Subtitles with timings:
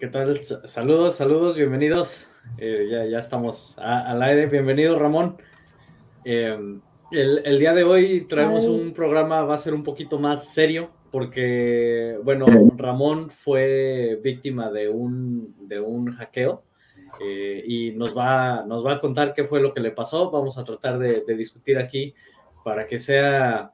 [0.00, 0.40] ¿Qué tal?
[0.64, 2.28] Saludos, saludos, bienvenidos.
[2.58, 4.46] Eh, ya, ya estamos al aire.
[4.46, 5.36] Bienvenido, Ramón.
[6.24, 6.58] Eh,
[7.12, 12.18] el, día de hoy traemos un programa, va a ser un poquito más serio, porque,
[12.24, 12.46] bueno,
[12.76, 16.64] Ramón fue víctima de un, de un hackeo
[17.20, 20.32] eh, y nos va, nos va a contar qué fue lo que le pasó.
[20.32, 22.12] Vamos a tratar de, discutir aquí
[22.64, 23.72] para que sea,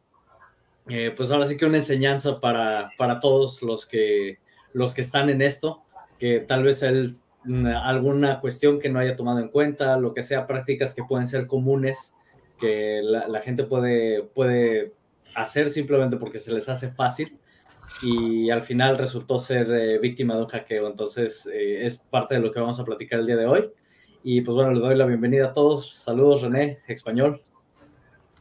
[1.16, 5.42] pues ahora sí que una enseñanza para, para todos los que los que están en
[5.42, 5.82] esto,
[6.18, 7.12] que tal vez él,
[7.44, 11.26] mm, alguna cuestión que no haya tomado en cuenta, lo que sea, prácticas que pueden
[11.26, 12.14] ser comunes,
[12.58, 14.92] que la, gente puede, puede
[15.34, 17.38] hacer simplemente porque se les hace fácil
[18.02, 20.86] y al final resultó ser eh, víctima de un hackeo.
[20.86, 23.70] Entonces eh, es parte de lo que vamos a platicar el día de hoy.
[24.22, 25.94] Y pues bueno, les doy la bienvenida a todos.
[25.94, 27.42] Saludos, René, español.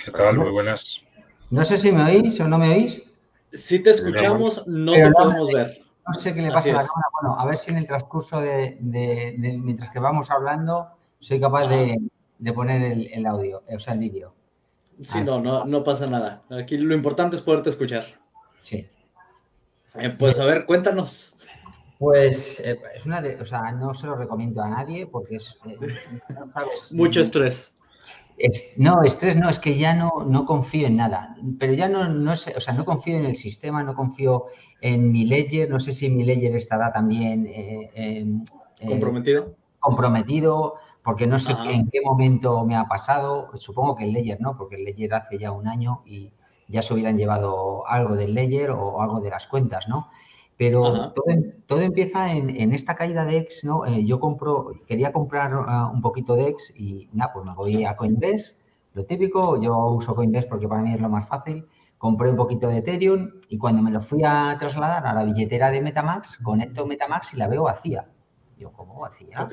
[0.04, 0.38] ¿Qué tal?
[0.38, 1.06] Muy buenas.
[1.50, 3.04] No sé si me oís o no me oís.
[3.52, 5.85] Si te escuchamos, no te podemos ver.
[6.08, 7.08] No sé qué le pasa a la cámara.
[7.22, 10.90] Bueno, a ver si en el transcurso de, mientras que vamos hablando,
[11.20, 12.00] soy capaz de,
[12.54, 14.34] poner el, audio, o sea, el vídeo.
[15.02, 16.44] Sí, no, no, pasa nada.
[16.50, 18.06] Aquí lo importante es poderte escuchar.
[18.62, 18.88] Sí.
[19.96, 21.36] Eh, pues a ver, cuéntanos.
[21.98, 25.58] Pues eh, es una de, o sea, no se lo recomiendo a nadie porque es
[25.66, 25.78] eh,
[26.92, 27.74] mucho estrés.
[28.78, 31.36] no, estrés no, es que ya no, no confío en nada.
[31.58, 34.48] Pero ya no, no sé, o sea, no confío en el sistema, no confío
[34.82, 38.26] en mi Ledger, no sé si mi Ledger estará también eh,
[38.88, 39.56] comprometido.
[39.80, 43.50] Comprometido, porque no sé en qué momento me ha pasado.
[43.56, 46.32] Supongo que el Ledger no, porque el Ledger hace ya un año y
[46.68, 50.10] ya se hubieran llevado algo del Ledger o algo de las cuentas, ¿no?
[50.58, 53.86] Pero todo, empieza en, esta caída de X, ¿no?
[53.86, 57.84] Eh, yo compro, quería comprar ah, un poquito de X y nada, pues me voy
[57.84, 58.54] a Coinbase,
[58.94, 61.66] lo típico, yo uso Coinbase porque para mí es lo más fácil
[61.98, 65.72] compré un poquito de Ethereum y cuando me lo fui a trasladar a la billetera
[65.72, 68.08] de Metamax, conecto Metamax y la veo vacía.
[68.58, 69.48] Yo, ¿cómo vacía?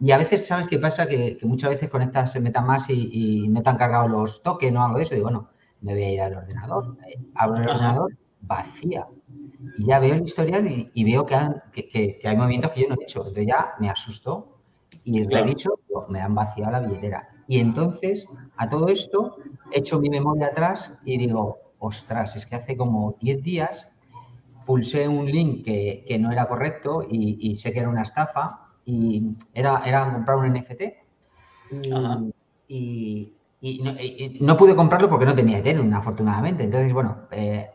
[0.00, 1.06] Y a veces, ¿sabes qué pasa?
[1.06, 5.04] Que, muchas veces conectas Metamax y, no te han cargado los tokens o algo de
[5.04, 5.14] eso.
[5.14, 5.50] Y bueno,
[5.82, 6.96] me voy a ir al ordenador.
[7.34, 9.06] Abro el ordenador, vacía.
[9.76, 11.38] Y ya veo el historial y, veo que,
[11.72, 13.20] que, hay movimientos que yo no he hecho.
[13.20, 14.56] Entonces ya me asusto
[15.04, 17.28] y le he dicho, me han vaciado la billetera.
[17.50, 18.28] Y entonces,
[18.58, 19.38] a todo esto,
[19.72, 23.88] echo mi memoria atrás y digo, ostras, es que hace como 10 días
[24.64, 29.82] pulsé un link que, no era correcto y, sé que era una estafa y era,
[29.84, 30.82] era comprar un NFT.
[32.68, 33.32] Y,
[34.40, 36.62] no, pude comprarlo porque no tenía Ethereum, afortunadamente.
[36.62, 37.68] Entonces, bueno, eh,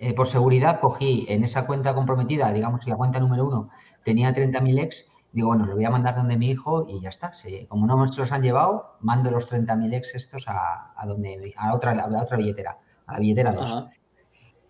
[0.00, 3.70] eh, por seguridad cogí en esa cuenta comprometida, digamos que la cuenta número uno
[4.04, 7.32] tenía 30.000 ex digo, bueno, lo voy a mandar donde mi hijo y ya está.
[7.68, 11.90] como no me los han llevado, mando los 30.000 ex estos a, donde, a, otra,
[11.90, 13.86] a otra billetera, a la billetera 2.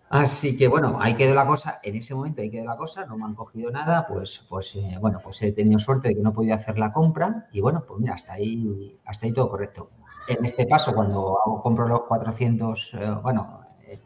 [0.09, 3.17] Así que bueno, ahí quedó la cosa, en ese momento ahí quedó la cosa, no
[3.17, 6.33] me han cogido nada, pues, pues eh, bueno, pues he tenido suerte de que no
[6.33, 9.89] podía hacer la compra y bueno, pues mira, hasta ahí, hasta ahí todo correcto.
[10.27, 13.99] En este paso, cuando compro los 400, eh, bueno, eh,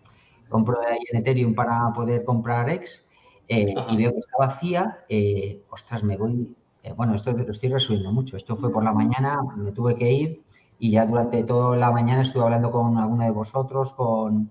[0.50, 3.06] compro ahí en Ethereum para poder comprar X,
[3.52, 7.70] eh, y veo que está vacía, eh, ostras, me voy, eh, bueno, esto lo estoy
[7.70, 10.44] resumiendo mucho, esto fue por la mañana, me tuve que ir
[10.80, 14.50] y ya durante toda la mañana estuve hablando con alguno de vosotros, con,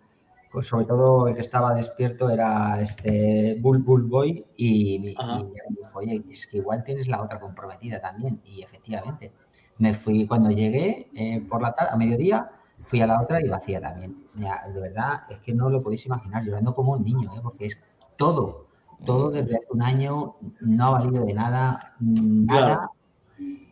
[0.52, 5.98] pues sobre todo el que estaba despierto era este Bull Bull Boy y, me dijo,
[5.98, 9.32] oye, es que igual tienes la otra comprometida también y efectivamente
[9.78, 11.08] me fui cuando llegué
[11.48, 12.50] por la tarde, a mediodía,
[12.84, 14.24] fui a la otra y vacía también.
[14.34, 17.82] de verdad, es que no lo podéis imaginar, llorando como un niño, porque es
[18.16, 18.67] todo,
[19.04, 22.90] todo desde hace un año no ha valido de nada, nada,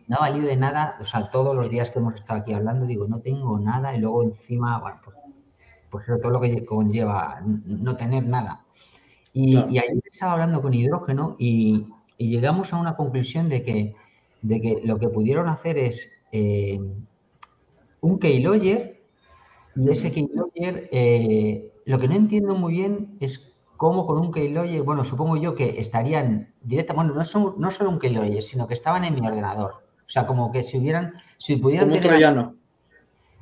[0.08, 2.86] no ha valido de nada, o sea, todos los días que hemos estado aquí hablando,
[2.86, 5.16] digo, no tengo nada y luego encima, bueno, pues,
[5.90, 8.64] pues todo lo que conlleva no tener nada.
[9.32, 11.86] Y, ahí estaba hablando con hidrógeno y,
[12.18, 13.94] llegamos a una conclusión de que,
[14.40, 16.80] de que lo que pudieron hacer es eh,
[18.00, 19.02] un keylogger
[19.74, 24.82] y ese keylogger, eh, lo que no entiendo muy bien es como con un keylogger,
[24.82, 28.74] bueno, supongo yo que estarían directamente, bueno, no, son, no solo un keylogger, sino que
[28.74, 29.82] estaban en mi ordenador.
[30.06, 32.54] O sea, como que si hubieran, si pudieran como troyano.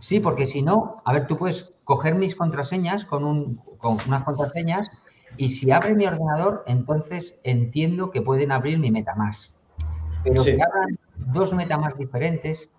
[0.00, 4.24] Sí, porque si no, a ver, tú puedes coger mis contraseñas con, un, con unas
[4.24, 4.90] contraseñas
[5.36, 9.52] y si abre mi ordenador, entonces entiendo que pueden abrir mi MetaMask.
[10.22, 12.70] Pero si abran dos MetaMask diferentes,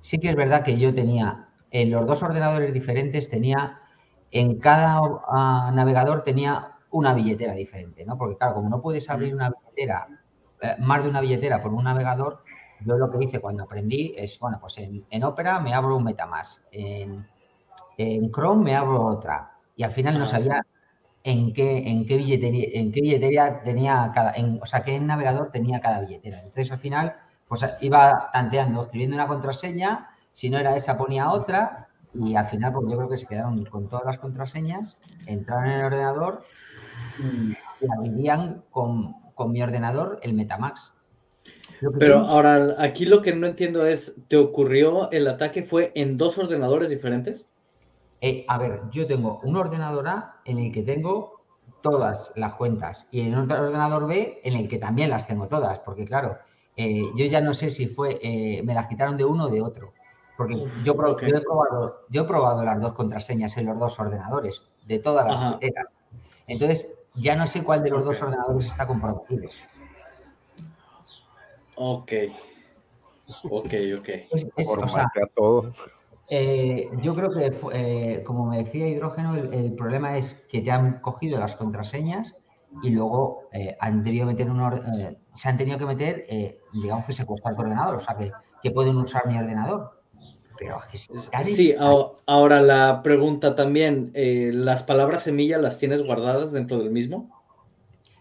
[0.00, 3.80] sí que es verdad que yo tenía, en los dos ordenadores diferentes tenía,
[4.30, 8.16] en cada ah, navegador tenía una billetera diferente, ¿no?
[8.16, 10.08] Porque claro, como no puedes abrir una billetera,
[10.60, 12.42] eh, más de una billetera por un navegador,
[12.80, 16.62] yo lo que hice cuando aprendí es, bueno, pues en, Opera me abro un MetaMask,
[16.72, 17.26] en,
[17.96, 19.52] en Chrome me abro otra.
[19.76, 20.64] Y al final no sabía
[21.24, 25.50] en qué, en qué billetería, en qué billetería tenía cada, en, o sea, qué navegador
[25.50, 26.38] tenía cada billetera.
[26.38, 27.16] Entonces, al final,
[27.48, 32.72] pues iba tanteando, escribiendo una contraseña, si no era esa ponía otra, y al final,
[32.72, 34.96] pues yo creo que se quedaron con todas las contraseñas,
[35.26, 36.44] entraron en el ordenador
[37.18, 37.56] y,
[37.90, 40.92] abrirían con, con mi ordenador el Metamax.
[41.98, 46.38] Pero ahora, aquí lo que no entiendo es, ¿te ocurrió el ataque fue en dos
[46.38, 47.46] ordenadores diferentes?
[48.20, 51.42] Eh, a ver, yo tengo un ordenador A en el que tengo
[51.82, 55.80] todas las cuentas y en otro ordenador B en el que también las tengo todas,
[55.80, 56.38] porque claro,
[56.76, 59.60] eh, yo ya no sé si fue, eh, me las quitaron de uno o de
[59.60, 59.92] otro,
[60.36, 64.98] porque yo, he probado, yo he probado las dos contraseñas en los dos ordenadores, de
[64.98, 65.56] todas las
[66.46, 69.48] Entonces, ya no sé cuál de los dos ordenadores está comprometido.
[71.76, 72.12] Ok.
[73.44, 74.08] Ok, ok.
[76.28, 81.00] Eh, yo creo que, eh, como me decía Hidrógeno, el, problema es que te han
[81.00, 82.34] cogido las contraseñas
[82.82, 86.26] y luego eh, han debido meter un se han tenido que meter,
[86.72, 88.32] digamos que secuestrar tu ordenador, o sea, que,
[88.62, 89.95] que pueden usar mi ordenador.
[90.58, 90.80] Pero
[91.44, 97.30] sí, ahora la pregunta también, ¿las palabras semilla las tienes guardadas dentro del mismo?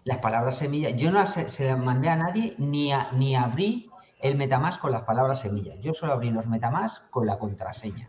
[0.03, 3.89] Las palabras semilla, yo no se, se las mandé a nadie ni, ni abrí
[4.21, 5.79] el Metamask con las palabras semillas.
[5.81, 8.07] Yo solo abrí los Metamask con la contraseña.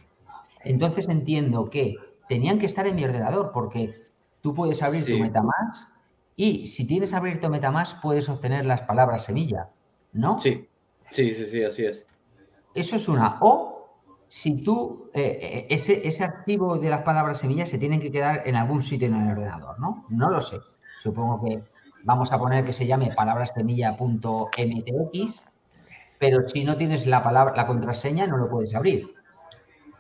[0.65, 1.95] Entonces entiendo que
[2.29, 3.95] tenían que estar en mi ordenador porque
[4.41, 5.89] tú puedes abrir tu Metamask
[6.35, 9.71] y si tienes abierto Metamask puedes obtener las palabras semilla,
[10.13, 10.39] ¿no?
[10.39, 10.69] Sí,
[11.11, 12.07] sí, sí, sí, así es.
[12.75, 13.39] Eso es una.
[13.41, 13.76] O
[14.29, 18.43] si tú, eh, eh, ese, ese archivo de las palabras semillas se tienen que quedar
[18.47, 20.07] en algún sitio en el ordenador, ¿no?
[20.09, 20.57] No lo sé.
[21.03, 21.63] Supongo que
[22.05, 25.45] vamos a poner que se llame palabrassemilla.mtx
[26.19, 29.15] pero si no tienes la palabra, la contraseña, no lo puedes abrir.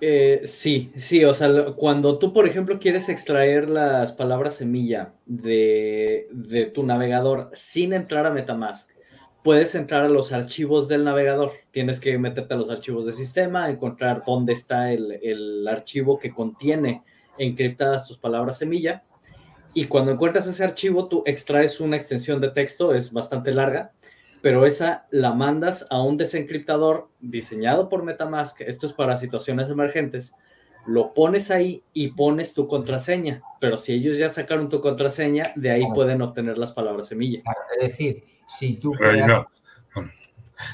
[0.00, 6.28] Eh, sí, sí, o sea, cuando tú, por ejemplo, quieres extraer las palabras semilla de,
[6.32, 8.90] de, tu navegador sin entrar a Metamask,
[9.42, 11.52] puedes entrar a los archivos del navegador.
[11.70, 16.32] Tienes que meterte a los archivos de sistema, encontrar dónde está el, el archivo que
[16.32, 17.02] contiene
[17.38, 19.04] encriptadas tus palabras semilla.
[19.74, 23.92] Y cuando encuentras ese archivo, tú extraes una extensión de texto, es bastante larga,
[24.40, 30.34] pero esa la mandas a un desencriptador diseñado por Metamask, esto es para situaciones emergentes,
[30.86, 35.70] lo pones ahí y pones tu contraseña, pero si ellos ya sacaron tu contraseña, de
[35.70, 37.42] ahí pueden obtener las palabras semilla.
[37.80, 38.94] Es decir, si tú...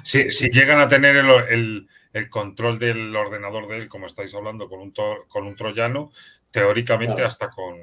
[0.04, 1.88] Si, llegan a tener el,
[2.30, 4.92] control del ordenador de él, como estáis hablando, con un,
[5.28, 6.10] con un troyano,
[6.50, 7.74] teóricamente hasta, con,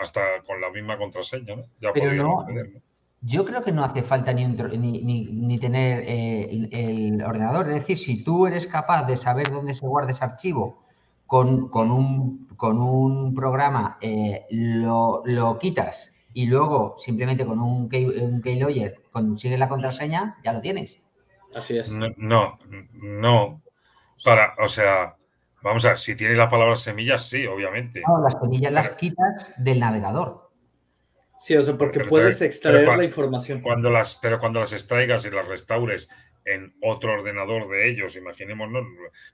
[0.00, 1.64] hasta con la misma contraseña, ¿no?
[1.80, 2.46] Ya acceder, ¿no?
[3.20, 7.68] Yo creo que no hace falta ni, ni, tener eh, el, ordenador.
[7.68, 10.84] Es decir, si tú eres capaz de saber dónde se guarda ese archivo
[11.26, 19.02] con, un, con un, programa, eh, lo, quitas y luego simplemente con un, un keylogger
[19.10, 21.02] consigues la contraseña, ya lo tienes.
[21.52, 21.90] Así es.
[21.90, 22.60] No,
[22.94, 23.60] no,
[24.22, 25.16] Para, o sea,
[25.62, 28.02] vamos a ver, si tienes las palabras semillas, sí, obviamente.
[28.06, 30.52] No, las semillas las quitas del navegador.
[31.40, 33.60] Sí, o sea, porque puedes extraer la información.
[33.60, 36.08] Cuando las, pero cuando las extraigas y las restaures
[36.44, 38.82] en otro ordenador de ellos, imaginemos, no,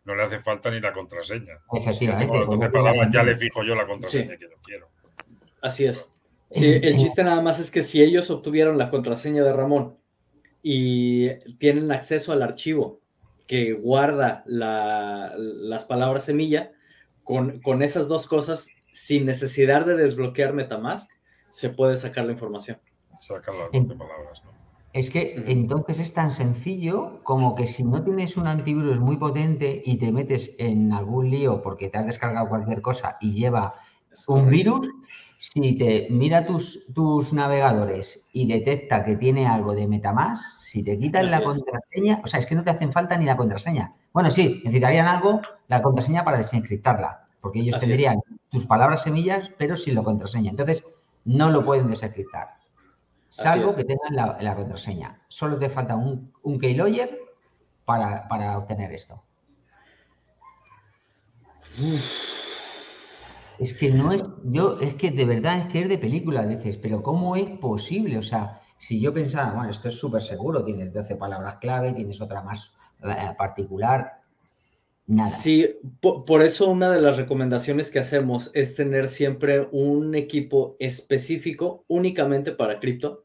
[0.04, 1.58] no le hace falta ni la contraseña.
[1.70, 2.34] Efectivamente.
[3.12, 4.88] ya le fijo yo la contraseña que yo quiero.
[5.60, 6.13] Así es.
[6.54, 9.96] Sí, el chiste nada más es que si ellos obtuvieron la contraseña de Ramón
[10.62, 13.00] y tienen acceso al archivo
[13.46, 16.72] que guarda las palabras semilla,
[17.22, 21.10] con, con esas dos cosas, sin necesidad de desbloquear Metamask,
[21.50, 22.78] se puede sacar la información.
[23.20, 24.54] Sacar las 12 palabras, ¿no?
[24.94, 29.82] Es que entonces es tan sencillo como que si no tienes un antivirus muy potente
[29.84, 33.74] y te metes en algún lío porque te has descargado cualquier cosa y lleva
[34.28, 34.88] un virus,
[35.52, 40.98] si te mira tus, tus navegadores y detecta que tiene algo de Metamask, si te
[40.98, 43.92] quitan la contraseña, o sea, es que no te hacen falta ni la contraseña.
[44.12, 49.76] Bueno, sí, necesitarían algo, la contraseña para desencriptarla, porque ellos tendrían tus palabras semillas, pero
[49.76, 50.50] sin la contraseña.
[50.50, 50.82] Entonces,
[51.24, 52.54] no lo pueden desencriptar,
[53.28, 55.20] salvo que tengan la, contraseña.
[55.28, 57.18] Solo te falta un, un keylogger
[57.84, 59.22] para, para obtener esto.
[63.58, 66.76] Es que no es, yo, es que de verdad es que es de película, dices,
[66.76, 68.18] pero ¿cómo es posible?
[68.18, 72.20] O sea, si yo pensaba, bueno, esto es súper seguro, tienes 12 palabras clave, tienes
[72.20, 74.24] otra más eh, particular,
[75.26, 75.68] Sí,
[76.00, 82.52] por, eso una de las recomendaciones que hacemos es tener siempre un equipo específico únicamente
[82.52, 83.24] para cripto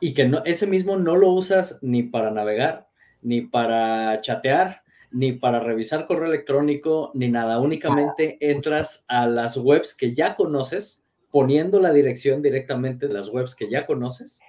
[0.00, 2.88] y que no, ese mismo no lo usas ni para navegar,
[3.20, 7.58] ni para chatear, ni para revisar correo electrónico, ni nada.
[7.58, 13.54] Únicamente entras a las webs que ya conoces poniendo la dirección directamente de las webs
[13.54, 14.40] que ya conoces,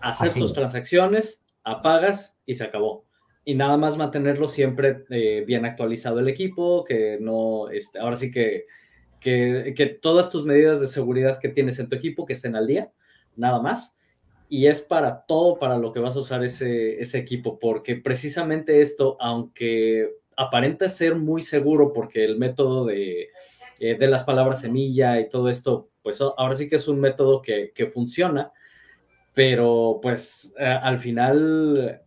[0.00, 3.04] hacer tus transacciones, apagas y se acabó.
[3.44, 8.30] Y nada más mantenerlo siempre eh, bien actualizado el equipo, que no, este, ahora sí
[8.30, 8.66] que,
[9.20, 12.66] que, que todas tus medidas de seguridad que tienes en tu equipo que estén al
[12.66, 12.92] día,
[13.36, 13.96] nada más
[14.52, 18.82] y es para todo para lo que vas a usar ese, ese equipo, porque precisamente
[18.82, 23.30] esto, aunque aparenta ser muy seguro, porque el método de,
[23.80, 27.40] eh, de las palabras semilla y todo esto, pues ahora sí que es un método
[27.40, 28.52] que, que funciona,
[29.32, 32.02] pero pues eh, al final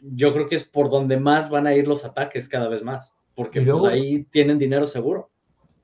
[0.00, 3.12] yo creo que es por donde más van a ir los ataques cada vez más,
[3.34, 5.29] porque pues, ahí tienen dinero seguro.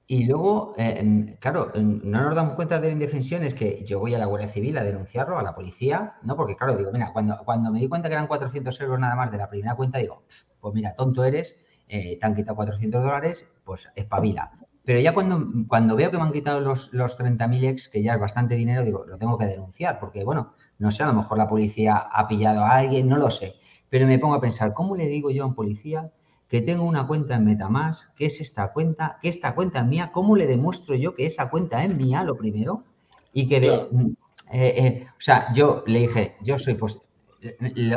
[0.08, 4.14] Y luego, eh, claro, no nos damos cuenta de la indefensión, es que yo voy
[4.14, 6.36] a la Guardia Civil a denunciarlo, a la policía, ¿no?
[6.36, 9.32] Porque, claro, digo, mira, cuando, cuando me di cuenta que eran 400 euros nada más
[9.32, 10.22] de la primera cuenta, digo,
[10.60, 11.56] pues mira, tonto eres,
[11.88, 14.52] eh, te han quitado 400 dólares, pues espabila.
[14.84, 18.14] Pero ya cuando, cuando veo que me han quitado los, los 30.000 ex, que ya
[18.14, 21.36] es bastante dinero, digo, lo tengo que denunciar, porque, bueno, no sé, a lo mejor
[21.36, 23.54] la policía ha pillado a alguien, no lo sé.
[23.88, 26.12] Pero me pongo a pensar, ¿cómo le digo yo a un policía
[26.48, 30.10] que tengo una cuenta en Metamask, que es esta cuenta, que esta cuenta es mía,
[30.12, 32.84] ¿cómo le demuestro yo que esa cuenta es mía, lo primero?
[33.32, 34.06] Y que, mm,
[34.52, 36.98] eh, eh, o sea, yo le dije, yo soy, pues,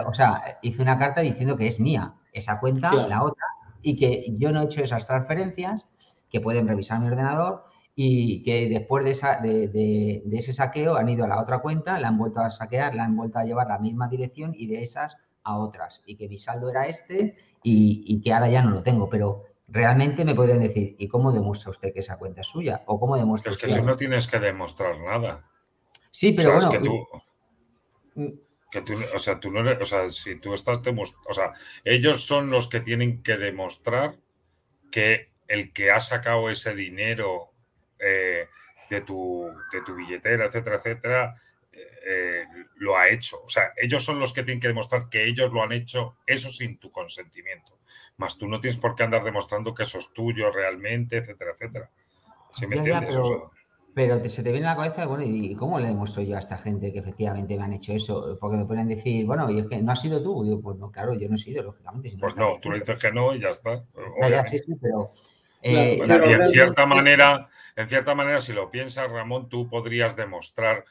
[0.05, 3.45] o sea, hice una carta diciendo que es mía, esa cuenta, la otra,
[3.81, 5.89] y que yo no he hecho esas transferencias,
[6.29, 7.65] que pueden revisar mi ordenador,
[7.95, 11.99] y que después de, esa, de, de, ese saqueo han ido a la otra cuenta,
[11.99, 14.67] la han vuelto a saquear, la han vuelto a llevar a la misma dirección y
[14.67, 16.01] de esas a otras.
[16.05, 20.25] Y que mi saldo era este y, que ahora ya no lo tengo, pero realmente
[20.25, 22.83] me podrían decir, ¿y cómo demuestra usted que esa cuenta es suya?
[22.85, 25.45] ¿O cómo demuestra es que tú no tienes que demostrar nada.
[26.11, 26.69] Sí, pero bueno...
[26.69, 27.07] Que tú,
[28.71, 32.49] que tú, o sea, tú no o sea, si tú estás o sea, ellos son
[32.49, 34.17] los que tienen que demostrar
[34.91, 37.51] que el que ha sacado ese dinero
[37.99, 38.47] eh,
[38.89, 41.35] de, tu, de tu billetera, etcétera, etcétera,
[42.05, 42.43] eh,
[42.77, 43.43] lo ha hecho.
[43.43, 46.49] O sea, ellos son los que tienen que demostrar que ellos lo han hecho, eso
[46.49, 47.79] sin tu consentimiento.
[48.17, 51.89] Más tú no tienes por qué andar demostrando que eso es tuyo realmente, etcétera, etcétera.
[52.55, 53.15] ¿Sí me entiendes?
[53.93, 56.57] pero, se te viene a la cabeza, bueno, ¿y cómo le demuestro yo a esta
[56.57, 58.37] gente que efectivamente me han hecho eso?
[58.39, 60.43] Porque me pueden decir, bueno, y es que no ha sido tú.
[60.43, 62.13] Digo, pues no, claro, yo no he sido, lógicamente.
[62.19, 63.83] pues no, tú le dices que no y ya está.
[64.45, 65.11] sí, sí, pero...
[65.61, 70.85] Eh, y en cierta manera, en cierta manera, si lo piensas, Ramón, tú podrías demostrar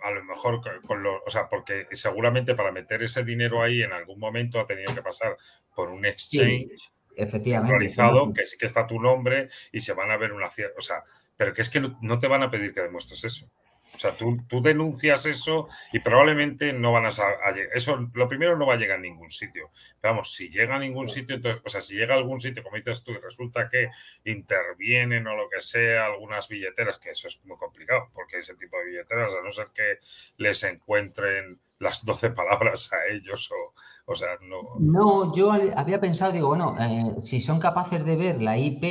[0.00, 3.92] a lo mejor con lo, o sea, porque seguramente para meter ese dinero ahí en
[3.92, 5.36] algún momento ha tenido que pasar
[5.74, 7.92] por un exchange efectivamente,
[8.34, 11.02] que sí que está tu nombre y se van a ver una o sea,
[11.36, 13.50] pero que es que no te van a pedir que demuestres eso.
[13.98, 17.70] O sea, tú, tú, denuncias eso y probablemente no van a, llegar.
[17.74, 19.72] Eso, lo primero, no va a llegar a ningún sitio.
[20.00, 22.76] vamos, si llega a ningún sitio, entonces, o sea, si llega a algún sitio, como
[22.76, 23.90] dices tú, y resulta que
[24.24, 28.78] intervienen o lo que sea, algunas billeteras, que eso es muy complicado, porque ese tipo
[28.78, 29.98] de billeteras, a no ser que
[30.36, 33.74] les encuentren las 12 palabras a ellos o,
[34.12, 34.76] o sea, no.
[34.78, 38.84] No, yo había pensado, digo, bueno, eh, si son capaces de ver la IP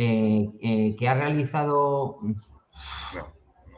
[0.00, 2.20] eh, eh, que ha realizado.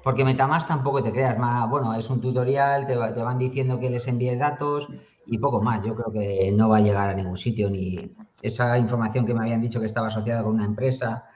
[0.02, 4.07] Porque Metamask tampoco te creas más, bueno, es un tutorial, te, van diciendo que les
[4.09, 4.88] envíes datos
[5.26, 5.85] y poco más.
[5.85, 9.40] Yo creo que no va a llegar a ningún sitio, ni esa información que me
[9.40, 11.26] habían dicho que estaba asociada con una empresa,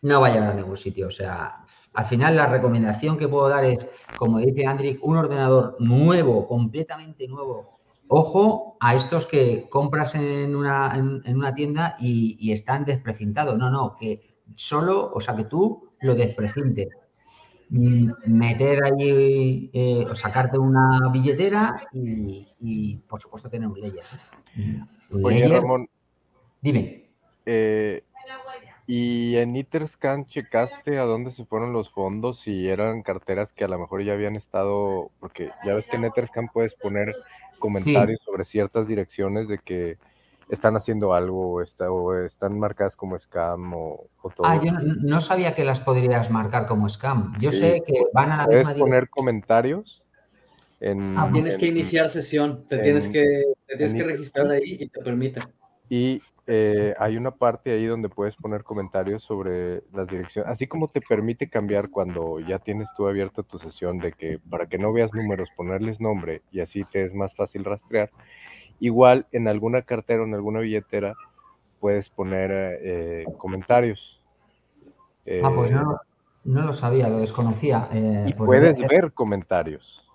[0.00, 1.08] no va a llegar a ningún sitio.
[1.08, 3.86] O sea, al final la recomendación que puedo dar es,
[4.18, 7.80] como dice Andrick, un ordenador nuevo, completamente nuevo.
[8.08, 13.58] Ojo a estos que compras en una, en, una tienda y, están desprecintados.
[13.58, 16.88] No, no, que solo, o sea, que tú lo desprecintes
[17.74, 24.04] meter allí eh, o sacarte una billetera y, por supuesto tener un layer.
[25.10, 25.88] Oye, Ramón.
[26.60, 27.04] Dime.
[27.46, 28.02] Eh,
[28.86, 32.40] ¿Y en Etherscan checaste a dónde se fueron los fondos?
[32.40, 36.04] Si eran carteras que a lo mejor ya habían estado, porque ya ves que en
[36.04, 37.14] Etherscan puedes poner
[37.58, 39.96] comentarios sobre ciertas direcciones de que
[40.48, 44.46] están haciendo algo o, están marcadas como scam o, todo.
[44.46, 47.34] Ah, yo no, sabía que las podrías marcar como scam.
[47.40, 50.02] Yo sé que van a la puedes misma poner comentarios.
[50.80, 55.00] En, ah, tienes que iniciar sesión, te tienes que, tienes que registrar ahí y te
[55.00, 55.40] permite.
[55.88, 60.88] Y eh, hay una parte ahí donde puedes poner comentarios sobre las direcciones, así como
[60.88, 64.92] te permite cambiar cuando ya tienes tú abierto tu sesión de que para que no
[64.92, 68.10] veas números, ponerles nombre y así te es más fácil rastrear
[68.80, 71.14] Igual en alguna cartera o en alguna billetera
[71.80, 72.50] puedes poner
[72.82, 74.22] eh, comentarios.
[75.42, 75.96] ah, pues no, eh,
[76.44, 77.88] no, lo sabía, lo desconocía.
[77.92, 80.08] Eh, y puedes ver comentarios.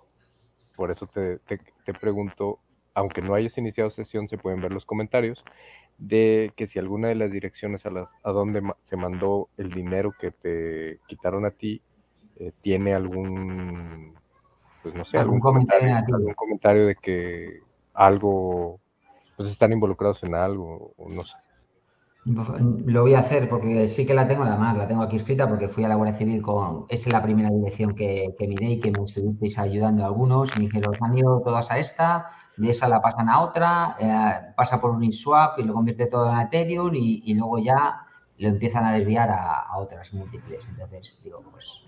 [0.76, 2.58] Por eso te, te, pregunto,
[2.94, 5.44] aunque no hayas iniciado sesión, se pueden ver los comentarios
[5.98, 10.14] de que si alguna de las direcciones a, las, a donde se mandó el dinero
[10.18, 11.82] que te quitaron a ti
[12.36, 14.14] eh, tiene algún,
[14.82, 17.60] pues no sé, algún, comentario, algún comentario de que
[17.94, 18.80] algo,
[19.36, 21.34] pues están involucrados en algo, no sé.
[22.26, 25.68] Lo voy a hacer porque sí que la tengo, además la tengo aquí escrita porque
[25.68, 28.90] fui a la Guardia Civil con, es la primera dirección que, que miré y que
[28.90, 30.54] me estuvisteis ayudando a algunos.
[30.56, 32.30] Me dijeron, han ido todas a esta,
[32.60, 36.30] de esa la pasan a otra, eh, pasa por un InSwap y lo convierte todo
[36.30, 38.06] en Ethereum y, luego ya
[38.36, 40.66] lo empiezan a desviar a, otras múltiples.
[40.68, 41.82] Entonces, digo, pues,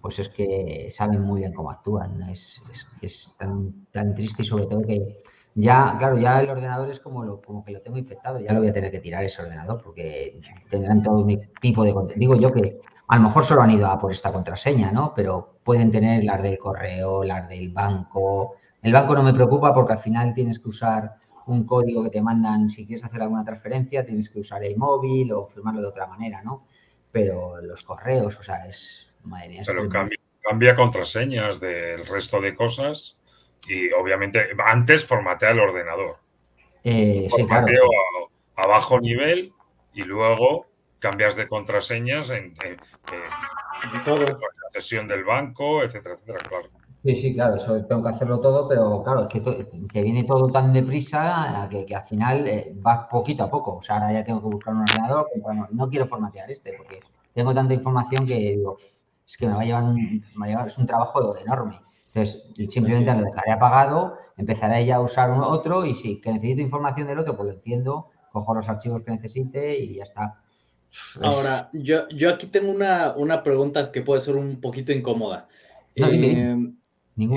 [0.00, 2.22] pues es que saben muy bien cómo actúan.
[2.22, 5.22] Es, es, es tan, tan triste y sobre todo que
[5.54, 8.60] ya, claro, ya el ordenador es como, lo, como que lo tengo infectado, ya lo
[8.60, 12.52] voy a tener que tirar ese ordenador porque tendrán todo mi tipo de Digo yo
[12.52, 15.12] que a lo mejor solo han ido a por esta contraseña, ¿no?
[15.14, 18.54] Pero pueden tener las del correo, las del banco.
[18.80, 21.16] El banco no me preocupa porque al final tienes que usar
[21.46, 25.32] un código que te mandan si quieres hacer alguna transferencia, tienes que usar el móvil
[25.32, 26.64] o firmarlo de otra manera, ¿no?
[27.10, 29.09] Pero los correos, o sea, es...
[29.24, 33.18] Madre mía, Pero cambia, cambia contraseñas del resto de cosas
[33.68, 36.16] y obviamente antes formatea el ordenador.
[36.82, 37.84] Eh, Formateo
[38.56, 39.52] a, bajo nivel
[39.92, 40.66] y luego
[40.98, 42.54] cambias de contraseñas en,
[44.06, 46.68] la sesión del banco, etcétera, etcétera, claro.
[47.02, 50.50] Sí, sí, claro, eso tengo que hacerlo todo, pero claro, es que te viene todo
[50.50, 53.76] tan deprisa que, que al final eh, vas poquito a poco.
[53.76, 55.26] O sea, ahora ya tengo que buscar un ordenador,
[55.70, 57.00] no quiero formatear este porque
[57.32, 58.76] tengo tanta información que digo,
[59.30, 61.80] es que me va a llevar me va a llevar, es un trabajo enorme.
[62.12, 67.06] Entonces, simplemente lo dejaré apagado, empezaré ya a usar otro y si que necesito información
[67.06, 70.40] del otro, pues lo enciendo, cojo los archivos que necesite y ya está.
[71.22, 75.46] Ahora, yo, yo aquí tengo una, una pregunta que puede ser un poquito incómoda.
[75.94, 76.72] No, eh,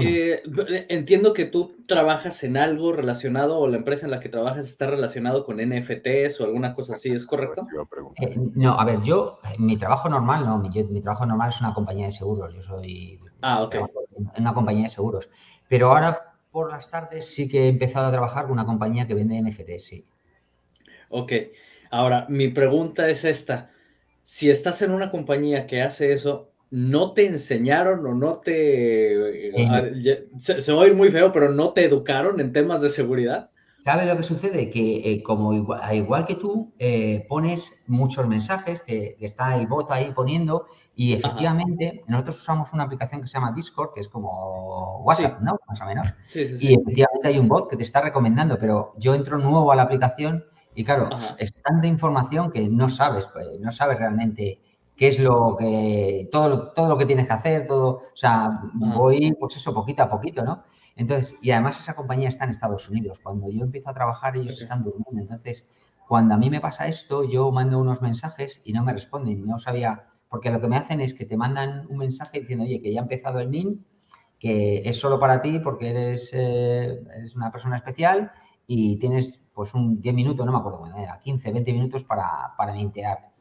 [0.02, 0.42] eh,
[0.90, 4.88] entiendo que tú trabajas en algo relacionado o la empresa en la que trabajas está
[4.88, 7.68] relacionado con NFTs o alguna cosa así, ¿es correcto?
[8.18, 11.74] Eh, no, a ver, yo, mi trabajo normal, no, mi, mi, trabajo normal es una
[11.74, 13.76] compañía de seguros, yo soy Ah, ok.
[14.36, 15.30] En una compañía de seguros.
[15.68, 19.16] Pero ahora por las tardes sí que he empezado a trabajar con una compañía que
[19.16, 20.06] vende NFT, sí.
[21.10, 21.34] Ok.
[21.92, 23.72] Ahora, mi pregunta es esta.
[24.24, 29.64] Si estás en una compañía que hace eso, ¿no te enseñaron o no te...
[29.64, 33.48] Eh, se, va a ir muy feo, pero no te educaron en temas de seguridad?
[33.78, 34.72] ¿Sabes lo que sucede?
[34.72, 39.92] Que eh, como igual, que tú, eh, pones muchos mensajes, que, que, está el bot
[39.92, 45.04] ahí poniendo, y efectivamente, nosotros usamos una aplicación que se llama Discord, que es como
[45.04, 45.60] WhatsApp, ¿no?
[45.68, 46.08] Más o menos.
[46.34, 49.84] y efectivamente hay un bot que te está recomendando, pero yo entro nuevo a la
[49.84, 54.60] aplicación y claro, es tanta información que no sabes, pues, no sabes realmente
[54.96, 59.34] qué es lo que, todo, todo lo que tienes que hacer, todo, o sea, voy,
[59.40, 60.64] pues eso, poquito a poquito, ¿no?
[60.96, 63.20] Entonces, y además esa compañía está en Estados Unidos.
[63.20, 65.34] Cuando yo empiezo a trabajar, ellos están durmiendo.
[65.34, 65.68] Entonces,
[66.08, 69.46] cuando a mí me pasa esto, yo mando unos mensajes y no me responden.
[69.46, 72.82] No sabía porque lo que me hacen es que te mandan un mensaje diciendo, oye,
[72.82, 73.86] que ya ha empezado el NIN,
[74.40, 77.02] que es solo para ti porque eres, eh,
[77.36, 78.32] una persona especial
[78.66, 82.54] y tienes pues un 10 minutos, no me acuerdo cuándo era, 15, 20 minutos para,
[82.58, 83.33] para mintear.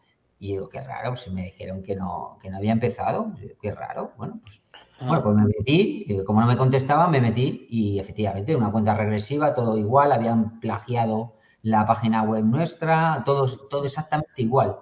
[0.42, 4.12] Y digo, qué raro, si me dijeron que no, que no había empezado, qué raro.
[4.16, 4.60] Bueno, pues,
[4.98, 5.06] ah.
[5.06, 9.54] bueno, pues me metí, como no me contestaba, me metí y efectivamente una cuenta regresiva,
[9.54, 14.76] todo igual, habían plagiado la página web nuestra, todo, todo exactamente igual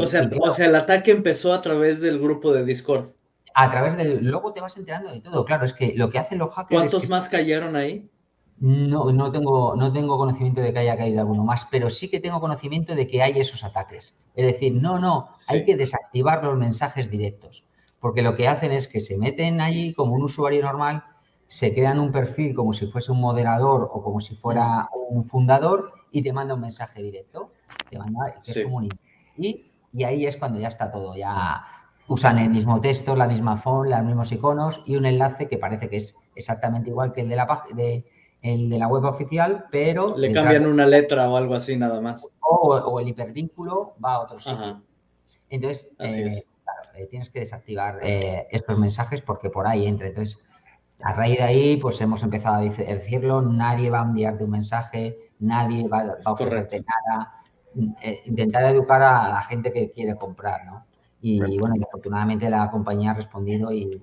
[0.00, 3.10] o, sea, o sea, el ataque empezó a través del grupo de Discord.
[3.54, 4.24] A través del.
[4.24, 5.44] Luego te vas enterando de todo.
[5.44, 6.80] Claro, es que lo que hacen los hackers.
[6.80, 8.08] ¿Cuántos más cayeron ahí?
[8.58, 12.20] No, no, tengo, no tengo conocimiento de que haya caído alguno más, pero sí que
[12.20, 14.16] tengo conocimiento de que hay esos ataques.
[14.34, 17.68] Es decir, no, no, hay que desactivar los mensajes directos,
[18.00, 21.04] porque lo que hacen es que se meten allí como un usuario normal,
[21.48, 25.92] se crean un perfil como si fuese un moderador o como si fuera un fundador
[26.10, 27.52] y te manda un mensaje directo.
[27.90, 28.88] Te manda, que es como un
[29.36, 31.64] y, ahí es cuando ya está todo, ya
[32.08, 35.88] usan el mismo texto, la misma font, los mismos iconos y un enlace que parece
[35.88, 38.04] que es exactamente igual que el de la, de,
[38.46, 40.16] el de la web oficial, pero...
[40.16, 42.28] Le cambian una letra o algo así nada más.
[42.40, 44.82] O, el hipervínculo va a otro sitio.
[45.48, 46.44] Entonces, eh,
[46.94, 50.08] eh, tienes que desactivar eh, estos mensajes porque por ahí entra.
[50.08, 50.38] Entonces,
[51.02, 55.30] a raíz de ahí, pues hemos empezado a decirlo, nadie va a enviarte un mensaje,
[55.38, 57.36] nadie va, va a ofrecerte nada
[58.00, 60.86] eh, intentar educar a la gente que quiere comprar, ¿no?
[61.20, 64.00] Y, bueno, afortunadamente la compañía ha respondido y,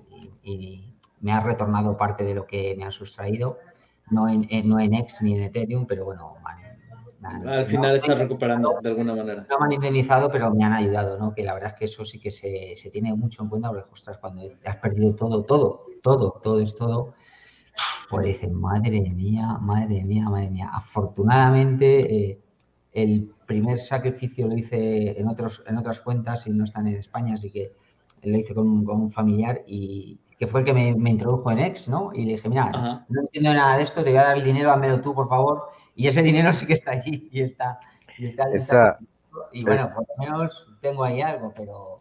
[1.20, 3.58] me ha retornado parte de lo que me han sustraído,
[4.10, 6.36] no en, no en X ni en Ethereum, pero bueno,
[7.46, 9.46] al final estás recuperando de alguna manera.
[9.48, 11.34] No me han indemnizado, pero me han ayudado, ¿no?
[11.34, 13.90] Que la verdad es que eso sí que se, se tiene mucho en cuenta, porque
[13.90, 17.14] ostras, cuando has perdido todo, todo, todo, todo es todo,
[18.10, 20.70] pues dicen, madre mía, madre mía, madre mía.
[20.72, 22.40] Afortunadamente, eh,
[22.92, 27.34] el primer sacrificio lo hice en, otros, en otras cuentas y no están en España,
[27.34, 27.72] así que
[28.22, 32.10] lo hice con, un familiar y que fue el que me, introdujo en X, ¿no?
[32.12, 34.70] Y le dije, mira, no entiendo nada de esto, te voy a dar el dinero,
[34.70, 35.70] dámelo tú, por favor.
[35.94, 37.78] Y ese dinero sí que está allí y está.
[38.18, 38.98] Y, está
[39.52, 41.96] y bueno, por lo menos tengo ahí algo, pero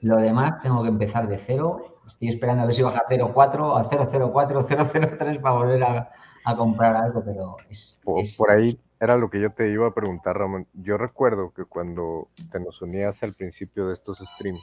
[0.00, 2.00] lo demás tengo que empezar de cero.
[2.06, 6.10] Estoy esperando a ver si baja a 0,4, a 0,04, 0,03 para volver a,
[6.44, 10.38] a comprar algo, pero es, por, ahí era lo que yo te iba a preguntar,
[10.38, 10.66] Ramón.
[10.72, 14.62] Yo recuerdo que cuando te nos unías al principio de estos streams,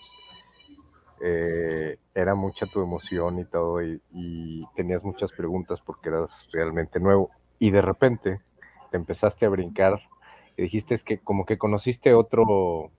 [1.27, 3.99] eh, era mucha tu emoción y todo, y,
[4.75, 7.31] tenías muchas preguntas porque eras realmente nuevo.
[7.57, 8.41] Y de repente
[8.91, 9.99] te empezaste a brincar
[10.55, 12.91] y dijiste es que como que conociste otro,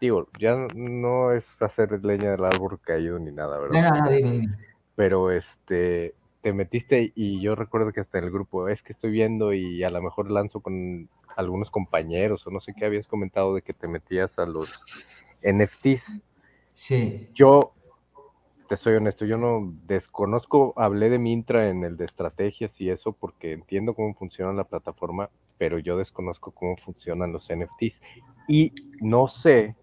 [0.00, 3.92] digo, ya no es hacer leña del árbol caído ni nada, ¿verdad?
[3.92, 4.54] No, no, no,
[4.96, 9.12] Pero este, te metiste y yo recuerdo que hasta en el grupo es que estoy
[9.12, 13.54] viendo y a lo mejor lanzo con algunos compañeros o no sé qué habías comentado
[13.54, 14.82] de que te metías a los
[15.42, 16.02] NFTs.
[16.76, 17.30] Sí.
[17.34, 17.72] Yo
[18.68, 23.12] te soy honesto, yo no desconozco, hablé de Mintra en el de estrategias y eso
[23.12, 27.94] porque entiendo cómo funciona la plataforma, pero yo desconozco cómo funcionan los NFTs
[28.46, 29.74] y no sé,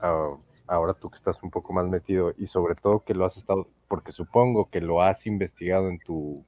[0.00, 3.36] uh, ahora tú que estás un poco más metido y sobre todo que lo has
[3.36, 6.44] estado, porque supongo que lo has investigado en tu,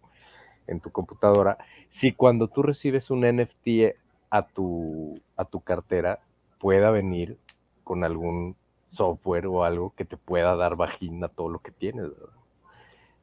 [0.69, 1.59] en tu computadora,
[1.99, 3.97] si cuando tú recibes un NFT
[4.31, 6.21] a tu, a tu cartera
[6.61, 7.39] pueda venir
[7.83, 8.55] con algún
[8.95, 12.11] software o algo que te pueda dar vagina todo lo que tienes.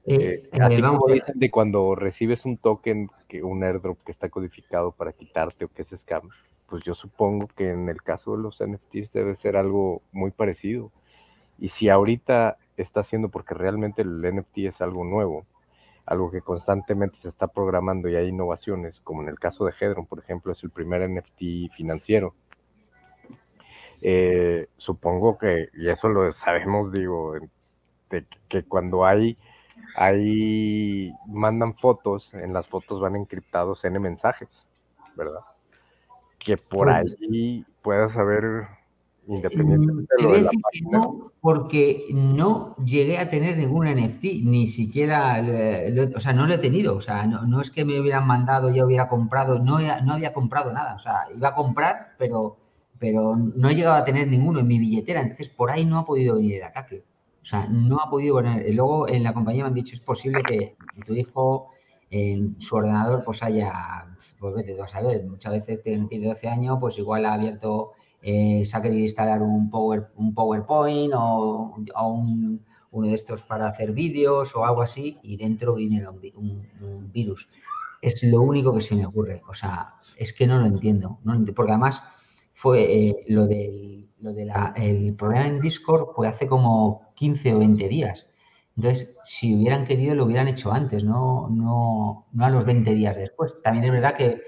[0.05, 4.29] Eh, eh, así como dicen de cuando recibes un token, que un airdrop que está
[4.29, 6.29] codificado para quitarte o que es scam,
[6.67, 10.91] pues yo supongo que en el caso de los NFTs debe ser algo muy parecido.
[11.59, 15.45] Y si ahorita está haciendo, porque realmente el NFT es algo nuevo,
[16.05, 20.05] algo que constantemente se está programando y hay innovaciones, como en el caso de Hedron,
[20.05, 22.33] por ejemplo, es el primer NFT financiero.
[24.01, 27.35] Eh, supongo que, y eso lo sabemos, digo,
[28.09, 29.35] de, que cuando hay,
[29.95, 34.49] hay, mandan fotos, en las fotos van encriptados N mensajes,
[35.15, 35.41] ¿verdad?
[36.43, 38.67] que por ahí puedas saber,
[39.27, 40.97] independientemente de lo de la página.
[40.97, 45.43] No, porque no llegué a tener ningún NFT, ni siquiera,
[46.15, 48.85] o sea, no lo he tenido, o sea, no, es que me hubieran mandado, ya
[48.85, 52.57] hubiera comprado, no, no había comprado nada, o sea, iba a comprar, pero,
[53.01, 56.05] pero no he llegado a tener ninguno en mi billetera, entonces por ahí no ha
[56.05, 57.03] podido venir el ataque.
[57.41, 58.75] O sea, no ha podido venir.
[58.75, 60.75] Luego en la compañía me han dicho, es posible que
[61.07, 61.71] tu hijo
[62.11, 64.05] en su ordenador pues haya
[64.39, 68.63] pues vete tú a saber, muchas veces tiene, 12 años, pues igual ha abierto, eh,
[68.67, 71.75] se ha querido instalar un, power, un PowerPoint o,
[72.91, 77.49] uno de estos para hacer vídeos o algo así y dentro viene un, virus.
[77.99, 81.33] Es lo único que se me ocurre, o sea, es que no lo entiendo, no
[81.55, 82.03] porque además
[82.61, 87.59] fue eh, lo del lo de el problema en Discord fue hace como 15 o
[87.59, 88.27] 20 días.
[88.77, 93.15] Entonces, si hubieran querido, lo hubieran hecho antes, no, no, no a los 20 días
[93.15, 93.59] después.
[93.63, 94.39] También es verdad que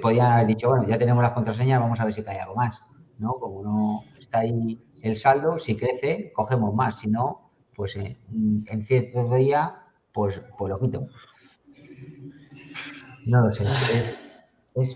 [0.00, 2.80] podían haber dicho, bueno, ya tenemos las contraseñas, vamos a ver si cae algo más.
[3.18, 3.32] ¿no?
[3.34, 7.00] Como no está ahí el saldo, si crece, cogemos más.
[7.00, 11.08] Si no, pues eh, en cierto día, pues, pues lo quito.
[13.26, 13.64] No lo sé.
[13.64, 14.16] Es,
[14.76, 14.94] es,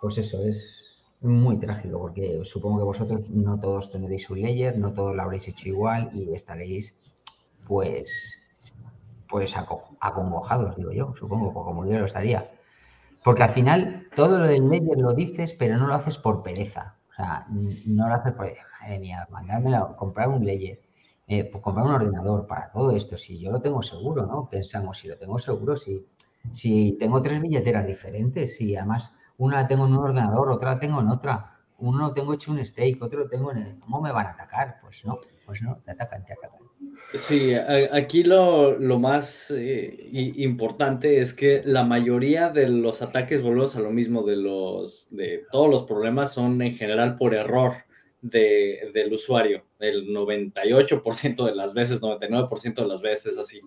[0.00, 0.87] pues eso, es
[1.20, 5.48] muy trágico, porque supongo que vosotros no todos tendréis un layer, no todos lo habréis
[5.48, 6.94] hecho igual y estaréis
[7.66, 8.34] pues,
[9.28, 9.54] pues
[10.00, 12.50] acongojados, digo yo, supongo, como yo lo estaría.
[13.24, 16.96] Porque al final todo lo del ledger lo dices, pero no lo haces por pereza.
[17.10, 18.50] O sea, no lo haces por,
[18.80, 20.80] madre mía, mandármelo, comprar un ledger,
[21.26, 23.16] eh, pues comprar un ordenador para todo esto.
[23.16, 24.48] Si yo lo tengo seguro, ¿no?
[24.48, 26.06] Pensamos, si lo tengo seguro, si,
[26.52, 30.80] si tengo tres billeteras diferentes, si además una la tengo en un ordenador, otra la
[30.80, 33.78] tengo en otra, uno lo tengo hecho un stake, otro lo tengo en el...
[33.78, 34.78] ¿Cómo me van a atacar?
[34.82, 36.60] Pues no, pues no, te atacan, te atacan.
[37.14, 43.80] Sí, aquí lo, más eh, importante es que la mayoría de los ataques, volvemos a
[43.80, 47.87] lo mismo, de, los, de todos los problemas son en general por error
[48.20, 49.64] del usuario.
[49.78, 53.60] El 98% de las veces, 99% de las veces, así.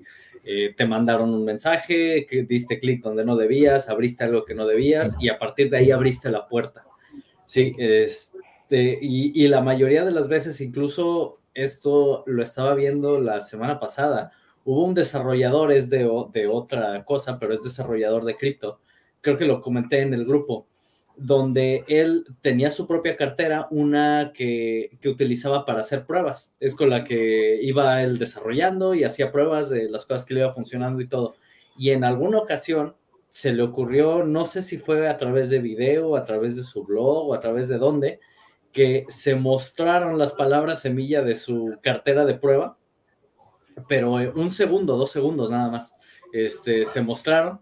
[0.44, 4.68] Eh, te mandaron un mensaje, que diste clic donde no debías, abriste algo que no
[4.68, 6.86] debías y a partir de ahí abriste la puerta.
[7.46, 13.40] Sí, este, y, y la mayoría de las veces incluso esto lo estaba viendo la
[13.42, 14.32] semana pasada.
[14.64, 18.80] Hubo un desarrollador, es de, de otra cosa, pero es desarrollador de cripto.
[19.22, 20.68] Creo que lo comenté en el grupo,
[21.22, 26.54] donde él tenía su propia cartera, una que, que utilizaba para hacer pruebas.
[26.60, 30.40] Es con la que iba él desarrollando y hacía pruebas de las cosas que le
[30.40, 31.36] iba funcionando y todo.
[31.78, 32.96] Y en alguna ocasión
[33.30, 36.84] se le ocurrió, no sé si fue a través de video, a través de su
[36.84, 38.20] blog a través de dónde,
[38.74, 42.78] que se mostraron las palabras semilla de su cartera de prueba,
[43.88, 45.96] pero un segundo, dos segundos nada más,
[46.34, 47.62] este, se mostraron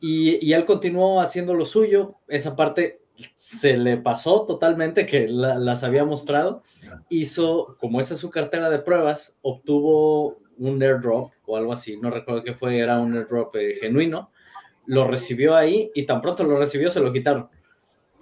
[0.00, 2.16] y, él continuó haciendo lo suyo.
[2.28, 3.00] Esa parte
[3.34, 6.62] se le pasó totalmente que las había mostrado.
[7.08, 12.10] Hizo, como esa es su cartera de pruebas, obtuvo un airdrop o algo así, no
[12.10, 14.30] recuerdo qué fue, era un airdrop eh, genuino,
[14.86, 17.48] lo recibió ahí y tan pronto lo recibió se lo quitaron.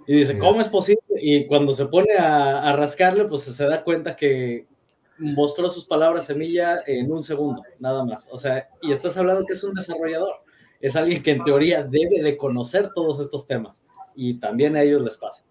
[0.07, 1.01] Y dice, ¿cómo es posible?
[1.17, 4.67] Y cuando se pone a, rascarle, pues se da cuenta que
[5.17, 8.27] mostró sus palabras semilla en un segundo, nada más.
[8.29, 10.44] O sea, y estás hablando que es un desarrollador.
[10.79, 13.83] Es alguien que en teoría debe de conocer todos estos temas.
[14.15, 15.45] Y también a ellos les pasa.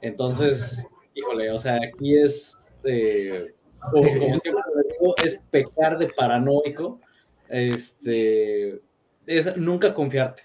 [0.00, 3.54] Entonces, híjole, o sea, aquí es, eh,
[3.90, 4.04] como,
[4.42, 4.62] siempre
[5.00, 7.00] digo, es pecar de paranoico.
[7.48, 8.80] Este,
[9.26, 10.44] es nunca confiarte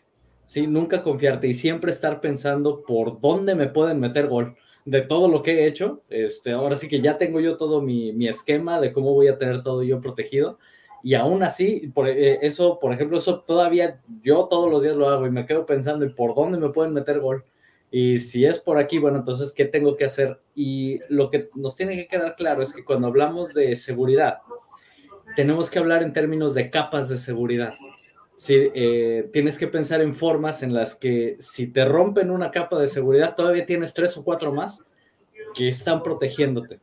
[0.52, 0.68] ¿sí?
[0.68, 5.44] Nunca confiarte y siempre estar pensando por dónde me pueden meter gol de todo lo
[5.44, 6.04] que he hecho.
[6.10, 9.38] Este, ahora sí que ya tengo yo todo mi, mi esquema de cómo voy a
[9.38, 10.60] tener todo yo protegido.
[11.04, 15.10] Y aún así, por, eh, eso, por ejemplo, eso todavía yo todos los días lo
[15.10, 17.44] hago y me quedo pensando en por dónde me pueden meter gol.
[17.90, 20.40] Y si es por aquí, bueno, entonces, ¿qué tengo que hacer?
[20.56, 24.38] Y lo que nos tiene que quedar claro es que cuando hablamos de seguridad,
[25.36, 27.74] tenemos que hablar en términos de capas de seguridad.
[28.38, 32.80] Sí, eh, tienes que pensar en formas en las que si te rompen una capa
[32.80, 34.84] de seguridad, todavía tienes tres o cuatro más
[35.54, 36.80] que están protegiéndote.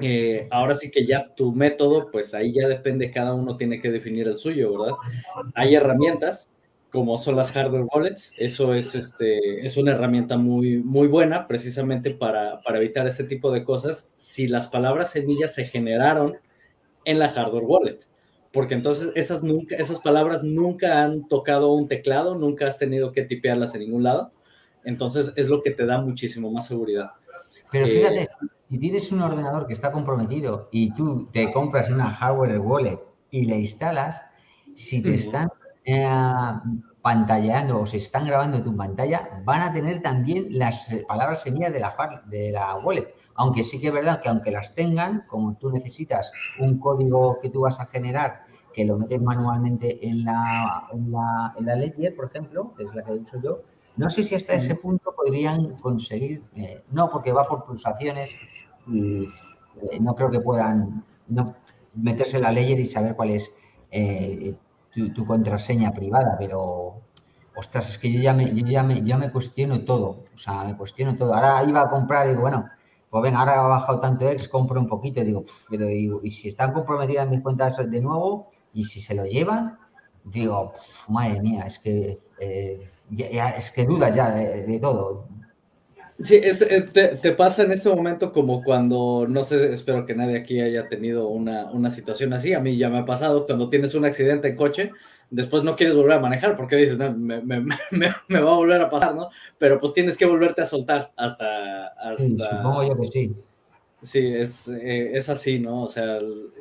[0.00, 3.90] Eh, ahora sí que ya tu método, pues ahí ya depende, cada uno tiene que
[3.90, 4.96] definir el suyo, ¿verdad?
[5.54, 6.50] Hay herramientas
[6.90, 12.10] como son las hardware wallets, eso es, este, es una herramienta muy, muy buena precisamente
[12.12, 16.36] para, para evitar este tipo de cosas si las palabras semillas se generaron
[17.04, 17.98] en la hardware wallet
[18.54, 23.24] porque entonces esas, nunca, esas palabras nunca han tocado un teclado, nunca has tenido que
[23.24, 24.30] tipearlas en ningún lado.
[24.84, 27.10] Entonces es lo que te da muchísimo más seguridad.
[27.72, 28.28] Pero fíjate, eh,
[28.74, 32.98] si tienes un ordenador que está comprometido y tú te compras una hardware wallet
[33.30, 34.20] y le instalas,
[34.74, 35.48] si te están
[35.84, 36.10] eh,
[37.00, 41.78] pantallando o se están grabando tu pantalla, van a tener también las palabras semillas de
[41.78, 43.14] la, de la wallet.
[43.36, 47.50] Aunque sí que es verdad que aunque las tengan, como tú necesitas un código que
[47.50, 52.16] tú vas a generar que lo metes manualmente en la, en la, en la Ledger,
[52.16, 53.60] por ejemplo, que es la que uso yo,
[53.96, 58.34] no sé si hasta ese punto podrían conseguir, eh, no, porque va por pulsaciones
[58.92, 59.26] eh,
[60.00, 61.54] no creo que puedan no,
[61.94, 63.54] meterse en la Ledger y saber cuál es
[63.90, 64.54] eh,
[65.14, 67.00] tu, contraseña privada, pero
[67.56, 70.64] ostras, es que yo ya me, yo ya me, ya me cuestiono todo, o sea,
[70.64, 71.34] me cuestiono todo.
[71.34, 72.68] Ahora iba a comprar y digo, bueno,
[73.10, 76.72] pues venga, ahora ha bajado tanto ex, compro un poquito digo, pero y si están
[76.72, 79.78] comprometidas mis cuentas de nuevo y si se lo llevan,
[80.24, 80.72] digo,
[81.08, 82.90] madre mía, es que, eh,
[83.56, 85.28] es que dudas ya de, todo.
[86.22, 90.60] Sí, es, te, pasa en este momento como cuando, no sé, espero que nadie aquí
[90.60, 94.04] haya tenido una, una situación así, a mí ya me ha pasado, cuando tienes un
[94.04, 94.92] accidente en coche,
[95.30, 97.74] después no quieres volver a manejar porque dices, no, me, me, me,
[98.28, 99.28] me, va a volver a pasar, ¿no?
[99.58, 101.88] Pero pues tienes que volverte a soltar hasta...
[101.88, 102.16] hasta...
[102.16, 102.36] Sí,
[102.88, 103.34] yo que sí.
[104.02, 105.84] Sí, es, eh, es así, ¿no?
[105.84, 106.18] O sea,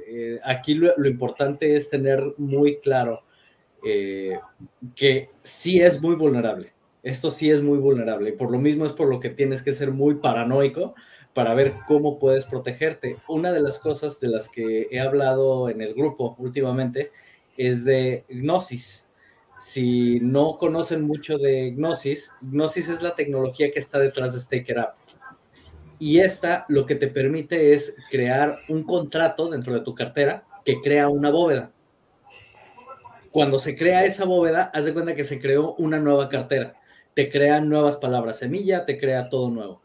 [0.08, 3.24] eh, aquí lo, lo, importante es tener muy claro
[3.86, 4.40] eh,
[4.96, 6.72] que sí es muy vulnerable.
[7.04, 8.30] Esto sí es muy vulnerable.
[8.30, 10.96] Y por lo mismo es por lo que tienes que ser muy paranoico
[11.34, 13.18] para ver cómo puedes protegerte.
[13.28, 17.12] Una de las cosas de las que he hablado en el grupo últimamente
[17.58, 19.10] es de Gnosis.
[19.60, 24.80] Si no conocen mucho de Gnosis, Gnosis es la tecnología que está detrás de Staker
[24.80, 24.96] App.
[26.00, 30.82] Y esta lo que te permite es crear un contrato dentro de tu cartera que
[30.82, 31.72] crea una bóveda.
[33.32, 36.76] Cuando se crea esa bóveda, haz de cuenta que se creó una nueva cartera.
[37.16, 39.82] Te crea nuevas palabras semilla, te crea todo nuevo.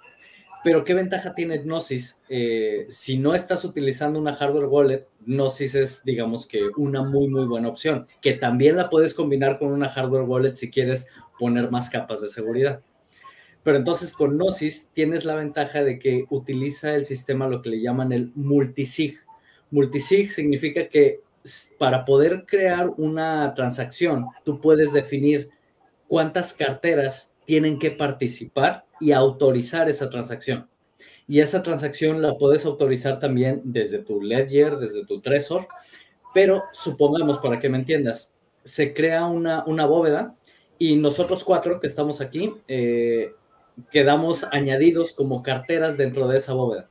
[0.64, 2.21] Pero ¿qué ventaja tiene Gnosis?
[2.29, 7.47] Eh, si no estás utilizando una hardware wallet, Gnosis es, digamos que, una muy, muy
[7.47, 11.07] buena opción, que también la puedes combinar con una hardware wallet si quieres
[11.38, 12.83] poner más capas de seguridad.
[13.62, 17.81] Pero entonces con Gnosis tienes la ventaja de que utiliza el sistema lo que le
[17.81, 19.19] llaman el multisig.
[19.71, 21.21] Multisig significa que
[21.79, 25.51] para poder crear una transacción, tú puedes definir
[26.09, 30.68] cuántas carteras tienen que participar y autorizar esa transacción.
[31.27, 35.68] Y esa transacción la puedes autorizar también desde tu Ledger, desde tu Trezor,
[36.35, 38.33] pero supongamos, para que me entiendas,
[38.64, 40.35] se crea una, una bóveda
[40.79, 43.33] y nosotros cuatro que estamos aquí eh,
[43.90, 46.88] quedamos añadidos como carteras dentro de esa bóveda.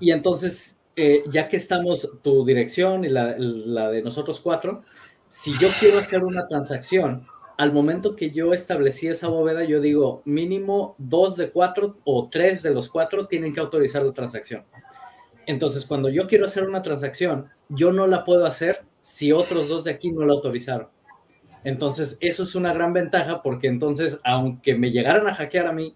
[0.00, 4.82] Y entonces, eh, ya que estamos tu dirección y la, la de nosotros cuatro,
[5.28, 7.26] si yo quiero hacer una transacción,
[7.60, 12.62] al momento que yo establecí esa bóveda, yo digo mínimo dos de cuatro o tres
[12.62, 14.64] de los cuatro tienen que autorizar la transacción.
[15.44, 19.84] Entonces, cuando yo quiero hacer una transacción, yo no la puedo hacer si otros dos
[19.84, 20.88] de aquí no la autorizaron.
[21.62, 25.94] Entonces, eso es una gran ventaja porque entonces, aunque me llegaran a hackear a mí,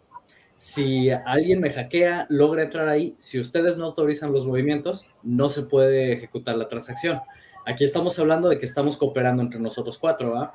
[0.59, 5.63] si alguien me hackea, logra entrar ahí, si ustedes no autorizan los movimientos, no se
[5.63, 7.21] puede ejecutar la transacción.
[7.65, 10.53] Aquí estamos hablando de que estamos cooperando entre nosotros cuatro, ¿va?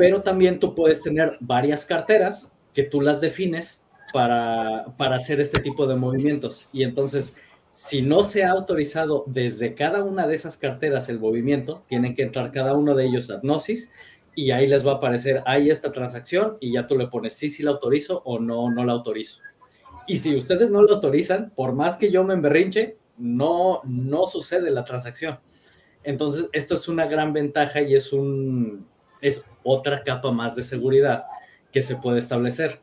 [0.00, 3.84] Pero también tú puedes tener varias carteras que tú las defines
[4.14, 6.70] para, para hacer este tipo de movimientos.
[6.72, 7.36] Y entonces,
[7.72, 12.22] si no se ha autorizado desde cada una de esas carteras el movimiento, tienen que
[12.22, 13.90] entrar cada uno de ellos a Gnosis
[14.34, 17.50] y ahí les va a aparecer, ahí esta transacción y ya tú le pones sí,
[17.50, 19.42] sí la autorizo o no, no la autorizo.
[20.06, 24.70] Y si ustedes no lo autorizan, por más que yo me emberrinche, no, no sucede
[24.70, 25.40] la transacción.
[26.04, 28.88] Entonces, esto es una gran ventaja y es, un,
[29.20, 31.24] es otra capa más de seguridad
[31.72, 32.80] que se puede establecer.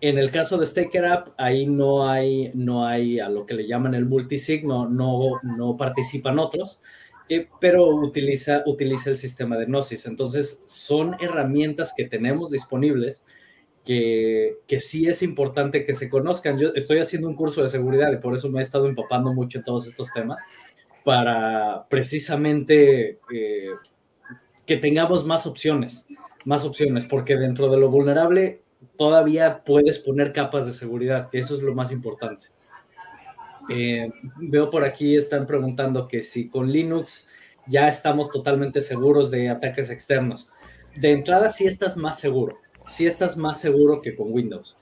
[0.00, 3.68] En el caso de Staker App, ahí no hay, no hay a lo que le
[3.68, 6.80] llaman el multisig, no, no, no participan otros,
[7.28, 10.06] eh, pero utiliza, utiliza el sistema de Gnosis.
[10.06, 13.22] Entonces, son herramientas que tenemos disponibles
[13.84, 16.58] que, que, sí es importante que se conozcan.
[16.58, 19.58] Yo estoy haciendo un curso de seguridad y por eso me he estado empapando mucho
[19.58, 20.40] en todos estos temas,
[21.04, 23.70] para precisamente eh,
[24.66, 26.06] que tengamos más opciones,
[26.44, 28.62] más opciones, porque dentro de lo vulnerable
[28.96, 32.46] todavía puedes poner capas de seguridad, que eso es lo más importante.
[33.68, 37.28] Eh, veo por aquí, están preguntando que si con Linux
[37.66, 40.48] ya estamos totalmente seguros de ataques externos.
[40.96, 44.76] De entrada, sí estás más seguro, sí estás más seguro que con Windows.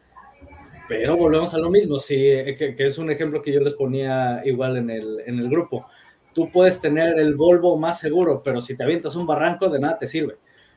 [0.88, 4.42] Pero volvemos a lo mismo, sí, eh, que, es un ejemplo que yo les ponía
[4.44, 5.86] igual en el, en el grupo.
[6.34, 9.98] Tú puedes tener el Volvo más seguro, pero si te avientas un barranco, de nada
[9.98, 10.36] te sirve.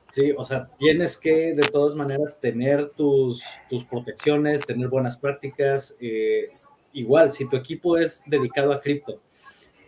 [0.09, 5.97] Sí, o sea, tienes que de todas maneras tener tus, tus protecciones, tener buenas prácticas,
[5.99, 6.51] eh,
[6.93, 9.19] igual, si tu equipo es dedicado a cripto,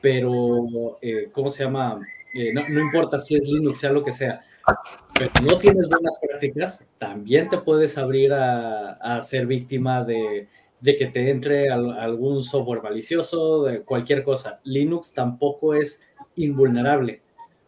[0.01, 1.99] pero, eh, ¿cómo se llama?
[2.33, 4.43] Eh, no, importa si es Linux, sea lo que sea,
[5.13, 10.47] pero no tienes buenas prácticas, también te puedes abrir a, ser víctima de,
[10.93, 14.59] que te entre algún software malicioso, de cualquier cosa.
[14.63, 16.01] Linux tampoco es
[16.35, 17.21] invulnerable.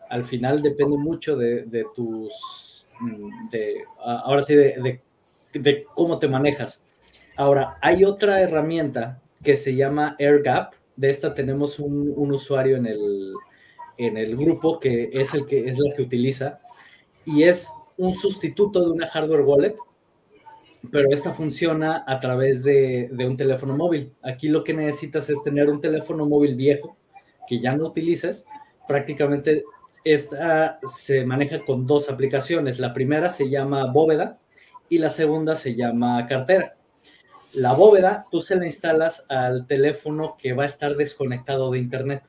[0.10, 5.02] Al final depende mucho de, tus, mm, de, ahora sí, de,
[5.54, 6.84] de, cómo te manejas.
[7.36, 10.74] Ahora, hay otra herramienta que se llama AirGap.
[10.96, 13.34] De esta tenemos un, usuario en el,
[13.98, 16.60] en el grupo que es el que es la que utiliza
[17.26, 19.76] y es un sustituto de una hardware wallet,
[20.92, 24.14] pero esta funciona a través de, un teléfono móvil.
[24.22, 26.98] Aquí lo que necesitas es tener un teléfono móvil viejo
[27.48, 28.46] que ya no utilices.
[28.88, 29.64] Prácticamente
[30.04, 32.80] esta se maneja con dos aplicaciones.
[32.80, 34.40] La primera se llama bóveda
[34.90, 36.76] y la segunda se llama cartera.
[37.54, 42.24] La bóveda tú se la instalas al teléfono que va a estar desconectado de internet.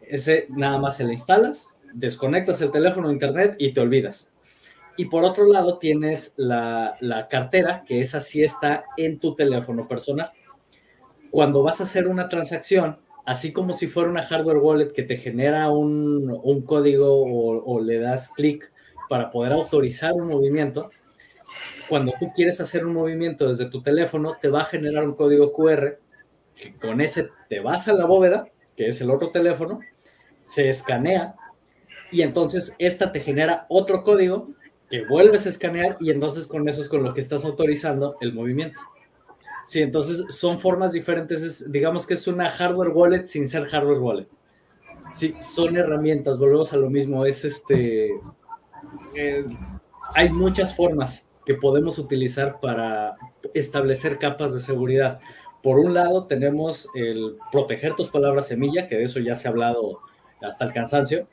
[0.00, 4.30] Ese nada más se la instalas, desconectas el teléfono de internet y te olvidas.
[4.98, 6.98] Y por otro lado tienes la,
[7.30, 10.32] cartera, que esa sí está en tu teléfono personal.
[11.30, 15.16] Cuando vas a hacer una transacción, así como si fuera una hardware wallet que te
[15.16, 18.72] genera un, código o, o le das clic
[19.08, 20.90] para poder autorizar un movimiento,
[21.88, 25.52] cuando tú quieres hacer un movimiento desde tu teléfono, te va a generar un código
[25.52, 26.00] QR,
[26.56, 29.78] que con ese te vas a la bóveda, que es el otro teléfono,
[30.42, 31.36] se escanea
[32.10, 34.48] y entonces esta te genera otro código
[34.90, 38.32] que vuelves a escanear y entonces con eso es con lo que estás autorizando el
[38.32, 38.80] movimiento.
[39.66, 44.28] Sí, entonces son formas diferentes, digamos que es una hardware wallet sin ser hardware wallet.
[45.14, 48.10] Sí, son herramientas, volvemos a lo mismo, es este...
[49.14, 49.44] Eh,
[50.14, 53.16] hay muchas formas que podemos utilizar para
[53.52, 55.20] establecer capas de seguridad.
[55.62, 59.50] Por un lado, tenemos el proteger tus palabras semilla, que de eso ya se ha
[59.50, 60.00] hablado
[60.40, 61.26] hasta el cansancio,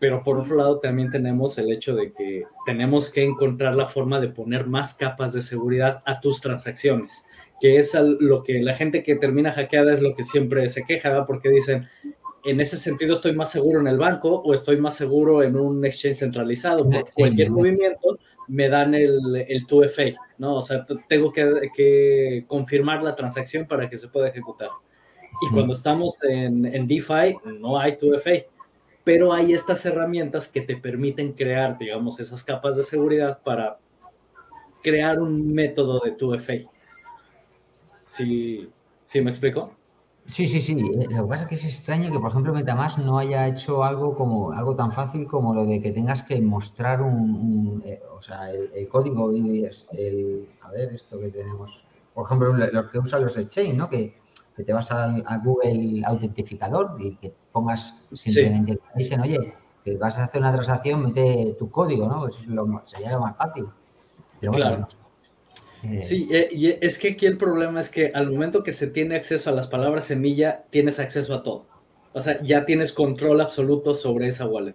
[0.00, 4.18] pero por otro lado también tenemos el hecho de que tenemos que encontrar la forma
[4.18, 7.24] de poner más capas de seguridad a tus transacciones,
[7.60, 11.26] que es lo que la gente que termina hackeada es lo que siempre se queja,
[11.26, 11.86] porque dicen,
[12.44, 15.84] en ese sentido estoy más seguro en el banco o estoy más seguro en un
[15.84, 20.56] exchange centralizado, porque cualquier movimiento me dan el, el 2FA, ¿no?
[20.56, 24.70] O sea, tengo que, confirmar la transacción para que se pueda ejecutar.
[25.42, 28.46] Y cuando estamos en, en DeFi, no hay 2FA,
[29.10, 33.80] pero hay estas herramientas que te permiten crear, digamos, esas capas de seguridad para
[34.84, 36.70] crear un método de 2FA.
[38.06, 38.70] ¿Sí,
[39.04, 39.72] ¿Sí me explico?
[40.26, 40.74] Sí, sí, sí.
[40.78, 43.82] Eh, lo que pasa es que es extraño que, por ejemplo, Metamask no haya hecho
[43.82, 48.22] algo como algo tan fácil como lo de que tengas que mostrar un, eh, o
[48.22, 51.84] sea, el, código el, a ver, esto que tenemos,
[52.14, 53.90] por ejemplo, los que usan los exchange, ¿no?
[53.90, 54.20] Que,
[54.64, 55.10] te vas a,
[55.42, 61.04] Google Autentificador y que pongas simplemente que dicen, oye, que vas a hacer una transacción,
[61.04, 62.28] mete tu código, ¿no?
[62.28, 63.66] Eso es lo, sería lo más fácil.
[64.40, 64.86] Pero claro.
[65.82, 69.16] Eh, sí, y es que aquí el problema es que al momento que se tiene
[69.16, 71.64] acceso a las palabras semilla, tienes acceso a todo.
[72.12, 74.74] O sea, ya tienes control absoluto sobre esa wallet.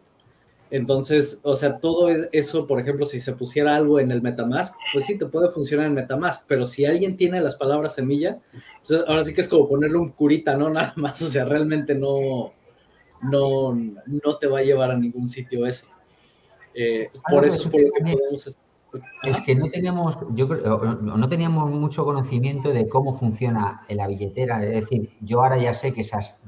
[0.71, 5.05] Entonces, o sea, todo eso, por ejemplo, si se pusiera algo en el Metamask, pues
[5.05, 8.39] sí te puede funcionar en Metamask, pero si alguien tiene las palabras semilla,
[8.86, 10.69] pues ahora sí que es como ponerle un curita, ¿no?
[10.71, 12.53] Nada más, o sea, realmente no,
[13.22, 15.88] no, no te va a llevar a ningún sitio eso.
[16.74, 18.59] Eh, por eso es por lo que podemos
[19.24, 24.63] es que no teníamos, yo no teníamos mucho conocimiento de cómo funciona la billetera.
[24.63, 26.41] Es decir, yo ahora ya sé que esas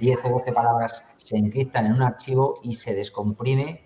[0.00, 3.82] 10 o 12 palabras se encriptan en un archivo y se descomprime,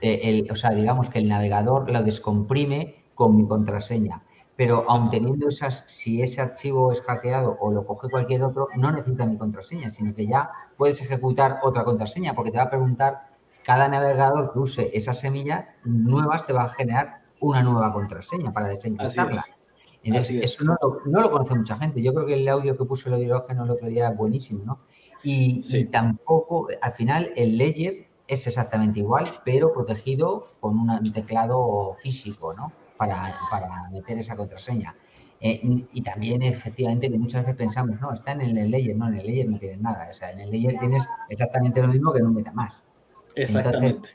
[0.00, 4.22] eh, el, o sea, digamos que el navegador lo descomprime con mi contraseña.
[4.56, 8.92] Pero aun teniendo esas, si ese archivo es hackeado o lo coge cualquier otro, no
[8.92, 13.30] necesita mi contraseña, sino que ya puedes ejecutar otra contraseña, porque te va a preguntar,
[13.64, 18.68] cada navegador que use esa semilla nuevas te va a generar una nueva contraseña para
[18.68, 19.44] desencriptarla.
[20.02, 20.76] Entonces, eso no
[21.20, 22.02] lo, conoce mucha gente.
[22.02, 24.80] Yo creo que el audio que puso el hidrógeno el otro día es buenísimo, ¿no?
[25.22, 32.54] Y, tampoco, al final, el ledger es exactamente igual, pero protegido con un teclado físico,
[32.54, 32.72] ¿no?
[33.08, 34.94] Para, meter esa contraseña.
[35.40, 39.16] Eh, y también, efectivamente, que muchas veces pensamos, no, está en el ledger, no, en
[39.16, 40.08] el ledger no tienes nada.
[40.10, 42.84] O sea, en el ledger tienes exactamente lo mismo que en un MetaMask.
[43.34, 44.10] Exactamente.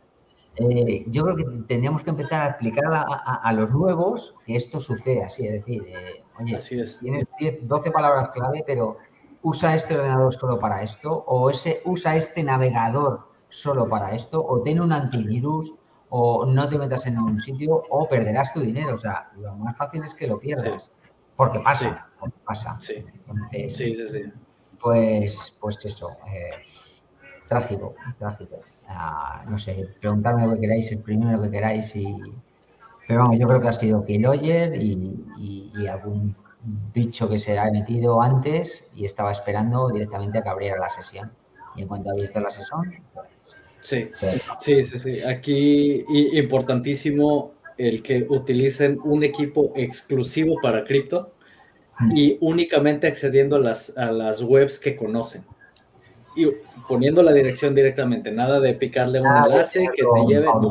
[0.58, 5.22] Eh, yo creo que tendríamos que empezar a explicar a, los nuevos que esto sucede
[5.24, 6.60] así, es decir, eh, oye,
[7.02, 8.98] tienes 10, 12 palabras clave, pero
[9.42, 14.62] usa este ordenador solo para esto, o ese, usa este navegador solo para esto, o
[14.62, 15.74] tiene un antivirus,
[16.18, 18.96] o no te metas en un sitio, o perderás tu dinero.
[18.96, 20.90] O sea, lo más fácil es que lo pierdas,
[21.36, 22.08] porque pasa,
[22.46, 22.78] pasa.
[22.80, 23.04] Sí.
[23.70, 24.24] sí, sí, sí.
[24.80, 26.52] Pues, pues eso, eh,
[27.48, 28.62] trágico, trágico
[29.48, 31.96] no sé, preguntarme lo que queráis, el primero que queráis.
[31.96, 32.16] Y,
[33.08, 36.36] pero vamos, yo creo que ha sido Keyloyer y, y, algún
[36.94, 41.32] bicho que se ha emitido antes y estaba esperando directamente a que abriera la sesión.
[41.76, 42.94] Y en cuanto ha abierto la sesión,
[43.86, 44.10] Sí,
[44.60, 45.22] sí, sí, sí.
[45.22, 51.34] Aquí importantísimo el que utilicen un equipo exclusivo para cripto
[52.00, 52.18] mm.
[52.18, 55.44] y únicamente accediendo a las, a las webs que conocen
[56.36, 56.48] y
[56.88, 60.46] poniendo la dirección directamente, nada de picarle un ah, enlace que te lleve.
[60.46, 60.70] nada.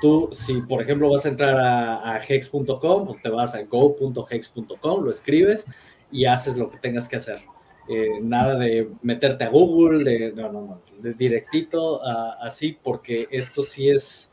[0.00, 5.10] Tú, si por ejemplo vas a entrar a, hex.com, pues te vas a go.hex.com, lo
[5.10, 5.64] escribes
[6.10, 7.40] y haces lo que tengas que hacer.
[7.88, 12.00] Eh, nada de meterte a Google, de, no, no, no, de directito
[12.40, 14.30] así, porque esto sí es,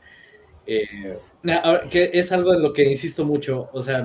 [0.66, 1.18] eh,
[1.90, 4.02] que es algo de lo que insisto mucho, o sea,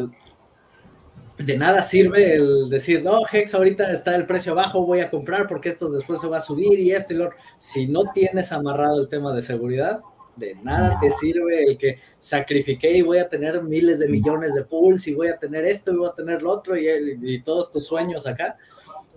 [1.37, 5.47] de nada sirve el decir, no, Hex, ahorita está el precio bajo, voy a comprar
[5.47, 9.01] porque esto después se va a subir y esto y lo Si no tienes amarrado
[9.01, 10.01] el tema de seguridad,
[10.35, 14.63] de nada te sirve el que sacrifiqué y voy a tener miles de millones de
[14.63, 17.85] pools y voy a tener esto y voy a tener lo otro y todos tus
[17.85, 18.57] sueños acá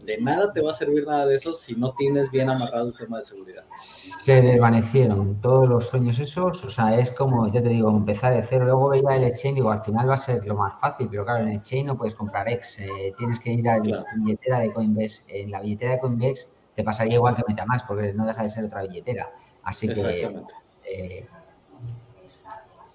[0.04, 2.94] de nada te va a servir nada de eso si no tienes bien amarrado el
[2.94, 3.64] tema de seguridad.
[3.76, 8.42] Se desvanecieron todos los sueños esos, o sea, es como, ya te digo, empezar de
[8.42, 11.24] cero, luego veía el exchange, digo, al final va a ser lo más fácil, pero
[11.24, 14.60] claro, en el exchange no puedes comprar X, eh, tienes que ir a la billetera
[14.60, 18.42] de Coinbase, en la billetera de Coinbase te pasaría igual que MetaMask, porque no deja
[18.42, 19.30] de ser otra billetera,
[19.64, 20.44] así que...
[20.86, 21.26] Eh,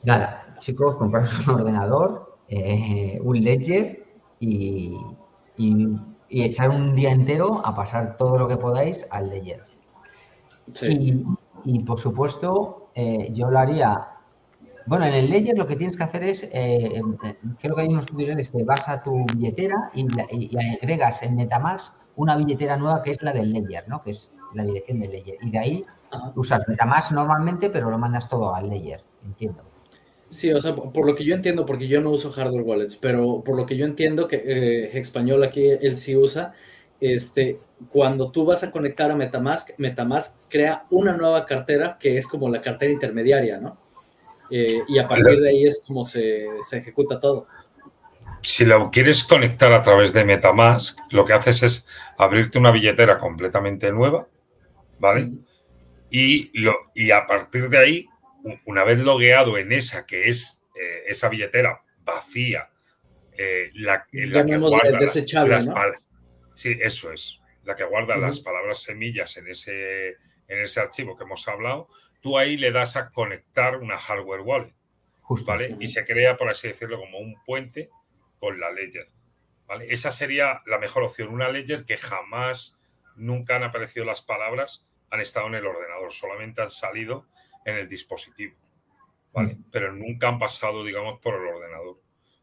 [0.04, 4.06] nada, chicos, compraros un ordenador, eh, un ledger
[4.40, 4.96] y
[5.60, 5.86] y
[6.30, 9.66] echar un día entero a pasar todo lo que podáis al Ledger.
[11.66, 14.08] Y, por supuesto, eh, yo lo haría.
[14.86, 17.02] Bueno, en el Ledger lo que tienes que hacer es, eh,
[17.60, 20.08] creo que hay unos tutoriales que vas a tu billetera y,
[20.82, 24.02] agregas en Metamask una billetera nueva que es la del Ledger, ¿no?
[24.02, 25.36] Que es la dirección del Ledger.
[25.42, 25.86] Y de ahí
[26.36, 29.69] usas Metamask normalmente, pero lo mandas todo al Ledger, entiendo.
[30.30, 33.44] Sí, o sea, por lo que yo entiendo, porque yo no uso hardware wallets, pero
[33.44, 36.54] por lo que yo entiendo que eh, español aquí él sí usa,
[37.02, 37.60] este,
[37.90, 42.48] cuando tú vas a conectar a Metamask, Metamask crea una nueva cartera que es como
[42.50, 43.78] la cartera intermediaria, ¿no?
[44.52, 47.48] Eh, y a partir de ahí es como se, se, ejecuta todo.
[48.42, 53.18] Si lo quieres conectar a través de Metamask, lo que haces es abrirte una billetera
[53.18, 54.28] completamente nueva,
[55.00, 55.32] ¿vale?
[56.12, 58.09] Y, lo, y a partir de ahí
[58.66, 62.70] una vez logueado en esa, que es eh, esa billetera vacía,
[63.38, 65.76] eh, la, la que guarda desechable, ¿no?
[66.54, 67.40] Sí, eso es.
[67.64, 70.18] la que guarda las palabras semillas en ese,
[70.48, 71.88] en ese archivo que hemos hablado,
[72.22, 74.74] tú ahí le das a conectar una hardware wallet.
[75.46, 75.76] ¿vale?
[75.80, 77.90] Y se crea, por así decirlo, como un puente
[78.40, 79.08] con la Ledger.
[79.68, 79.88] ¿vale?
[79.90, 81.30] Esa sería la mejor opción.
[81.30, 82.78] Una Ledger que jamás,
[83.16, 87.28] nunca han aparecido las palabras, han estado en el ordenador, solamente han salido
[87.70, 88.56] en el dispositivo.
[89.34, 89.56] ¿vale?
[89.56, 89.64] Mm.
[89.72, 92.02] Pero nunca han pasado, digamos, por el ordenador.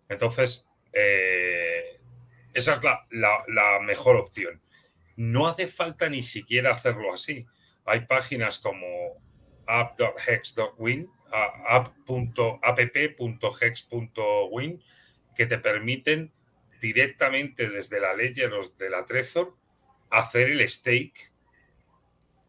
[0.09, 2.01] Entonces, eh,
[2.55, 4.63] esa es la, mejor opción.
[5.17, 7.45] No hace falta ni siquiera hacerlo así.
[7.85, 8.87] Hay páginas como
[9.67, 11.11] app.hex.win,
[11.69, 12.43] app.hex.win,
[15.35, 16.33] que te permiten
[16.81, 19.57] directamente desde la Ledger o de la Trezor
[20.11, 21.33] hacer el stake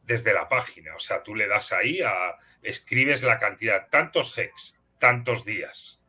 [0.07, 0.95] desde la página.
[0.95, 5.99] O sea, tú le das ahí, a, escribes la cantidad, tantos hex, tantos días,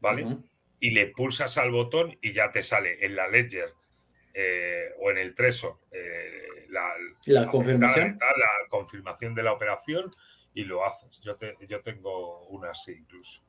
[0.00, 0.38] ¿vale?
[0.78, 3.72] Y le pulsas al botón y ya te sale en la Ledger
[4.34, 8.18] eh, o en el Trezor eh, la, confirmación.
[8.20, 10.10] la confirmación de la operación
[10.54, 11.18] y lo haces.
[11.20, 11.34] Yo,
[11.66, 13.42] yo tengo una así incluso.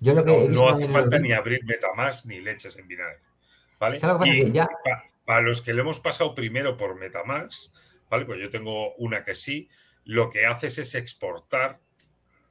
[0.00, 3.20] Yo lo que no, hace falta ni abrir Metamask ni leches en vinagre.
[3.78, 3.98] ¿vale?
[4.24, 4.52] Y
[5.26, 7.74] para, los que lo hemos pasado primero por Metamask,
[8.08, 8.24] ¿vale?
[8.24, 9.68] pues yo tengo una que sí,
[10.04, 11.80] lo que haces es exportar,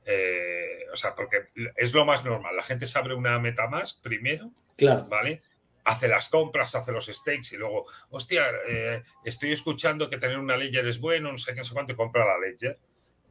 [0.05, 2.55] eh, o sea, porque es lo más normal.
[2.55, 5.05] La gente se abre una Metamask primero, claro.
[5.07, 5.41] ¿vale?
[5.85, 10.57] Hace las compras, hace los stakes y luego, hostia, eh, estoy escuchando que tener una
[10.57, 12.79] ledger es bueno, no sé qué, no sé cuánto, y compra la ledger.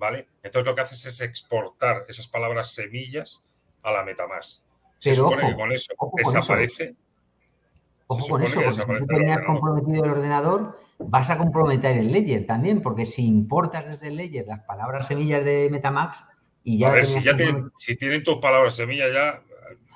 [0.03, 0.27] ¿vale?
[0.43, 3.45] Entonces lo que haces es exportar esas palabras semillas
[3.85, 4.65] a la MetaMask.
[4.99, 6.97] Se supone que con eso desaparece.
[8.09, 12.47] Ojo con eso, porque si tú tenías comprometido el ordenador, vas a comprometer el Ledger
[12.47, 16.25] también, porque si importas desde el Ledger las palabras semillas de Metamax
[16.65, 16.89] y ya.
[16.89, 19.43] A ver, si, ya tienen, si tienen tus palabras semillas ya.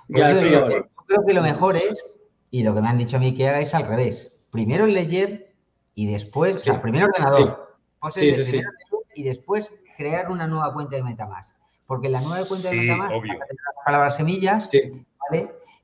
[0.08, 0.66] ya yo,
[1.06, 2.16] creo que lo mejor es,
[2.50, 4.46] y lo que me han dicho a mí que haga es al revés.
[4.50, 5.52] Primero el Ledger
[5.94, 7.76] y después, o sea, primero ordenador.
[8.10, 8.60] Sí, sí, sí.
[9.14, 11.54] Y después crear una nueva cuenta de Metamask.
[11.86, 14.68] Porque la nueva cuenta de Metamask, las palabras semillas,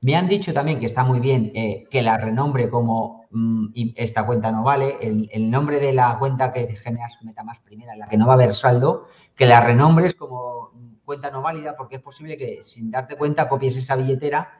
[0.01, 4.25] Me han dicho también que está muy bien eh, que la renombre como mm, esta
[4.25, 8.17] cuenta no vale, el, nombre de la cuenta que generas Metamask primera, en la que
[8.17, 10.71] no va a haber saldo, que la renombres como
[11.05, 14.51] cuenta no válida, porque es posible que sin darte cuenta copies esa billetera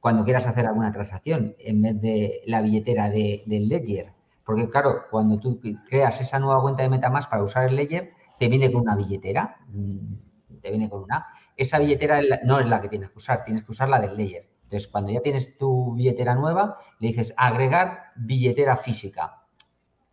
[0.00, 4.12] cuando quieras hacer alguna transacción en vez de la billetera de, del Ledger.
[4.44, 8.48] Porque claro, cuando tú creas esa nueva cuenta de Metamask para usar el Ledger, te
[8.48, 11.26] viene con una billetera, mm, te viene con una.
[11.56, 14.49] Esa billetera no es la que tienes que usar, tienes que usar la del layer.
[14.70, 19.42] Entonces, cuando ya tienes tu billetera nueva, le dices agregar billetera física.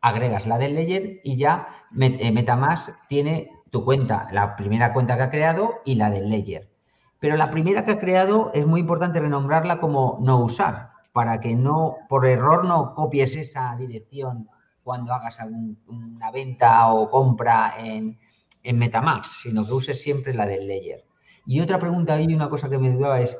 [0.01, 5.21] Agregas la del layer y ya eh, MetaMask tiene tu cuenta, la primera cuenta que
[5.21, 6.71] ha creado y la del layer.
[7.19, 11.55] Pero la primera que ha creado es muy importante renombrarla como no usar, para que
[11.55, 14.49] no, por error, no copies esa dirección
[14.81, 18.17] cuando hagas alguna venta o compra en,
[18.63, 21.05] en Metamax, sino que uses siempre la del Ledger.
[21.45, 23.37] Y otra pregunta ahí, una cosa que me dudaba es,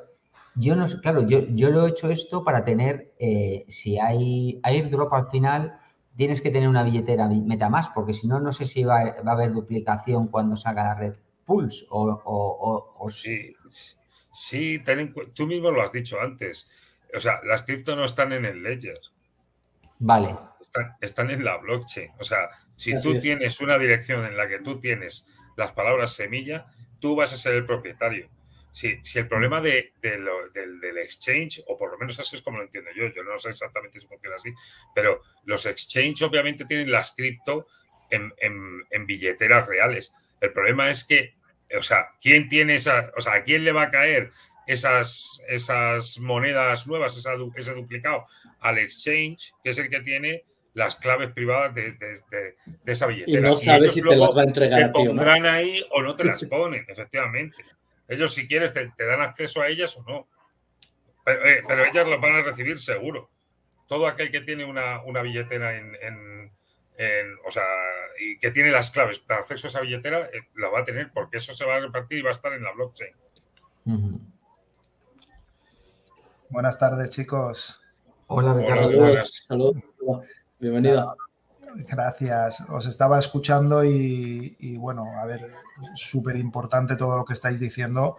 [0.58, 4.60] yo no sé, claro, yo, yo lo he hecho esto para tener, eh, si hay
[4.64, 5.80] airdrop al final,
[6.16, 9.53] tienes que tener una billetera Metamask, porque si no, no sé si va, a haber
[9.53, 11.14] duplicación cuando salga la red
[11.45, 12.22] Pulse o...
[12.99, 13.55] o, sí,
[14.32, 14.82] sí
[15.34, 16.68] tú mismo lo has dicho antes.
[17.16, 18.99] O sea, las cripto no están en el Ledger.
[19.99, 20.36] Vale
[21.01, 22.12] están, en la blockchain.
[22.20, 26.68] O sea, si tú tienes una dirección en la que tú tienes las palabras semilla,
[26.99, 28.30] tú vas a ser el propietario.
[28.78, 32.63] Si, si el problema de, del, exchange, o por lo menos así es como lo
[32.63, 34.53] entiendo yo, yo no sé exactamente si funciona así,
[34.93, 37.65] pero los exchange obviamente tienen las cripto
[38.11, 40.13] en, en, billeteras reales.
[40.39, 41.34] El problema es que,
[41.75, 44.30] o sea, ¿quién tiene esa, o sea, a quién le va a caer
[44.67, 48.28] esas, esas monedas nuevas, ese duplicado
[48.59, 50.43] al exchange, que es el que tiene
[50.75, 51.97] las claves privadas de,
[52.86, 53.39] esa billetera.
[53.39, 56.15] Y no sabes si te las va a entregar a ti pondrán ahí o no
[56.15, 57.55] te las ponen, efectivamente.
[58.08, 60.28] Ellos, si quieres, te, dan acceso a ellas o no.
[61.26, 63.30] Eh, pero, ellas las van a recibir seguro.
[63.88, 66.51] Todo aquel que tiene una, billetera en,
[67.45, 67.64] o sea,
[68.20, 71.12] y que tiene las claves para acceso a esa billetera, eh, la va a tener
[71.14, 73.14] porque eso se va a repartir y va a estar en la blockchain.
[76.49, 77.82] Buenas tardes, chicos.
[78.28, 79.76] Hola, Hola Saludos.
[80.60, 81.16] Bienvenida.
[81.76, 82.62] Gracias.
[82.70, 85.51] Os estaba escuchando y, bueno, a ver,
[85.95, 88.17] súper importante todo lo que estáis diciendo.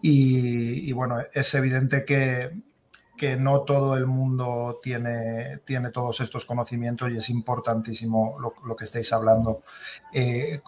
[0.00, 2.50] Y, bueno, es evidente que,
[3.38, 9.12] no todo el mundo tiene, tiene, todos estos conocimientos y es importantísimo lo, que estáis
[9.12, 9.62] hablando.
[10.12, 10.60] Eh,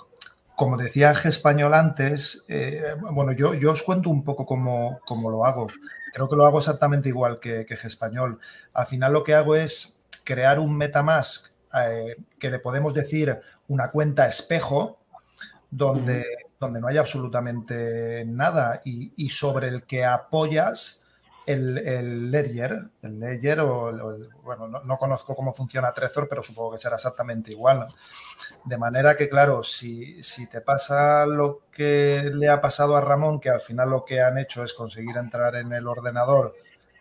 [0.57, 5.31] como decía G Español antes, eh, bueno, yo, yo, os cuento un poco cómo, cómo,
[5.31, 5.69] lo hago.
[6.13, 8.41] Creo que lo hago exactamente igual que, que G Español.
[8.75, 13.91] Al final lo que hago es crear un Metamask eh, que le podemos decir una
[13.91, 15.00] cuenta espejo,
[15.71, 16.25] donde,
[16.59, 21.07] donde no hay absolutamente nada y, sobre el que apoyas
[21.47, 23.93] el, ledger, el ledger o,
[24.43, 27.87] bueno, no, conozco cómo funciona Trezor, pero supongo que será exactamente igual.
[28.65, 33.41] De manera que, claro, si, si te pasa lo que le ha pasado a Ramón,
[33.41, 36.55] que al final lo que han hecho es conseguir entrar en el ordenador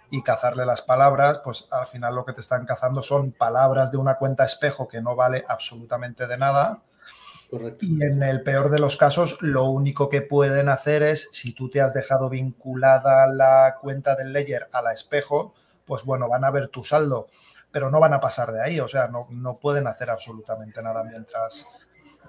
[0.10, 3.98] y cazarle las palabras, pues al final lo que te están cazando son palabras de
[3.98, 6.82] una cuenta espejo que no vale absolutamente de nada
[7.82, 11.70] y en el peor de los casos, lo único que pueden hacer es, si tú
[11.70, 16.52] te has dejado vinculada la cuenta del Ledger a la espejo, pues bueno, van a
[16.52, 17.28] ver tu saldo,
[17.72, 21.04] pero no van a pasar de ahí, o sea, no, no pueden hacer absolutamente nada
[21.04, 21.68] mientras,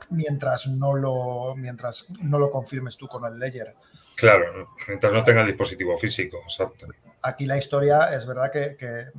[0.09, 3.75] mientras, no lo, mientras no lo confirmes tú con el Ledger.
[4.17, 6.87] Claro, mientras no tenga el dispositivo físico, exacto.
[7.23, 9.11] Aquí la historia es verdad que, que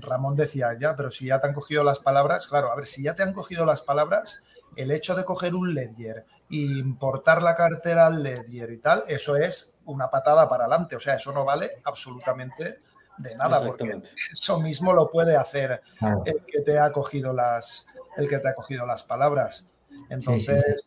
[0.00, 3.02] Ramón decía ya, pero si ya te han cogido las palabras, claro, a ver, si
[3.02, 4.42] ya te han cogido las palabras,
[4.76, 9.36] el hecho de coger un Ledger e importar la cartera al Ledger y tal, eso
[9.36, 10.96] es una patada para adelante.
[10.96, 12.80] O sea, eso no vale absolutamente
[13.18, 14.00] de nada, porque
[14.32, 15.82] eso mismo lo puede hacer
[16.24, 19.70] el que te ha cogido las, el que te ha cogido las palabras.
[20.08, 20.86] Entonces,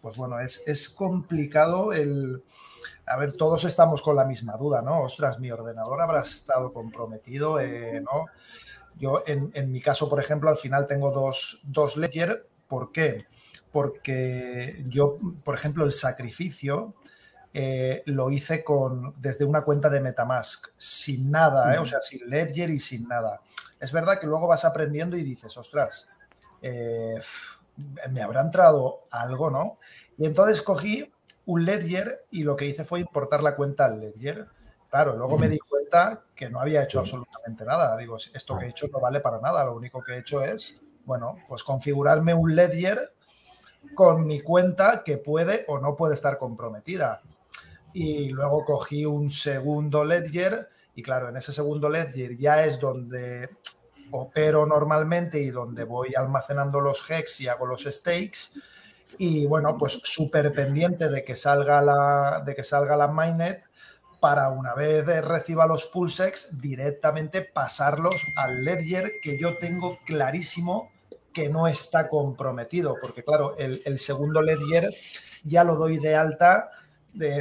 [0.00, 2.42] pues bueno, es, es complicado el.
[3.06, 5.02] A ver, todos estamos con la misma duda, ¿no?
[5.02, 8.26] Ostras, mi ordenador habrá estado comprometido, eh, ¿no?
[8.96, 13.26] Yo, en, en, mi caso, por ejemplo, al final tengo dos, dos Ledger ¿Por qué?
[13.70, 16.94] Porque yo, por ejemplo, el sacrificio
[17.56, 21.78] eh, lo hice con, desde una cuenta de Metamask, sin nada, ¿eh?
[21.78, 23.42] o sea, sin Ledger y sin nada.
[23.78, 26.08] Es verdad que luego vas aprendiendo y dices, ostras,
[26.62, 27.20] eh,
[28.10, 29.78] me habrá entrado algo, ¿no?
[30.18, 31.12] Y entonces cogí
[31.46, 34.48] un Ledger y lo que hice fue importar la cuenta al Ledger.
[34.90, 37.96] Claro, luego me di cuenta que no había hecho absolutamente nada.
[37.96, 40.80] Digo, esto que he hecho no vale para nada, lo único que he hecho es
[41.04, 43.10] bueno, pues configurarme un Ledger
[43.94, 47.22] con mi cuenta que puede o no puede estar comprometida.
[47.92, 53.50] Y luego cogí un segundo Ledger y claro, en ese segundo Ledger ya es donde
[54.10, 58.52] opero normalmente y donde voy almacenando los hex y hago los stakes.
[59.18, 63.64] Y bueno, pues súper pendiente de que salga la, de que salga la mainnet
[64.20, 70.90] para una vez reciba los pulsex directamente pasarlos al ledger que yo tengo clarísimo
[71.34, 74.88] que no está comprometido, porque claro, el, segundo Ledger
[75.42, 76.70] ya lo doy de alta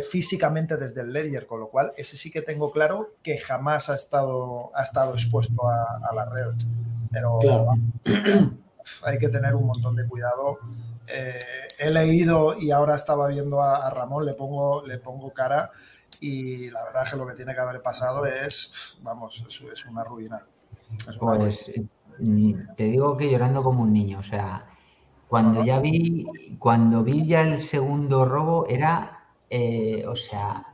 [0.10, 3.96] físicamente desde el Ledger, con lo cual ese sí que tengo claro que jamás ha
[3.96, 6.54] estado, ha estado expuesto a, la red.
[7.12, 7.39] Pero
[9.04, 10.60] hay que tener un montón de cuidado.
[11.08, 11.39] Eh,
[11.80, 15.72] he leído y ahora estaba viendo a, Ramón, le pongo, le pongo cara
[16.20, 19.86] y la verdad es que lo que tiene que haber pasado es, vamos, es, es
[19.86, 20.41] una ruina.
[21.08, 21.56] Es una ruina
[22.76, 24.20] te digo que llorando como un niño.
[24.20, 24.66] O sea,
[25.28, 26.26] cuando ya vi,
[26.59, 30.66] cuando vi ya el segundo robo, era, eh, o sea,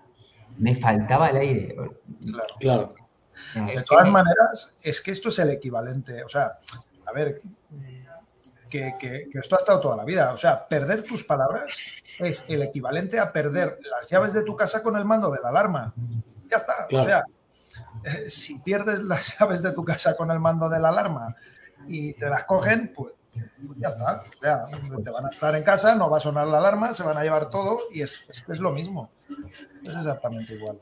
[0.58, 1.76] me faltaba el aire.
[2.26, 2.54] Claro.
[2.60, 2.96] claro.
[3.56, 6.24] De todas maneras, es que esto es el equivalente.
[6.24, 6.52] O sea,
[7.06, 7.42] a ver,
[8.70, 10.34] que, que, esto ha estado toda la vida.
[10.34, 11.78] O sea, perder tus palabras
[12.20, 15.50] es el equivalente a perder las llaves de tu casa con el mando de la
[15.50, 15.94] alarma.
[16.50, 16.88] Ya está.
[16.92, 17.24] O sea,
[18.04, 21.36] eh, si pierdes las llaves de tu casa con el mando de la alarma
[21.88, 23.14] y te las cogen, pues,
[23.78, 24.24] ya está.
[25.04, 27.24] te van a estar en casa, no va a sonar la alarma, se van a
[27.24, 29.10] llevar todo y es, es, lo mismo.
[29.84, 30.80] Es exactamente igual.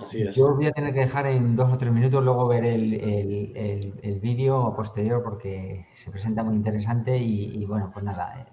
[0.00, 0.36] Así es.
[0.36, 3.98] Yo voy a tener que dejar en dos o tres minutos, luego ver el, el,
[4.02, 8.38] el, vídeo posterior porque se presenta muy interesante y, bueno, pues nada.
[8.38, 8.46] Eh,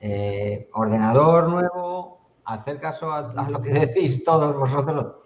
[0.00, 5.25] eh, ordenador nuevo, hacer caso a, a, lo que decís todos vosotros,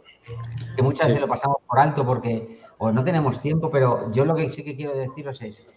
[0.76, 4.34] que muchas veces lo pasamos por alto porque o no tenemos tiempo, pero yo lo
[4.34, 5.70] que sí que quiero deciros es,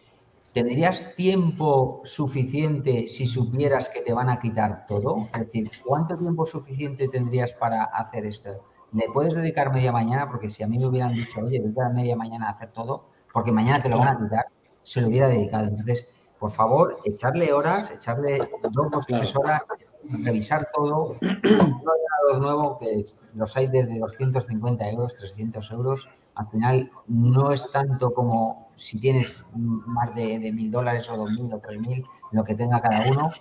[0.53, 5.27] ¿tendrías tiempo suficiente si supieras que te van a quitar todo?
[5.33, 8.51] Es decir, ¿cuánto tiempo suficiente tendrías para hacer esto?
[8.93, 10.29] ¿Le puedes dedicar media mañana?
[10.29, 13.51] Porque si a mí me hubieran dicho, oye, dedicar media mañana a hacer todo, porque
[13.51, 14.45] mañana te lo van a quitar,
[14.83, 15.65] se lo hubiera dedicado.
[15.65, 16.07] Entonces,
[16.39, 19.65] por favor, echarle horas, echarle dos o tres horas,
[20.09, 21.17] revisar todo.
[21.21, 23.03] Un ordenador nuevo, que
[23.35, 29.45] los hay desde 250 euros, 300 euros, al final no es tanto como si tienes
[29.55, 33.31] más de mil dólares o dos mil o tres mil, lo que tenga cada uno.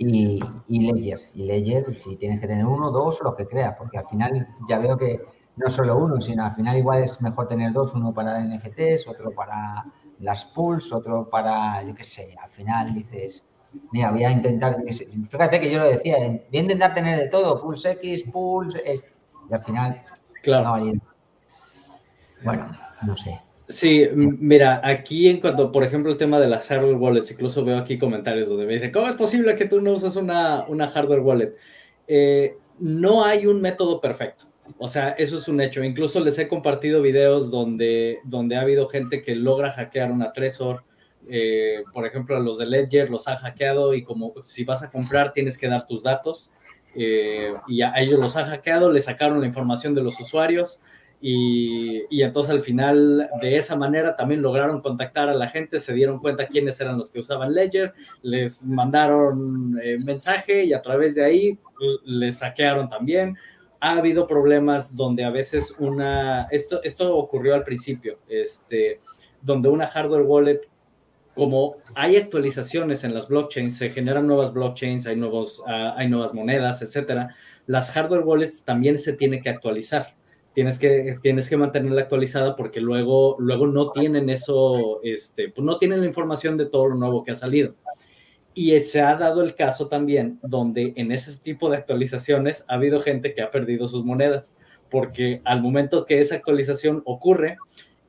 [0.00, 0.38] Y,
[0.68, 4.46] y Ledger, y si tienes que tener uno, dos, lo que creas, porque al final
[4.68, 5.20] ya veo que
[5.56, 9.32] no solo uno, sino al final igual es mejor tener dos, uno para NFTs, otro
[9.32, 9.84] para
[10.20, 13.44] las pools, otro para, yo qué sé, al final dices,
[13.92, 14.76] mira, voy a intentar,
[15.28, 19.54] fíjate que yo lo decía, voy a intentar tener de todo, pools X, pools, y
[19.54, 20.02] al final,
[20.42, 21.00] claro.
[22.42, 23.40] bueno, no sé.
[23.68, 27.76] Sí, mira, aquí en cuanto, por ejemplo, el tema de las hardware wallets, incluso veo
[27.76, 31.20] aquí comentarios donde me dicen, ¿cómo es posible que tú no uses una, una hardware
[31.20, 31.54] wallet?
[32.06, 34.46] Eh, no hay un método perfecto.
[34.78, 35.84] O sea, eso es un hecho.
[35.84, 40.84] Incluso les he compartido videos donde, donde ha habido gente que logra hackear una Trezor.
[41.30, 45.32] Eh, por ejemplo, los de Ledger los ha hackeado y como si vas a comprar
[45.32, 46.52] tienes que dar tus datos.
[46.94, 50.80] Eh, y a ellos los ha hackeado, le sacaron la información de los usuarios
[51.20, 56.20] y, entonces al final de esa manera también lograron contactar a la gente, se dieron
[56.20, 61.24] cuenta quiénes eran los que usaban Ledger, les mandaron eh, mensaje y a través de
[61.24, 61.58] ahí
[62.04, 63.36] les saquearon también.
[63.80, 69.00] Ha habido problemas donde a veces una, esto, esto ocurrió al principio, este,
[69.42, 70.60] donde una hardware wallet,
[71.38, 76.34] como hay actualizaciones en las blockchains, se generan nuevas blockchains, hay, nuevos, ah, hay nuevas
[76.34, 77.34] monedas, etcétera,
[77.66, 80.18] las hardware wallets también se tienen que actualizar
[80.58, 85.78] tienes que, tienes que mantenerla actualizada porque luego, luego no tienen eso, este, pues no
[85.78, 87.76] tienen la información de todo lo nuevo que ha salido.
[88.54, 92.98] Y se ha dado el caso también donde en ese tipo de actualizaciones ha habido
[92.98, 94.52] gente que ha perdido sus monedas,
[94.90, 97.56] porque al momento que esa actualización ocurre,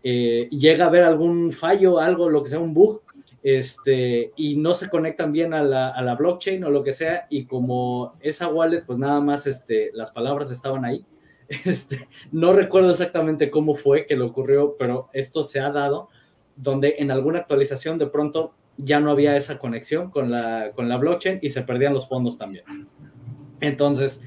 [0.01, 3.03] eh, llega a haber algún fallo, algo, lo que sea, un bug,
[3.43, 7.27] este, y no se conectan bien a la, a la blockchain o lo que sea,
[7.29, 11.05] y como esa wallet, pues nada más este, las palabras estaban ahí,
[11.65, 16.09] este, no recuerdo exactamente cómo fue que le ocurrió, pero esto se ha dado
[16.55, 20.97] donde en alguna actualización de pronto ya no había esa conexión con la, con la
[20.97, 22.63] blockchain y se perdían los fondos también.
[23.61, 24.21] Entonces,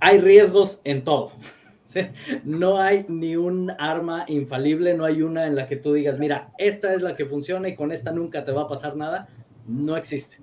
[0.00, 1.32] hay riesgos en todo.
[2.44, 6.52] No hay ni un arma infalible, no hay una en la que tú digas, mira,
[6.58, 9.28] esta es la que funciona y con esta nunca te va a pasar nada.
[9.66, 10.38] No existe.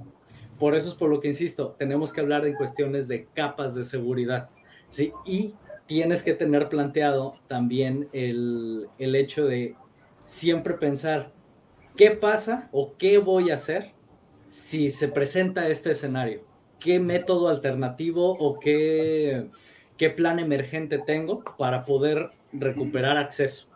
[0.60, 3.84] Por eso es por lo que insisto, tenemos que hablar en cuestiones de capas de
[3.84, 4.50] seguridad.
[4.90, 5.14] ¿sí?
[5.26, 5.54] Y
[5.86, 9.76] tienes que tener planteado también el, hecho de
[10.26, 11.32] siempre pensar,
[11.96, 13.94] ¿qué pasa o qué voy a hacer
[14.50, 16.42] si se presenta este escenario?
[16.80, 19.50] ¿Qué método alternativo o qué,
[19.98, 23.68] qué plan emergente tengo para poder recuperar acceso?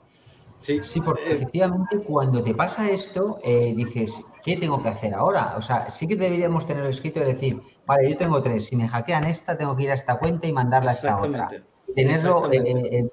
[0.61, 5.13] Sí, sí porque eh, efectivamente cuando te pasa esto, eh, dices, ¿qué tengo que hacer
[5.15, 5.55] ahora?
[5.57, 8.87] O sea, sí que deberíamos tener escrito y decir, vale, yo tengo tres, si me
[8.87, 11.49] hackean esta, tengo que ir a esta cuenta y mandarla a esta otra.
[11.95, 13.09] Tenerlo, eh,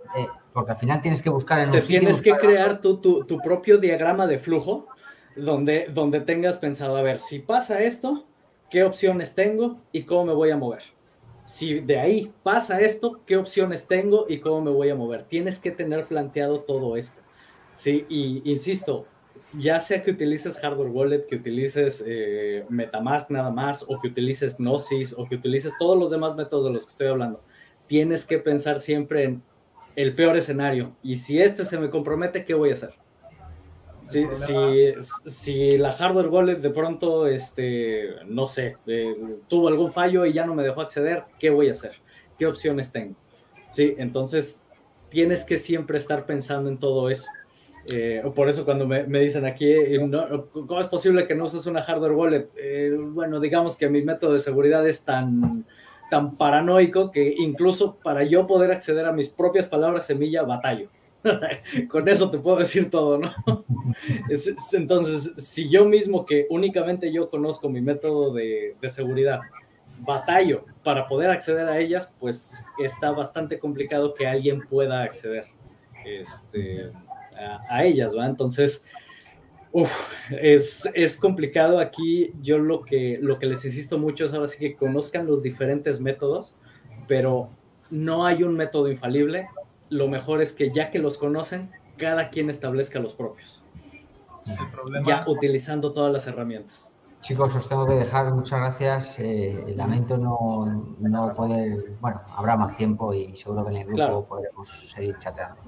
[0.52, 3.78] porque al final tienes que buscar en Te tienes que crear tu, tu, tu, propio
[3.78, 4.86] diagrama de flujo
[5.34, 8.26] donde, donde tengas pensado, a ver, si pasa esto,
[8.70, 10.82] ¿qué opciones tengo y cómo me voy a mover?
[11.48, 15.22] Si de ahí pasa esto, ¿qué opciones tengo y cómo me voy a mover?
[15.22, 17.22] Tienes que tener planteado todo esto.
[17.74, 19.06] Sí, y insisto,
[19.58, 24.58] ya sea que utilices hardware wallet, que utilices eh, Metamask nada más, o que utilices
[24.58, 27.42] Gnosis, o que utilices todos los demás métodos de los que estoy hablando,
[27.86, 29.42] tienes que pensar siempre en
[29.96, 30.94] el peor escenario.
[31.02, 32.92] Y si este se me compromete, ¿qué voy a hacer?
[34.08, 34.94] Si,
[35.26, 39.14] si, la hardware wallet de pronto, este, no sé, eh,
[39.48, 41.92] tuvo algún fallo y ya no me dejó acceder, ¿qué voy a hacer?
[42.38, 43.14] ¿Qué opciones tengo?
[43.70, 44.62] Sí, entonces
[45.10, 47.26] tienes que siempre estar pensando en todo eso.
[47.90, 49.98] Eh, por eso cuando me, dicen aquí, eh,
[50.52, 52.48] ¿cómo es posible que no uses una hardware wallet?
[52.56, 55.64] Eh, bueno, digamos que mi método de seguridad es tan,
[56.10, 60.90] tan paranoico que incluso para yo poder acceder a mis propias palabras semilla, batallo.
[61.88, 63.32] Con eso te puedo decir todo, ¿no?
[64.72, 69.40] entonces, si yo mismo que únicamente yo conozco mi método de, de seguridad,
[70.00, 75.46] batallo para poder acceder a ellas, pues está bastante complicado que alguien pueda acceder.
[76.04, 76.90] Este,
[77.68, 78.26] a, ellas, ¿va?
[78.26, 78.84] Entonces,
[80.30, 82.32] es, es, complicado aquí.
[82.40, 86.00] Yo lo que, lo que les insisto mucho es ahora sí que conozcan los diferentes
[86.00, 86.54] métodos,
[87.06, 87.50] pero
[87.90, 89.48] no hay un método infalible.
[89.90, 93.62] Lo mejor es que ya que los conocen, cada quien establezca los propios.
[95.04, 96.90] Ya utilizando todas las herramientas.
[97.20, 98.32] Chicos, os tengo que dejar.
[98.32, 99.18] Muchas gracias.
[99.18, 100.66] Eh, lamento no,
[100.98, 101.92] no, poder.
[102.00, 105.60] Bueno, habrá más tiempo y seguro que en el grupo podremos seguir chateando.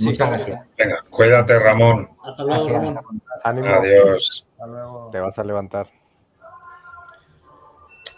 [0.00, 0.66] Muchas gracias.
[0.76, 2.10] Venga, cuídate, Ramón.
[2.22, 3.22] Hasta luego, Ramón.
[3.42, 4.46] Adiós.
[5.10, 5.97] Te vas a levantar.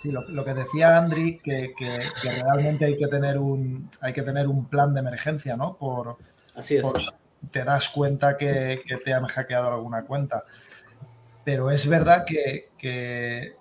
[0.01, 1.75] Sí, lo, que decía Andri, que,
[2.43, 5.77] realmente hay que tener un hay que tener un plan de emergencia, ¿no?
[5.77, 6.17] Por,
[6.55, 6.87] Así es.
[7.51, 10.45] te das cuenta que, te han hackeado alguna cuenta.
[11.45, 13.57] Pero es verdad que,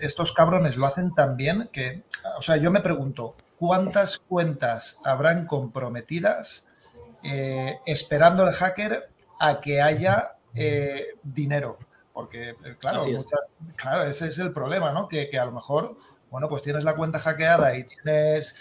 [0.00, 2.02] estos cabrones lo hacen tan bien que,
[2.36, 6.66] o sea, yo me pregunto, ¿cuántas cuentas habrán comprometidas
[7.22, 11.78] eh, esperando el hacker a que haya eh, dinero.
[12.16, 13.04] Porque, eh, claro,
[13.76, 15.06] claro, ese es el problema, ¿no?
[15.06, 15.98] Que, a lo mejor,
[16.30, 18.56] bueno, pues tienes la cuenta hackeada y tienes,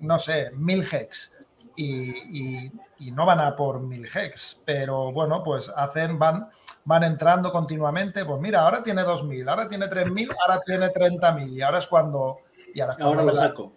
[0.00, 1.32] no sé, mil hex
[1.76, 2.72] y,
[3.12, 6.50] no van a por mil hex, pero bueno, pues hacen, van,
[6.84, 11.62] van entrando continuamente, pues mira, ahora tiene 2000, ahora tiene 3000, ahora tiene 30.000 y
[11.62, 12.38] ahora es cuando...
[12.74, 13.72] Y ahora, ahora lo saco.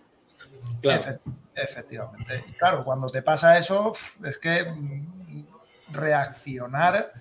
[0.82, 1.20] Claro.
[1.53, 2.43] efectivamente.
[2.57, 3.93] claro, cuando te pasa eso,
[4.24, 5.45] es que mm,
[5.91, 7.12] reaccionar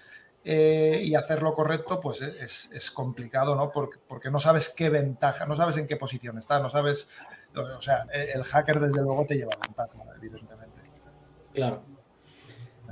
[0.51, 3.71] eh, y hacer lo correcto, pues es, complicado, ¿no?
[3.71, 7.11] Porque, porque, no sabes qué ventaja, no sabes en qué posición está, no sabes,
[7.55, 10.81] o sea, el hacker desde luego te lleva ventaja, evidentemente.
[11.53, 11.83] Claro.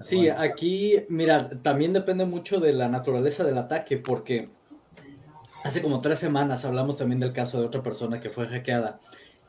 [0.03, 4.51] sí, aquí, mira, también depende mucho de la naturaleza del ataque, porque
[5.65, 9.01] hace como tres semanas hablamos también del caso de otra persona que fue hackeada.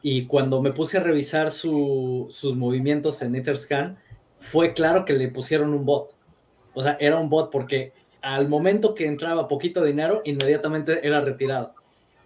[0.02, 3.98] Y cuando me puse a revisar sus movimientos en Etherscan,
[4.40, 6.17] fue claro que le pusieron un bot.
[6.78, 11.74] O sea, era un bot porque al momento que entraba poquito dinero, inmediatamente era retirado.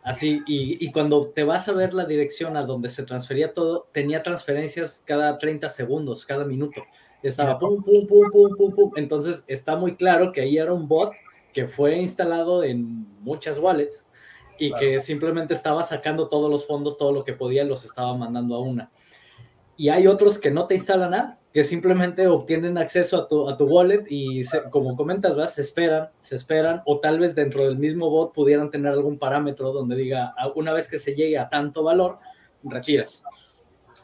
[0.04, 4.24] Así, y, cuando te vas a ver la dirección a donde se transfería todo, tenía
[4.24, 6.82] transferencias cada 30 segundos, cada minuto.
[7.24, 8.92] Estaba pum, pum, pum, pum, pum, pum.
[8.98, 11.14] Entonces está muy claro que ahí era un bot
[11.54, 14.06] que fue instalado en muchas wallets
[14.60, 18.56] y que simplemente estaba sacando todos los fondos, todo lo que podía, los estaba mandando
[18.56, 18.92] a una.
[19.78, 23.58] Y hay otros que no te instalan nada, que simplemente obtienen acceso a tu, a
[23.58, 25.54] tu wallet y como comentas, ¿vas?
[25.54, 29.74] se esperan, se esperan, o tal vez dentro del mismo bot pudieran tener algún parámetro
[29.74, 32.20] donde diga, ah, una vez que se llegue a tanto valor,
[32.64, 33.24] retiras.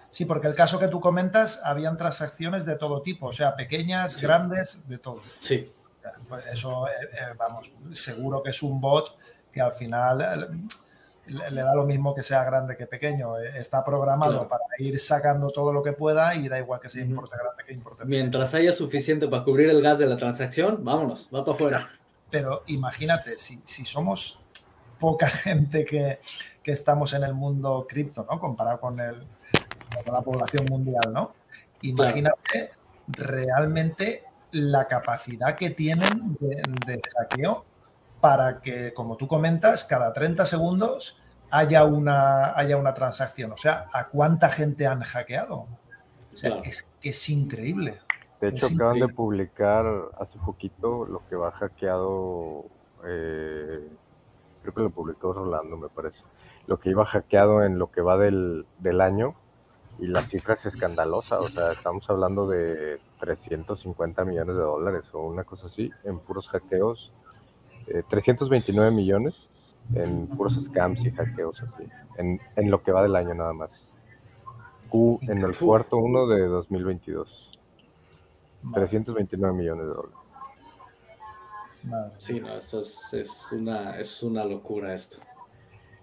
[0.10, 4.22] Sí, porque el caso que tú comentas, habían transacciones de todo tipo, o sea, pequeñas,
[4.22, 5.22] grandes, de todo.
[5.40, 5.72] Sí.
[6.28, 9.18] Pues eso, eh, eh, vamos, seguro que es un bot
[9.52, 10.68] que al final
[11.28, 13.38] le, da lo mismo que sea grande que pequeño.
[13.40, 17.04] Eh, está programado para ir sacando todo lo que pueda y da igual que sea
[17.04, 18.20] importe grande que importe pequeño.
[18.22, 21.90] Mientras haya suficiente para cubrir el gas de la transacción, vámonos, va para afuera.
[22.30, 24.42] Pero imagínate, si, somos
[25.00, 26.20] poca gente que,
[26.64, 28.38] estamos en el mundo cripto, ¿no?
[28.40, 29.26] Comparado con, el,
[30.06, 31.34] la población mundial, ¿no?
[31.82, 32.72] Imagínate
[33.08, 37.67] realmente la capacidad que tienen de, de saqueo
[38.22, 43.52] para que, como tú comentas, cada 30 segundos haya una, haya una transacción.
[43.52, 45.68] O sea, ¿a cuánta gente han hackeado?
[46.34, 48.00] O sea, es que es increíble.
[48.42, 49.86] De hecho, acaban de publicar
[50.20, 52.66] hace poquito lo que va hackeado,
[53.06, 53.88] eh,
[54.62, 56.20] creo que lo publicó Rolando, me parece,
[56.68, 59.34] lo que iba hackeado en lo que va del, del año
[59.98, 65.24] y la cifra es escandalosa, o sea, estamos hablando de 350 millones de dólares o
[65.24, 67.12] una cosa así en puros hackeos
[68.10, 69.36] 329 eh, millones
[69.96, 73.70] en puros scams y hackeos aquí, en, en, lo que va del año nada más.
[74.90, 77.52] Q en el cuarto uno de 2022.
[78.74, 80.18] 329 millones de dólares.
[82.18, 85.20] Sí, no, eso es, es, una, es una locura esto.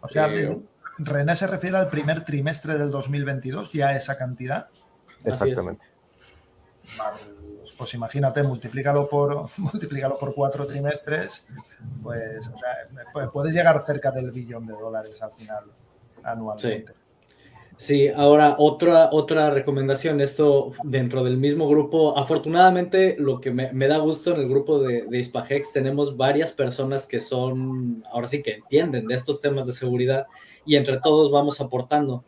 [0.00, 0.62] O sea, eh,
[0.98, 4.68] René se refiere al primer trimestre del 2022, ya esa cantidad.
[5.24, 5.84] Exactamente.
[6.98, 7.33] Vale
[7.84, 11.46] pues imagínate, multiplícalo por, multiplícalo por cuatro trimestres,
[12.02, 15.64] pues, o sea, puedes llegar cerca del billón de dólares al final,
[16.22, 16.94] anualmente.
[17.76, 18.08] Sí.
[18.08, 24.34] ahora otra, otra recomendación, esto dentro del mismo grupo, afortunadamente lo que me, da gusto
[24.34, 29.14] en el grupo de, de tenemos varias personas que son, ahora sí que entienden de
[29.14, 30.24] estos temas de seguridad
[30.64, 32.24] y entre todos vamos aportando.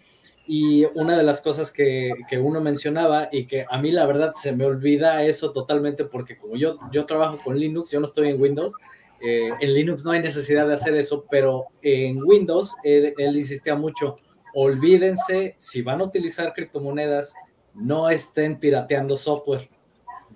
[0.47, 4.33] Y una de las cosas que, que, uno mencionaba y que a mí la verdad
[4.41, 8.29] se me olvida eso totalmente porque como yo, yo trabajo con Linux, yo no estoy
[8.29, 8.75] en Windows,
[9.21, 13.75] eh, en Linux no hay necesidad de hacer eso, pero en Windows él, él, insistía
[13.75, 14.17] mucho,
[14.55, 17.35] olvídense, si van a utilizar criptomonedas,
[17.75, 19.69] no estén pirateando software,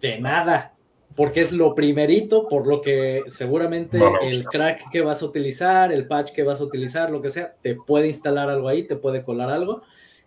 [0.00, 0.74] de nada,
[1.14, 6.06] porque es lo primerito por lo que seguramente el crack que vas a utilizar, el
[6.06, 9.22] patch que vas a utilizar, lo que sea, te puede instalar algo ahí, te puede
[9.22, 9.82] colar algo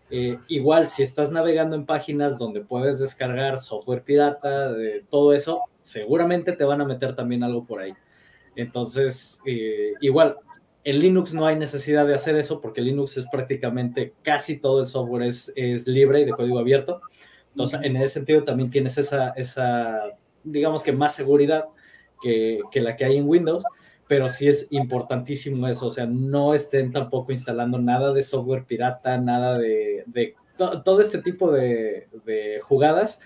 [0.09, 5.63] eh, igual, si estás navegando en páginas donde puedes descargar software pirata, de todo eso,
[5.81, 7.93] seguramente te van a meter también algo por ahí.
[8.55, 10.37] Entonces, eh, igual,
[10.83, 14.87] en Linux no hay necesidad de hacer eso porque Linux es prácticamente casi todo el
[14.87, 17.01] software es, es libre y de código abierto.
[17.51, 20.03] Entonces, en ese sentido también tienes esa, esa
[20.43, 21.65] digamos que más seguridad
[22.21, 23.63] que, que la que hay en Windows
[24.07, 29.17] pero sí es importantísimo eso, o sea, no estén tampoco instalando nada de software pirata,
[29.17, 30.05] nada de,
[30.57, 32.07] todo este tipo de,
[32.63, 33.19] jugadas,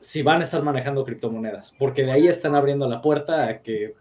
[0.00, 3.94] si van a estar manejando criptomonedas, porque de ahí están abriendo la puerta a que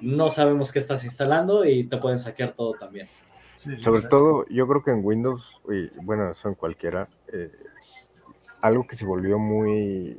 [0.00, 3.08] no sabemos qué estás instalando y te pueden saquear todo también.
[3.82, 7.50] Sobre todo, yo creo que en Windows, y bueno, eso en cualquiera, eh,
[8.60, 10.18] algo que se volvió muy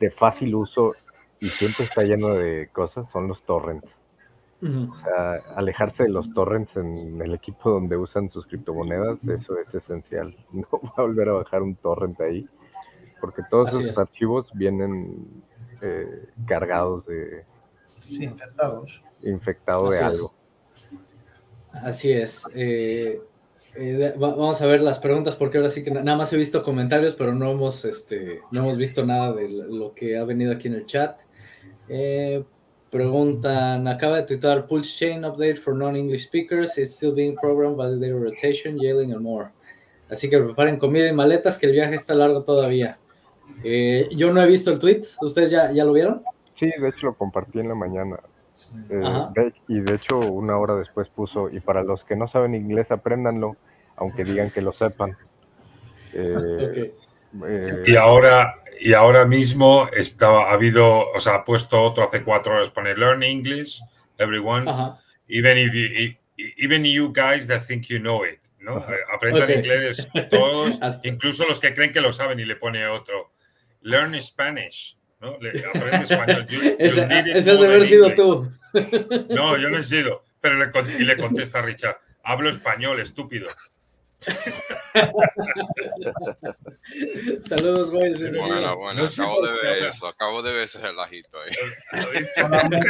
[0.00, 0.92] de fácil uso
[1.38, 3.88] y siempre está lleno de cosas son los torrents
[5.56, 10.34] alejarse de los torrents en el equipo donde usan sus criptomonedas, eso es esencial.
[10.52, 12.48] No va a volver a bajar un torrent ahí.
[13.20, 13.98] porque todos Así esos es.
[13.98, 15.42] archivos vienen
[15.80, 17.44] eh, cargados de
[17.98, 19.02] Sí, infectados.
[19.22, 20.02] infectado de es.
[20.02, 20.34] algo.
[21.72, 22.44] Así es.
[22.54, 23.20] Eh,
[23.76, 26.62] eh, vamos a ver las preguntas porque ahora sí que na- nada más he visto
[26.62, 30.68] comentarios, pero no hemos, este, no hemos visto nada de lo que ha venido aquí
[30.68, 31.20] en el chat.
[31.88, 32.44] Eh,
[32.92, 36.76] preguntan, acaba de tuitar Pulse Chain Update for Non-English Speakers.
[36.76, 39.48] It's still being programmed by the rotation, yelling and more.
[40.10, 42.98] Así que preparen comida y maletas que el viaje está largo todavía.
[43.64, 45.02] Eh, yo no he visto el tweet.
[45.22, 46.22] ¿Ustedes ya, ya lo vieron?
[46.60, 48.20] Sí, de hecho lo compartí en la mañana.
[48.52, 48.68] Sí.
[48.90, 49.02] Eh,
[49.34, 52.90] de- y de hecho una hora después puso, y para los que no saben inglés,
[52.90, 53.56] apréndanlo,
[53.96, 55.16] aunque digan que lo sepan.
[56.14, 56.92] Eh,
[57.46, 62.22] eh, Y ahora, y ahora mismo está, ha habido, o sea, ha puesto otro hace
[62.22, 63.80] cuatro horas, pone Learn English,
[64.18, 64.98] everyone, Ajá.
[65.28, 66.16] even if you,
[66.58, 68.78] even you guys that think you know it, ¿no?
[68.78, 69.50] Eh, Aprendan Ok.
[69.56, 73.30] inglés todos, incluso los que creen que lo saben y le pone otro.
[73.82, 75.38] Learn Spanish, ¿no?
[75.40, 76.46] Le, aprende español.
[76.46, 78.16] You- you Ese, has de haber sido English.
[78.16, 78.52] tú.
[79.30, 80.24] No, yo no he sido.
[80.40, 83.48] Pero le, y le contesta a Richard, hablo español, estúpido.
[87.46, 88.12] Saludos, güey.
[88.12, 91.50] Bueno, bueno, No acabo de ver eso, acabo de ver ese relajito ahí.
[92.44, 92.80] Hola, Mel.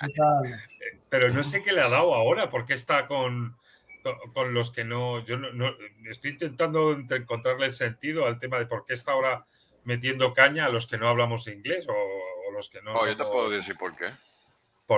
[0.00, 0.60] ¿Qué tal?
[1.08, 3.56] Pero no sé qué le ha dado ahora, porque está con,
[4.02, 5.24] con, con los que no.
[5.24, 5.74] Yo no, no-
[6.08, 9.44] estoy intentando ent- encontrarle el sentido al tema de por qué está ahora
[9.84, 12.94] metiendo caña a los que no hablamos inglés o, o los que no.
[12.94, 14.06] Oh, yo te puedo decir por qué.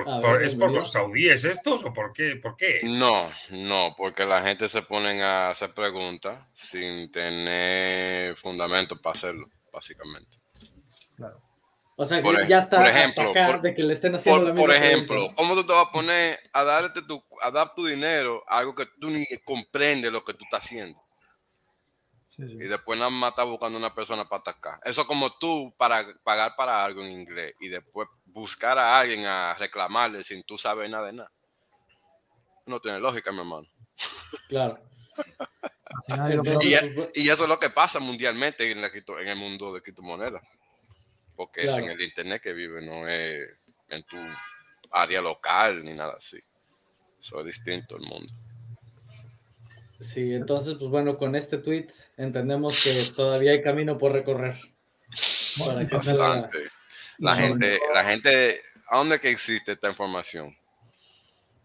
[0.05, 2.37] Por- por- ¿Es por los saudíes estos o por qué?
[2.37, 2.91] ¿Por qué es?
[2.93, 9.49] No, no, porque la gente se ponen a hacer preguntas sin tener fundamento para hacerlo,
[9.73, 10.39] básicamente.
[11.17, 11.41] Claro.
[11.97, 14.15] O sea, que Por ya está por hasta ejemplo, acá por- de que le estén
[14.17, 14.95] haciendo la Por, misma por pregunta.
[15.15, 18.59] ejemplo, ¿cómo tú te vas a poner a darte tu, a dar tu dinero a
[18.59, 21.01] algo que tú ni comprendes lo que tú estás haciendo?
[22.37, 22.55] Sí, sí.
[22.55, 24.81] Y después nada más estás buscando una persona para atacar.
[24.85, 29.55] Eso como tú para pagar para algo en inglés y después buscar a alguien a
[29.55, 31.33] reclamarle sin tú saber nada de nada.
[32.67, 33.69] No tiene lógica, mi hermano.
[34.49, 34.79] Claro.
[37.15, 40.43] Y, eso es lo que pasa mundialmente en, la cripto- en el mundo de criptomonedas.
[41.37, 43.49] Porque es en el internet que vive, no es
[43.89, 44.17] en tu
[44.91, 46.39] área local ni nada así.
[47.19, 48.33] Eso es distinto el mundo.
[50.01, 51.87] Sí, entonces, pues bueno, con este tweet
[52.17, 54.57] entendemos que todavía hay camino por recorrer.
[55.59, 56.59] Para que salga- Bastante.
[57.19, 60.57] La gente, la gente, ¿a dónde que existe esta información?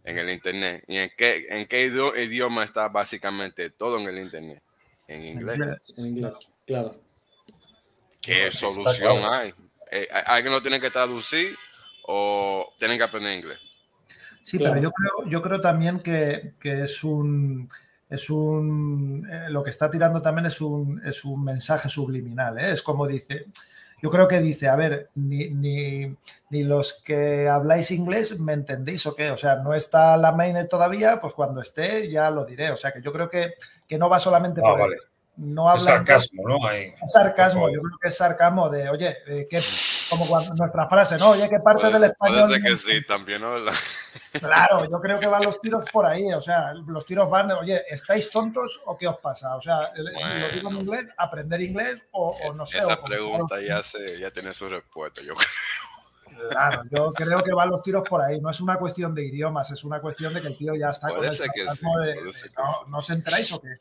[0.04, 0.84] En el internet.
[0.88, 4.62] ¿Y en qué, en qué idio- idioma está básicamente todo en el internet?
[5.08, 5.94] En inglés.
[5.98, 6.34] En inglés,
[6.66, 6.92] claro.
[8.22, 9.34] ¿Qué No, solución claro.
[9.34, 9.54] hay?
[9.92, 11.56] Eh, ¿Alguien lo tiene que traducir
[12.04, 13.60] o tienen que aprender inglés?
[14.44, 14.74] Sí, Claro.
[14.76, 17.68] pero yo creo, yo creo también que, que es un.
[18.10, 19.28] Es un.
[19.32, 22.58] eh, lo que está tirando también es un, es un mensaje subliminal.
[22.58, 22.72] ¿eh?
[22.72, 23.46] Es como dice.
[24.02, 26.16] Yo creo que dice, a ver, ni, ni,
[26.52, 29.30] ni los que habláis inglés me entendéis o qué.
[29.30, 32.72] O sea, no está la mainnet todavía, pues cuando esté ya lo diré.
[32.72, 33.56] O sea, que yo creo que,
[33.86, 34.96] que no va solamente Ah, por vale.
[35.36, 36.72] No Es habla sarcasmo, ¿no?
[36.72, 39.60] Es sarcasmo, yo creo que es sarcasmo de, oye, eh, ¿qué-
[40.10, 41.30] como cuando nuestra frase, ¿no?
[41.30, 42.40] Oye, ¿qué parte Puede, del español?
[42.48, 43.58] puede ser que sí, también, ¿no?
[43.60, 43.72] La-
[44.40, 47.82] Claro, yo creo que van los tiros por ahí, o sea, los tiros van, oye,
[47.90, 49.56] ¿estáis tontos o qué os pasa?
[49.56, 50.20] O sea, el- lo digo
[50.58, 50.80] en Bueno.
[50.82, 52.78] inglés, aprender inglés o, o no sé.
[52.78, 55.22] Esa o- pregunta ya, se, ya tiene su respuesta.
[55.24, 55.50] Yo creo.
[56.52, 59.72] Claro, yo creo que van los tiros por ahí, no es una cuestión de idiomas,
[59.72, 62.32] es una cuestión de que el tío ya está Puede con el que sí, de,
[62.32, 62.92] ser que no, sí.
[62.92, 63.74] ¿no os enteráis o qué?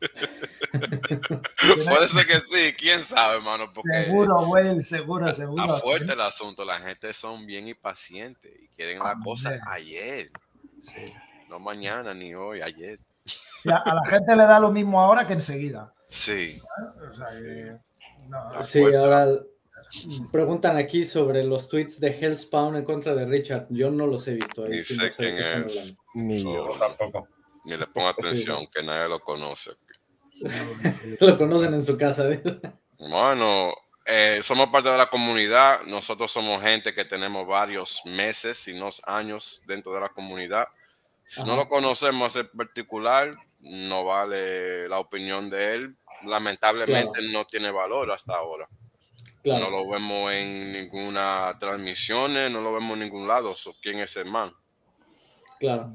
[1.86, 5.62] Puede ser que sí, quién sabe, hermano, porque Seguro, güey, seguro, seguro.
[5.64, 6.64] está fuerte el asunto.
[6.64, 9.24] La gente son bien impacientes y quieren la Hombre.
[9.24, 10.30] cosa ayer,
[10.80, 10.94] Sí.
[11.48, 13.00] no mañana ni hoy, ayer.
[13.64, 15.92] Y a, a la gente le da lo mismo ahora que enseguida.
[16.08, 16.60] Sí,
[17.10, 17.76] O sea, que,
[18.28, 19.26] no, Está Sí, ahora
[20.30, 23.66] preguntan aquí sobre los tweets de Hellspawn en contra de Richard.
[23.70, 24.64] Yo no los he visto.
[24.64, 25.96] ahí Ni sí sé no quién es.
[26.14, 26.78] Ni So, yo.
[26.78, 27.28] Tampoco.
[27.64, 29.72] ni le pongo atención, que nadie lo conoce.
[31.20, 32.30] Lo conocen en su casa.
[32.30, 32.42] ¿eh?
[32.98, 33.72] Bueno,
[34.04, 35.82] eh, somos parte de la comunidad.
[35.86, 40.66] Nosotros somos gente que tenemos varios meses, si no años, dentro de la comunidad.
[41.26, 41.62] Si no Ajá.
[41.62, 45.96] lo conocemos en particular, no vale la opinión de él.
[46.24, 48.68] Lamentablemente no tiene valor hasta ahora.
[49.42, 53.54] Claro, No lo vemos en ninguna transmisión, no lo vemos en ningún lado.
[53.54, 54.52] So, ¿Quién es el man?
[55.58, 55.94] claro.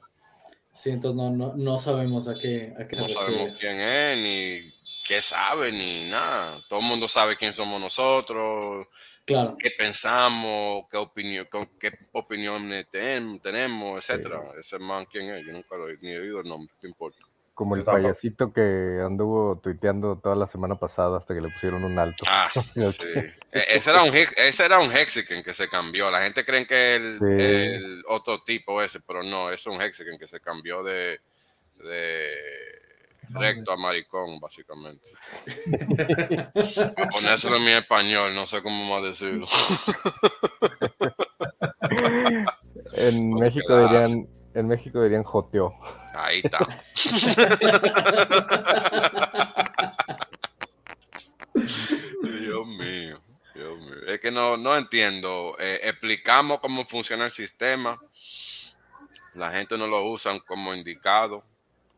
[0.73, 4.73] Sí, entonces no, no, no sabemos a qué, a qué No sabemos quién es, ni
[5.05, 6.61] qué sabe, ni nada.
[6.67, 8.87] Todo el mundo sabe quién somos nosotros,
[9.25, 14.39] Claro, qué pensamos, qué opinión, con qué opiniones ten- tenemos, etcétera.
[14.59, 15.45] Ese man, ¿quién es?
[15.45, 17.25] Yo nunca lo he ni he oído el nombre, ¿qué importa?
[17.53, 21.99] Como el payasito que anduvo tuiteando toda la semana pasada hasta que le pusieron un
[21.99, 22.25] alto.
[22.27, 23.03] Ah, sí.
[23.51, 26.09] E- Ese era un ese era un Hexican que se cambió.
[26.09, 27.25] La gente cree que el, Sí.
[27.27, 31.21] el otro tipo ese, pero no, es un Hexican que se cambió de,
[31.75, 32.35] de
[33.29, 35.11] recto a maricón, básicamente.
[37.11, 39.45] Ponérselo en mi español, no sé cómo más decirlo.
[42.95, 45.73] En México dirían, en México dirían joteó.
[46.13, 46.59] Ahí está.
[52.23, 53.21] Dios mío,
[53.53, 53.95] Dios mío.
[54.07, 55.55] Es que no, no entiendo.
[55.59, 57.99] Eh, explicamos cómo funciona el sistema.
[59.33, 61.43] La gente no lo usa como indicado.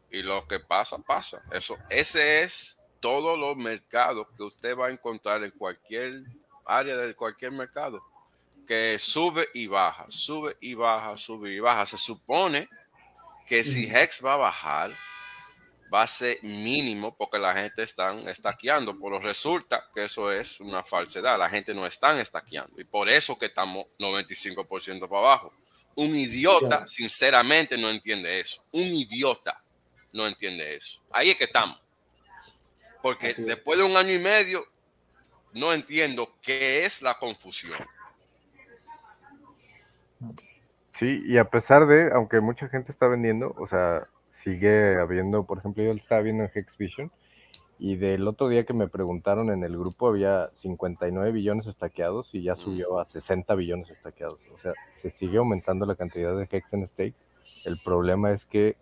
[0.09, 1.43] Y lo que pasa, pasa.
[1.51, 6.23] Eso, ese es todos los mercados que usted va a encontrar en cualquier
[6.65, 8.01] área de cualquier mercado.
[8.67, 11.85] Que sube y baja, sube y baja, sube y baja.
[11.85, 12.67] Se supone
[13.45, 14.91] que si Hex va a bajar,
[15.93, 20.83] va a ser mínimo porque la gente está estaqueando, pero resulta que eso es una
[20.83, 25.53] falsedad, la gente no está estaqueando y por eso que estamos 95% para abajo.
[25.95, 28.61] Un idiota, sinceramente, no entiende eso.
[28.73, 29.63] Un idiota
[30.11, 31.01] no entiende eso.
[31.09, 31.79] Ahí es que estamos.
[33.01, 33.45] Porque es.
[33.45, 34.67] después de un año y medio,
[35.53, 37.77] no entiendo qué es la confusión.
[40.99, 44.07] Sí, y a pesar de, aunque mucha gente está vendiendo, o sea,
[44.43, 47.11] sigue habiendo, por ejemplo, yo estaba viendo en Hex Vision,
[47.77, 52.41] y del otro día que me preguntaron en el grupo había 59 billones estaqueados y
[52.41, 54.39] ya subió a 60 billones estaqueados.
[54.53, 54.71] O sea,
[55.01, 57.15] se sigue aumentando la cantidad de Hex en stake.
[57.65, 58.77] El problema es que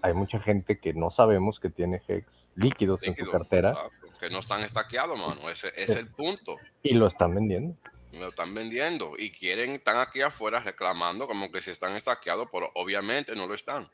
[0.00, 3.76] hay mucha gente que no sabemos que tiene Hex líquidos en su cartera
[4.20, 5.48] que no están estaqueados, mano.
[5.48, 6.56] Ese ese es el punto.
[6.82, 7.74] y lo están vendiendo.
[8.12, 12.48] Me lo están vendiendo y quieren, están aquí afuera reclamando como que si están estaqueados,
[12.52, 13.88] pero obviamente no lo están.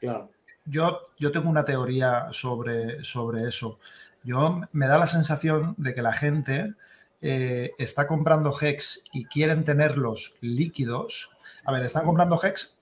[0.00, 0.30] Claro.
[0.64, 3.78] Yo, yo tengo una teoría sobre, sobre eso.
[4.22, 6.74] Yo me da la sensación de que la gente
[7.22, 11.36] eh, está comprando Hex y quieren tenerlos líquidos.
[11.64, 12.79] A ver, están comprando Hex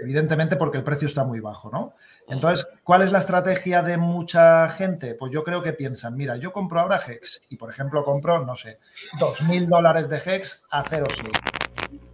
[0.00, 1.94] evidentemente porque el precio está muy bajo, ¿no?
[2.28, 5.14] Entonces, ¿cuál es la estrategia de mucha gente?
[5.14, 8.56] Pues yo creo que piensan, mira, yo compro ahora Hex y, por ejemplo, compro, no
[8.56, 8.78] sé,
[9.18, 11.30] dos mil dólares de Hex a 0,6.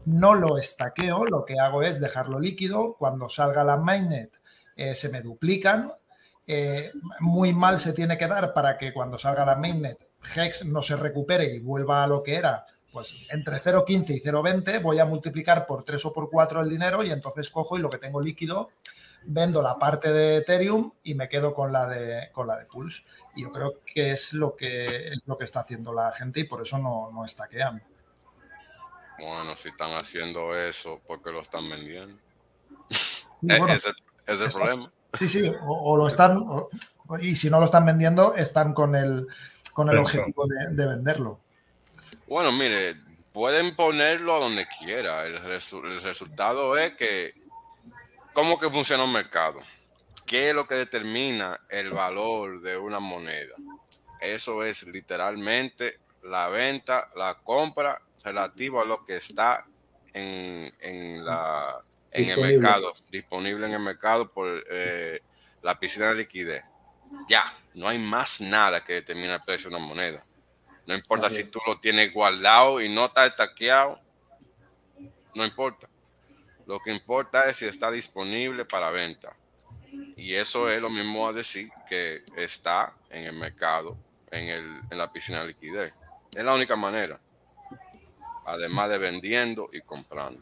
[0.05, 2.97] No lo estaqueo, lo que hago es dejarlo líquido.
[2.99, 4.41] Cuando salga la mainnet,
[4.77, 5.93] eh, se me duplican.
[6.47, 6.91] Eh,
[7.21, 10.97] muy mal se tiene que dar para que cuando salga la mainnet, Hex no se
[10.97, 12.67] recupere y vuelva a lo que era.
[12.93, 17.03] Pues entre 0,15 y 0,20 voy a multiplicar por 3 o por 4 el dinero
[17.03, 18.71] y entonces cojo y lo que tengo líquido
[19.25, 23.03] vendo la parte de Ethereum y me quedo con la de, con la de Pulse.
[23.35, 26.45] Y yo creo que es lo que, es lo que está haciendo la gente y
[26.45, 27.83] por eso no, no estaquean.
[29.19, 32.19] Bueno, si están haciendo eso, porque lo están vendiendo?
[34.27, 34.93] Es el problema.
[35.19, 36.69] Sí, sí, o, o lo están, o-
[37.21, 39.27] y si no lo están vendiendo, están con el,
[39.73, 41.41] con el objetivo de, de venderlo.
[42.33, 42.97] Bueno, mire,
[43.35, 45.27] pueden ponerlo donde quiera.
[45.27, 47.35] El, resu- el resultado es que,
[48.33, 49.59] ¿cómo que funciona un mercado?
[50.25, 53.55] ¿Qué es lo que determina el valor de una moneda?
[54.19, 59.67] Eso es literalmente la venta, la compra relativo a lo que está
[60.15, 65.21] en, en la, en el mercado, disponible en el mercado por eh,
[65.61, 66.65] la piscina de liquidez.
[67.29, 67.45] Ya,
[67.75, 70.25] no hay más nada que determine el precio de una moneda.
[70.87, 74.01] No importa Así si tú lo tienes guardado y no está estaqueado,
[75.35, 75.89] no importa.
[76.67, 79.37] Lo que importa es si está disponible para venta.
[80.17, 83.97] Y eso es lo mismo a decir que está en el mercado,
[84.31, 85.95] en, el, en la piscina de liquidez.
[86.35, 87.21] Es la única manera.
[88.47, 90.41] Además de vendiendo y comprando.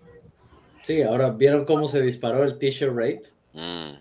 [0.85, 3.23] Sí, ahora vieron cómo se disparó el t-shirt rate.
[3.53, 3.95] Mm.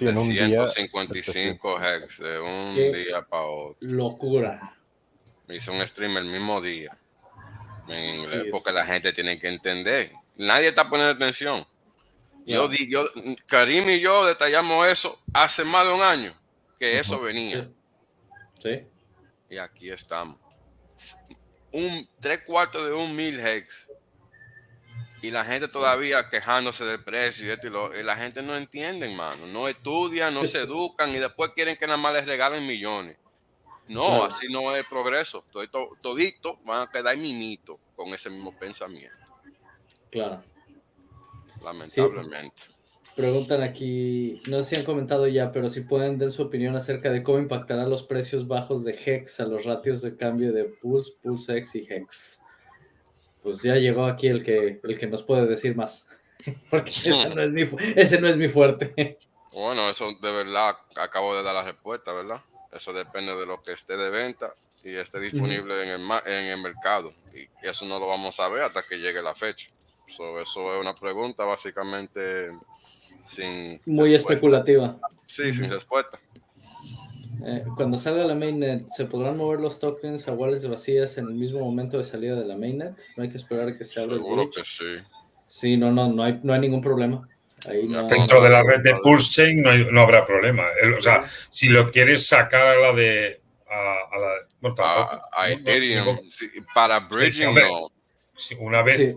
[0.00, 3.76] en un día, 755 hex de un día para otro.
[3.80, 4.79] Locura.
[5.52, 6.96] Hice un stream el mismo día
[7.88, 10.12] en inglés porque la gente tiene que entender.
[10.36, 11.66] Nadie está poniendo atención.
[12.46, 13.06] Yo, yo,
[13.46, 16.34] Karim y yo detallamos eso hace más de un año
[16.78, 17.68] que eso venía.
[18.62, 18.86] Sí.
[19.48, 20.38] Y aquí estamos.
[21.72, 23.88] Un tres cuartos de un mil hex.
[25.22, 27.98] Y la gente todavía quejándose del precio y esto y lo.
[27.98, 29.46] Y la gente no entiende, hermano.
[29.46, 33.16] No estudian, no se educan y después quieren que nada más les regalen millones.
[33.90, 34.24] No, Claro.
[34.24, 35.44] así no es progreso.
[35.50, 39.18] Todito, todito van a quedar mimitos con ese mismo pensamiento.
[40.10, 40.42] Claro.
[41.62, 42.62] Lamentablemente.
[43.16, 47.10] Preguntan aquí, no sé si han comentado ya, pero si pueden dar su opinión acerca
[47.10, 51.12] de cómo impactará los precios bajos de Hex a los ratios de cambio de Pulse,
[51.22, 52.40] Pulse X y Hex.
[53.42, 56.06] Pues ya llegó aquí el que, el que nos puede decir más.
[56.70, 59.18] Porque ese no es mi, ese no es mi fuerte.
[59.52, 62.40] Bueno, eso de verdad acabo de dar la respuesta, ¿verdad?
[62.72, 66.62] Eso depende de lo que esté de venta y esté disponible en, el, en el
[66.62, 67.12] mercado.
[67.32, 69.70] Y eso no lo vamos a ver hasta que llegue la fecha.
[70.06, 72.52] eso es una pregunta básicamente
[73.24, 73.80] sin...
[73.86, 74.98] Muy especulativa.
[75.26, 76.18] Sí, sin respuesta.
[77.44, 81.34] Eh, cuando salga la mainnet, ¿se podrán mover los tokens a wallets vacías en el
[81.34, 82.94] mismo momento de salida de la mainnet?
[83.16, 84.96] No hay que esperar a que se abra Seguro que sí.
[85.48, 87.28] Sí, no, no, no hay, no hay ningún problema.
[87.66, 90.64] Dentro de la red de Pulse Chain no, habrá problema.
[90.98, 93.40] o sea, si lo quieres sacar a la de.
[93.68, 96.18] A, la, a, Ethereum,
[96.74, 97.90] para bridging, no.
[98.58, 99.16] Una vez.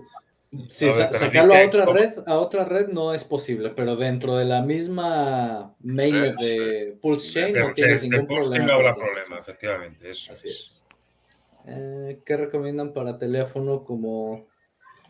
[0.69, 0.91] Sí.
[0.91, 5.73] sacarlo a otra red, a otra red no es posible, pero dentro de la misma
[5.79, 8.65] mainnet de Pulse Chain no tienes ningún problema.
[8.65, 10.11] No habrá problema, efectivamente.
[10.11, 10.83] Eso Así es.
[11.65, 14.47] Eh, ¿Qué recomiendan para teléfono como...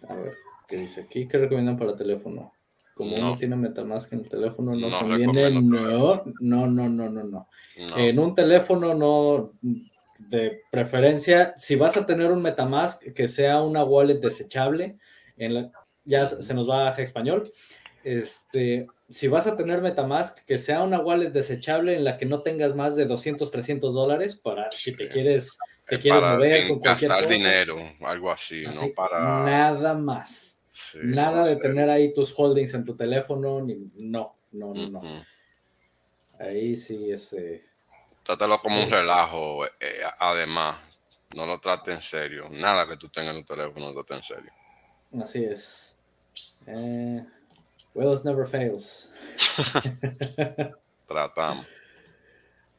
[0.07, 0.33] A ver,
[0.67, 1.27] ¿qué dice aquí?
[1.27, 2.53] ¿Qué recomiendan para teléfono?
[2.93, 5.49] Como uno tiene Metamask en el teléfono, no, conviene.
[5.51, 7.47] No, no, no, no, no, no.
[7.97, 9.53] En un teléfono no,
[10.17, 14.97] de preferencia, si vas a tener un Metamask, que sea una wallet desechable,
[15.37, 15.71] en
[16.05, 17.43] ya se nos va a español.
[18.03, 22.41] Este, si vas a tener Metamask, que sea una wallet desechable en la que no
[22.41, 25.57] tengas más de 200, 300 dólares para si te quieres,
[25.87, 30.52] te quieres mover con gastar dinero, algo así, no para nada más.
[31.03, 35.01] Nada de tener ahí tus holdings en tu teléfono, ni, no, no, no, no.
[36.39, 37.35] Ahí sí es...
[38.23, 40.77] Trátalo como un relajo, eh, además.
[41.35, 42.47] No lo trate en serio.
[42.49, 44.51] Nada que tú tengas en tu teléfono lo trate en serio.
[45.21, 45.95] Así es.
[46.65, 47.23] Eh,
[48.23, 49.09] never fails.
[51.07, 51.67] Tratamos.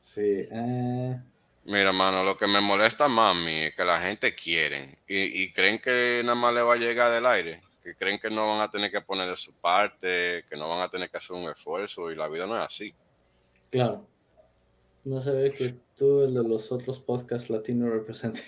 [0.01, 0.49] Sí.
[0.51, 1.21] Eh.
[1.65, 5.43] Mira, mano, lo que me molesta más a mí es que la gente quiere y,
[5.43, 8.49] y creen que nada más le va a llegar del aire que creen que no
[8.49, 11.37] van a tener que poner de su parte, que no van a tener que hacer
[11.37, 12.95] un esfuerzo y la vida no es así.
[13.71, 14.07] Claro.
[15.05, 18.43] No se ve que tú, el de los otros podcasts latinos, represente.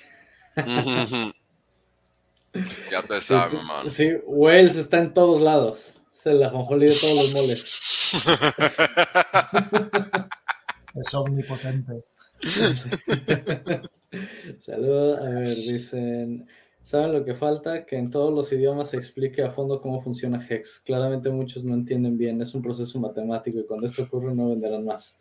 [2.90, 3.90] ya te sabes, hermano.
[3.90, 5.92] Sí, Wells está en todos lados.
[6.14, 8.14] Se la jonjolí de todos los moles.
[10.94, 12.04] es omnipotente.
[14.60, 15.20] Saludos.
[15.20, 16.48] A ver, dicen.
[16.86, 17.84] ¿Saben lo que falta?
[17.84, 20.78] Que en todos los idiomas se explique a fondo cómo funciona Hex.
[20.84, 24.84] Claramente muchos no entienden bien, es un proceso matemático y cuando esto ocurre no venderán
[24.84, 25.16] más.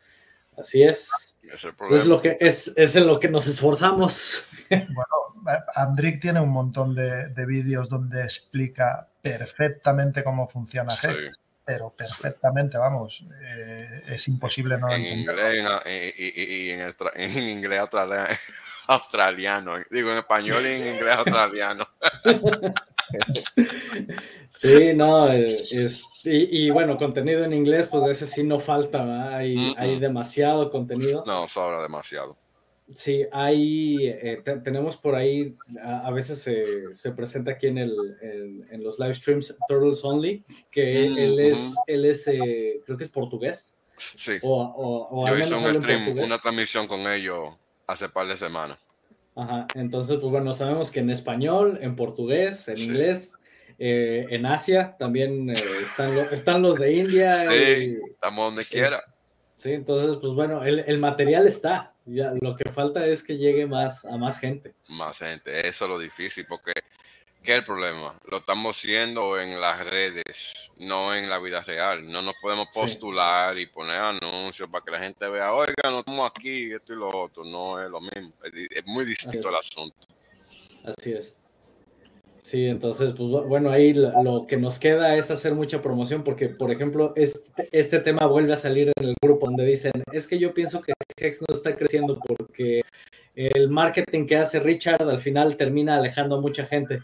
[0.59, 1.09] Así es.
[1.41, 4.43] Es, lo que, es, es, en lo que nos esforzamos.
[4.69, 11.37] Bueno, Andrick tiene un montón de, de vídeos donde explica perfectamente cómo funciona Hex.
[11.65, 15.65] Pero perfectamente, vamos, eh, es imposible no en inglés
[16.15, 16.81] y, y, en,
[17.15, 17.81] en inglés
[18.87, 19.75] australiano.
[19.89, 21.87] Digo en español y en inglés australiano.
[24.49, 29.99] Sí, no, es, y, bueno, contenido en inglés, pues ese sí no falta, hay, hay
[29.99, 31.23] demasiado contenido.
[31.27, 32.37] No, sobra demasiado.
[32.93, 35.53] Sí, hay, eh, tenemos por ahí,
[35.83, 37.95] a, veces se, se, presenta aquí en, el,
[38.71, 43.09] en, los live streams Turtles Only, que él es, él es eh, creo que es
[43.09, 43.75] portugués.
[43.97, 44.39] Sí.
[44.41, 47.55] Yo hice un stream, una transmisión con ellos
[47.87, 48.77] hace par de semanas.
[49.35, 53.35] Ajá, entonces, pues bueno, sabemos que en español, en portugués, en inglés,
[53.77, 57.31] eh, en Asia también eh, están, están, los de India.
[57.49, 59.03] Sí, estamos donde quiera.
[59.57, 61.93] Sí, entonces, pues bueno, el, el, material está.
[62.05, 64.73] Ya, lo que falta es que llegue más a más gente.
[64.89, 66.73] Más gente, eso es lo difícil, porque
[67.45, 68.15] ¿Qué es el problema?
[68.31, 72.09] Lo estamos haciendo en las redes, no en la vida real.
[72.09, 76.31] No nos podemos postular y poner anuncios para que la gente vea, oiga, no estamos
[76.35, 77.43] aquí, esto y lo otro.
[77.43, 78.33] No es lo mismo.
[78.43, 79.95] Es, muy distinto el asunto.
[80.83, 81.39] Así es.
[82.39, 86.71] Sí, entonces, pues bueno, ahí lo, que nos queda es hacer mucha promoción porque, por
[86.71, 90.51] ejemplo, este, este tema vuelve a salir en el grupo donde dicen, es que yo
[90.51, 92.81] pienso que Hex no está creciendo porque
[93.35, 97.01] el marketing que hace Richard al final termina alejando a mucha gente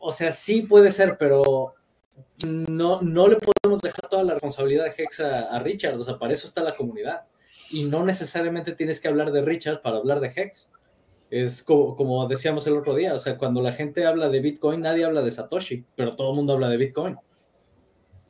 [0.00, 1.74] o sea, sí puede ser, pero
[2.46, 6.32] no, no le podemos dejar toda la responsabilidad de Hex a, Richard, o sea, para
[6.32, 7.22] eso está la comunidad.
[7.70, 10.72] Y no necesariamente tienes que hablar de Richard para hablar de Hex.
[11.30, 14.80] Es como, como, decíamos el otro día, o sea, cuando la gente habla de Bitcoin,
[14.80, 17.18] nadie habla de Satoshi, pero todo el mundo habla de Bitcoin.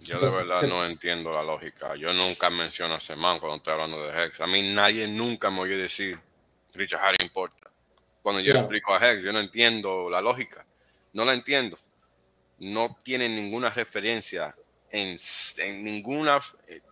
[0.01, 1.95] Yo de verdad no entiendo la lógica.
[1.97, 4.40] Yo nunca menciono a Seman cuando estoy hablando de Hex.
[4.40, 6.19] A mí nadie nunca me oye decir
[6.74, 7.70] Richard Harry importa.
[8.23, 10.66] Cuando yo explico a Hex, yo no entiendo la lógica.
[11.19, 11.77] No la entiendo.
[12.61, 14.55] No tiene ninguna referencia
[14.89, 15.19] en,
[15.82, 16.39] ninguna,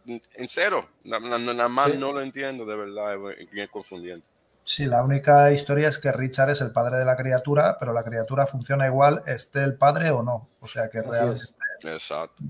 [0.05, 0.89] en cero.
[1.05, 3.15] Nada más no lo entiendo, de verdad,
[3.53, 4.27] es confundiente.
[4.65, 8.03] Sí, la única historia es que Richard es el padre de la criatura, pero la
[8.03, 10.49] criatura funciona igual, esté el padre o no.
[10.61, 11.45] O sea que realmente
[11.85, 12.43] Exacto.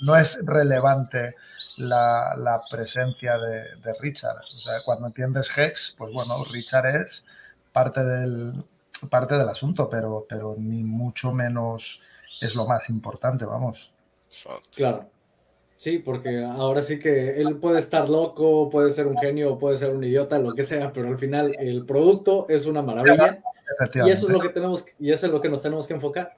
[0.00, 1.34] no es relevante
[1.76, 4.38] la, la presencia de, de, Richard.
[4.38, 7.26] O sea, cuando entiendes Hex, pues bueno, Richard es
[7.74, 8.54] parte del,
[9.10, 12.02] parte del asunto, pero, pero ni mucho menos
[12.40, 13.92] es lo más importante, vamos.
[14.74, 15.08] Claro.
[15.76, 19.94] Sí, porque ahora sí que él puede estar loco, puede ser un genio, puede ser
[19.94, 23.42] un idiota, lo que sea, pero al final el producto es una maravilla.
[23.94, 26.36] Y eso es lo que tenemos, y eso es lo que nos tenemos que enfocar.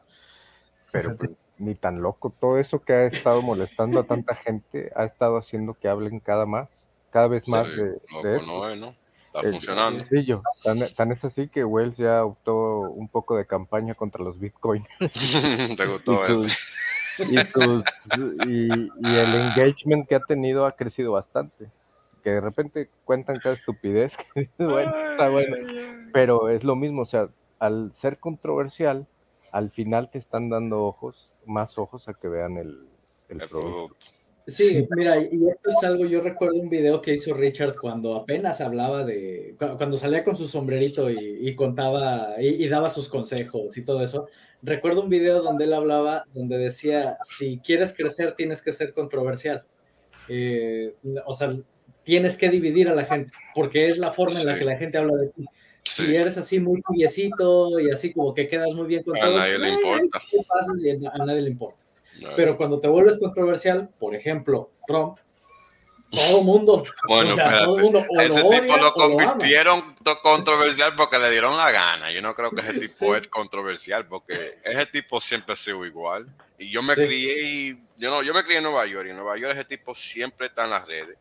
[0.91, 5.05] Pero pues, ni tan loco, todo eso que ha estado molestando a tanta gente ha
[5.05, 6.69] estado haciendo que hablen cada más,
[7.11, 7.91] cada vez más de,
[8.23, 8.93] de no, no,
[9.39, 10.01] Está funcionando.
[10.01, 10.43] Sencillo.
[10.63, 14.87] Tan, tan, es así que Wells ya optó un poco de campaña contra los bitcoins.
[15.77, 16.21] Te gustó
[17.19, 17.37] y,
[18.47, 21.67] y, y, el engagement que ha tenido ha crecido bastante.
[22.23, 24.13] Que de repente cuentan cada estupidez.
[24.59, 25.57] bueno, está bueno.
[26.13, 27.27] Pero es lo mismo, o sea,
[27.59, 29.07] al ser controversial,
[29.53, 32.89] al final te están dando ojos, más ojos a que vean el,
[33.29, 33.73] el, el producto.
[33.73, 34.18] producto.
[34.49, 38.63] Sí, mira, y esto es algo, yo recuerdo un video que hizo Richard cuando apenas
[38.63, 43.77] hablaba de, cuando salía con su sombrerito y, y contaba y, y, daba sus consejos
[43.77, 44.27] y todo eso.
[44.63, 49.65] Recuerdo un video donde él hablaba, donde decía, si quieres crecer tienes que ser controversial.
[50.29, 50.95] Eh,
[51.27, 51.55] o sea,
[52.03, 54.97] tienes que dividir a la gente, porque es la forma en la que la gente
[54.97, 55.45] habla de ti.
[55.85, 59.37] Si eres así muy curiosito y así como que quedas muy bien con a todos,
[59.37, 60.21] nadie le importa.
[60.83, 61.88] y a nadie le importa.
[62.37, 65.19] Pero cuando te vuelves controversial, por ejemplo, Trump,
[66.11, 69.83] todo mundo, bueno, o sea, todo mundo o ese lo tipo odia, lo convirtieron
[70.23, 72.11] controversial porque le dieron la gana.
[72.13, 73.21] Yo no creo que ese tipo sí.
[73.21, 76.27] es controversial porque ese tipo siempre ha sido igual.
[76.59, 77.03] Y yo me sí.
[77.03, 79.65] crié y yo no, yo me crié en Nueva York y en Nueva York ese
[79.65, 81.19] tipo siempre está en las redes.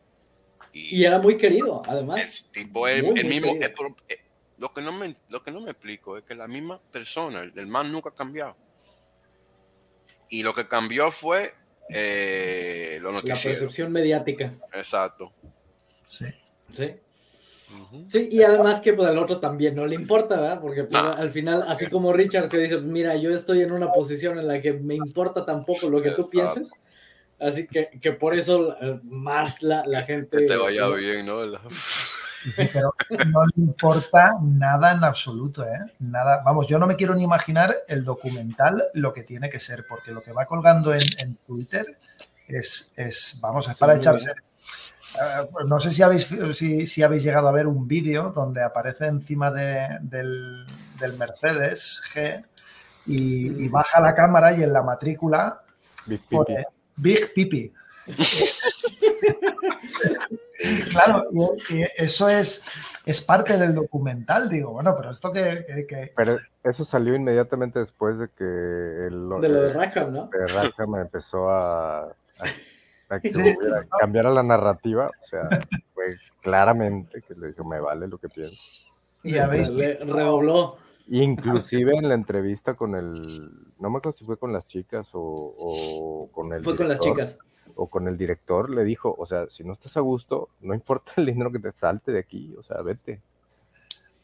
[0.72, 2.20] Y, y era muy querido, además.
[2.20, 3.52] Ese tipo es el mismo.
[3.60, 3.68] Es,
[4.08, 4.18] es,
[4.58, 7.52] lo, que no me, lo que no me explico es que la misma persona, el,
[7.56, 8.56] el man nunca ha cambiado.
[10.28, 11.54] Y lo que cambió fue
[11.88, 14.52] eh, lo La percepción mediática.
[14.72, 15.32] Exacto.
[16.08, 16.26] Sí.
[16.72, 16.94] Sí.
[17.70, 18.04] Uh -huh.
[18.08, 20.60] Sí, y además que pues, al otro también no le importa, ¿verdad?
[20.60, 21.12] Porque pues, nah.
[21.12, 24.60] al final, así como Richard que dice, mira, yo estoy en una posición en la
[24.60, 26.24] que me importa tampoco lo que Exacto.
[26.24, 26.72] tú pienses,
[27.38, 30.38] así que, que por eso eh, más la, la gente...
[30.38, 31.40] Que te vaya bien, ¿no?
[32.52, 32.94] Sí, pero
[33.32, 35.94] no le importa nada en absoluto, ¿eh?
[35.98, 36.42] Nada.
[36.44, 40.12] Vamos, yo no me quiero ni imaginar el documental lo que tiene que ser, porque
[40.12, 41.98] lo que va colgando en, en Twitter
[42.46, 44.32] es, es, vamos, es sí, para echarse.
[45.14, 49.06] Uh, no sé si habéis, si, si, habéis llegado a ver un vídeo donde aparece
[49.06, 50.66] encima de, del,
[51.00, 52.44] del, Mercedes G
[53.06, 55.62] y, y, baja la cámara y en la matrícula
[56.06, 56.36] Big Pipi.
[56.36, 56.64] Pone,
[56.96, 57.72] Big Pipi.
[60.90, 62.64] claro, y, y, eso es,
[63.06, 66.12] es parte del documental, digo, bueno, pero esto que, que, que...
[66.16, 70.28] Pero eso salió inmediatamente después de que el, de lo de Rackham, ¿no?
[70.28, 72.12] De Rackham empezó a, a,
[73.08, 75.48] a, que sí, a cambiar a la narrativa, o sea,
[75.94, 78.60] fue claramente que le dijo, me vale lo que pienso.
[79.22, 80.76] Y habéis redobló.
[81.10, 85.54] Inclusive en la entrevista con el, no me acuerdo si fue con las chicas o,
[85.58, 86.62] o con el...
[86.62, 87.38] Fue director, con las chicas
[87.80, 91.12] o con el director le dijo, o sea, si no estás a gusto, no importa
[91.16, 93.20] el dinero que te salte de aquí, o sea, vete.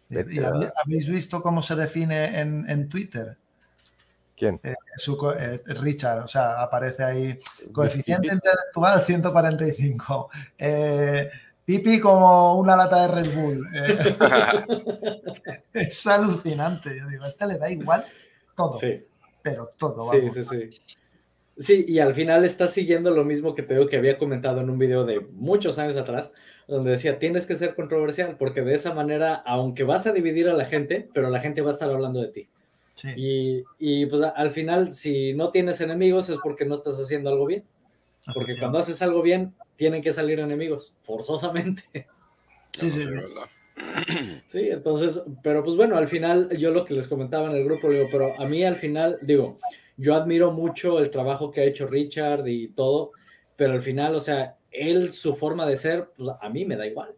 [0.09, 0.51] vete ¿Y a...
[0.85, 3.39] ¿Habéis visto cómo se define en, en Twitter?
[4.37, 4.59] ¿Quién?
[4.65, 7.39] Eh, su, eh, Richard, o sea, aparece ahí
[7.73, 10.31] coeficiente intelectual 145.
[10.59, 11.31] Eh,
[11.65, 13.69] pipi como una lata de Red Bull.
[13.73, 14.17] Eh,
[15.73, 16.99] es alucinante.
[16.99, 18.05] Yo digo, a este le da igual
[18.57, 18.81] todo.
[18.81, 19.07] Sí.
[19.41, 20.07] Pero todo.
[20.07, 20.35] Vamos.
[20.35, 20.81] Sí, sí, sí.
[21.57, 24.71] Sí, y al final está siguiendo lo mismo que te digo que había comentado en
[24.71, 26.33] un video de muchos años atrás,
[26.67, 30.55] donde decía, tienes que ser controversial, porque de esa manera, aunque vas a dividir a
[30.55, 32.49] la gente, pero la gente va a estar hablando de ti.
[32.97, 33.09] Sí.
[33.17, 37.47] Y, y, pues al final, si no tienes enemigos es porque no estás haciendo algo
[37.47, 37.65] bien.
[38.33, 42.09] Porque cuando haces algo bien, tienen que salir enemigos, forzosamente.
[42.71, 43.07] Sí, sí,
[44.49, 47.89] sí, entonces, pero pues bueno, al final yo lo que les comentaba en el grupo,
[47.91, 49.59] digo, pero a mí al final, digo,
[49.97, 53.13] yo admiro mucho el trabajo que ha hecho Richard y todo,
[53.57, 56.87] pero al final, o sea, él, su forma de ser, pues a mí me da
[56.87, 57.15] igual.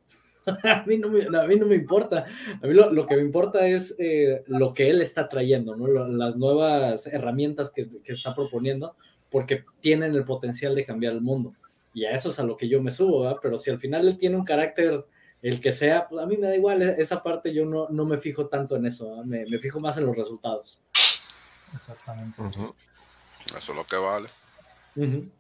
[0.65, 2.27] a, mí no me, importa.
[2.63, 5.89] A mí lo, que me importa es eh, lo que él está trayendo, ¿no?
[5.89, 8.95] las nuevas herramientas que, está proponiendo,
[9.31, 11.55] porque tienen el potencial de cambiar el mundo.
[11.95, 13.39] Y a eso es a lo que yo me subo, ¿verdad?
[13.43, 15.05] Pero si al final él tiene un carácter,
[15.43, 16.83] el que sea, pues a mí me da igual.
[16.83, 20.07] Esa parte yo no, no me fijo tanto en eso, me, me fijo más en
[20.07, 20.83] los resultados.
[21.77, 22.41] Exactamente.
[22.43, 22.75] Uh -huh.
[23.57, 24.29] Eso es lo que vale.
[24.97, 25.31] Uh -huh.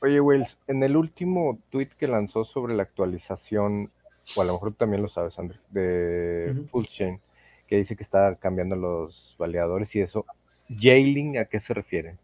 [0.00, 3.90] Oye, Wells, en el último tweet que lanzó sobre la actualización,
[4.36, 6.68] o a lo mejor también lo sabes, Andrés, de uh -huh.
[6.70, 7.20] Full Chain,
[7.66, 10.24] que dice que está cambiando los validadores y eso,
[10.68, 12.16] ¿Jailing a qué se refiere?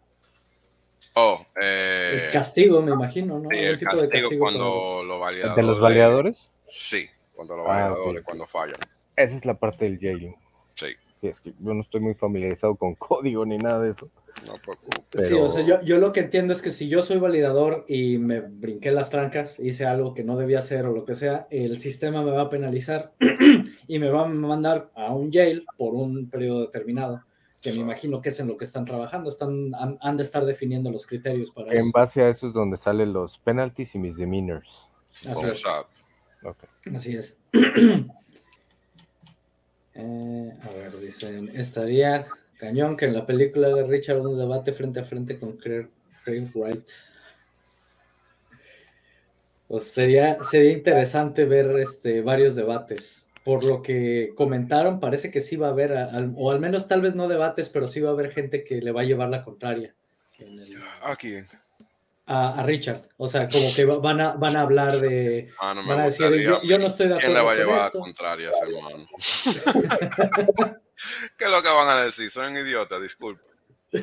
[1.15, 3.49] Oh, Eh, El castigo, me imagino, ¿no?
[3.51, 5.57] sí, el tipo de castigo castigo cuando los validadores.
[5.57, 6.37] ¿De los validadores?
[6.67, 8.81] Sí, cuando los Ah, validadores, cuando fallan.
[9.17, 10.35] Esa es la parte del jailing.
[11.25, 14.11] Sí, es que yo no estoy muy familiarizado con código ni nada de eso.
[14.47, 15.23] no preocupes.
[15.25, 17.87] Sí, Pero- o sea, yo, yo lo que entiendo es que si yo soy validador
[17.89, 21.47] y me brinqué las trancas, hice algo que no debía hacer o lo que sea,
[21.51, 23.13] el sistema me va a penalizar
[23.89, 27.23] y me va a mandar a un jail por un periodo determinado,
[27.63, 30.45] que me imagino que es en lo que están trabajando, están, han, han de estar
[30.45, 31.91] definiendo los criterios para En eso.
[31.95, 34.69] base a eso es donde salen los penalties y misdemeanors.
[35.13, 35.49] Así es.
[35.65, 36.01] Exacto.
[36.45, 36.65] Ok.
[36.95, 37.39] Así es.
[39.95, 42.27] Eh, a ver, dicen, estaría
[42.59, 45.89] cañón que en la película de Richard un debate frente a frente con Craig,
[46.55, 46.89] Wright.
[49.69, 53.27] Pues sería, sería interesante ver este, varios debates.
[53.45, 55.93] Por lo que comentaron, parece que sí va a haber,
[56.37, 58.91] o al menos tal vez no debates, pero sí va a haber gente que le
[58.91, 59.95] va a llevar la contraria
[60.39, 60.59] en
[61.03, 61.37] Aquí.
[62.27, 63.09] A, a Richard.
[63.17, 66.05] O sea, como que va- van a, van a hablar de, Ah, no van a
[66.07, 69.07] decir, yo, yo no estoy de ¿Quién le va a acuerdo llevar a contrarias, hermano?
[71.37, 72.31] ¿Qué es lo que van a decir?
[72.31, 73.43] Son idiotas, disculpe.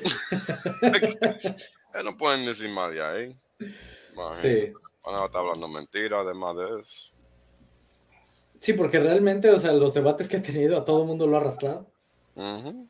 [1.94, 3.38] Eh, no pueden decir más de ahí.
[4.42, 4.72] Sí.
[5.06, 7.14] Van a estar hablando mentiras, además de eso.
[8.62, 11.36] Sí, porque realmente, o sea, los debates que ha tenido a todo el mundo lo
[11.36, 11.92] ha arrastrado.
[12.36, 12.90] Ujú.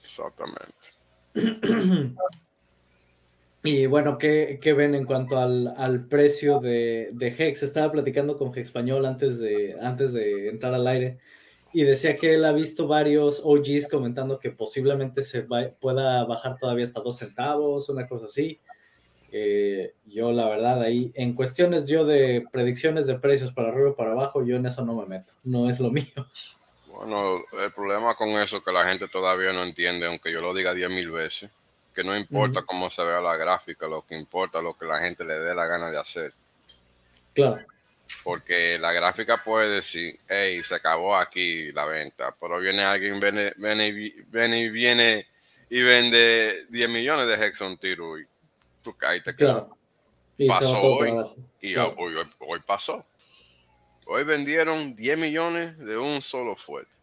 [0.00, 0.94] Exactamente.
[3.66, 7.64] Y bueno, ¿qué, qué ven en cuanto al, al precio de, de Hex?
[7.64, 11.18] Estaba platicando con Hex Español antes de, antes de entrar al aire
[11.72, 16.56] y decía que él ha visto varios OGs comentando que posiblemente se va- pueda bajar
[16.58, 18.60] todavía hasta dos centavos, una cosa así.
[19.32, 23.96] Eh, yo, la verdad, ahí, en cuestiones yo de predicciones de precios para arriba o
[23.96, 25.32] para abajo, yo en eso no me meto.
[25.42, 26.06] No es lo mío.
[26.86, 30.54] Bueno, el problema con eso es que la gente todavía no entiende, aunque yo lo
[30.54, 31.50] diga diez mil veces,
[31.96, 34.98] que no importa cómo se vea la gráfica, lo que importa es lo que la
[35.00, 36.32] gente le dé la gana de hacer.
[37.34, 37.58] Claro.
[38.22, 43.52] Porque la gráfica puede decir, hey, se acabó aquí la venta, pero viene alguien, viene,
[43.56, 43.90] viene,
[44.28, 45.26] viene y viene
[45.70, 48.26] y vende 10 millones de hex a un tiro y
[48.82, 49.34] tú caíste.
[49.34, 49.76] Claro.
[50.38, 51.12] Y Pasó hoy.
[51.62, 51.94] Y Claro.
[51.98, 53.04] hoy, hoy- hoy pasó.
[54.06, 56.94] Hoy vendieron 10 millones de un solo fuerte.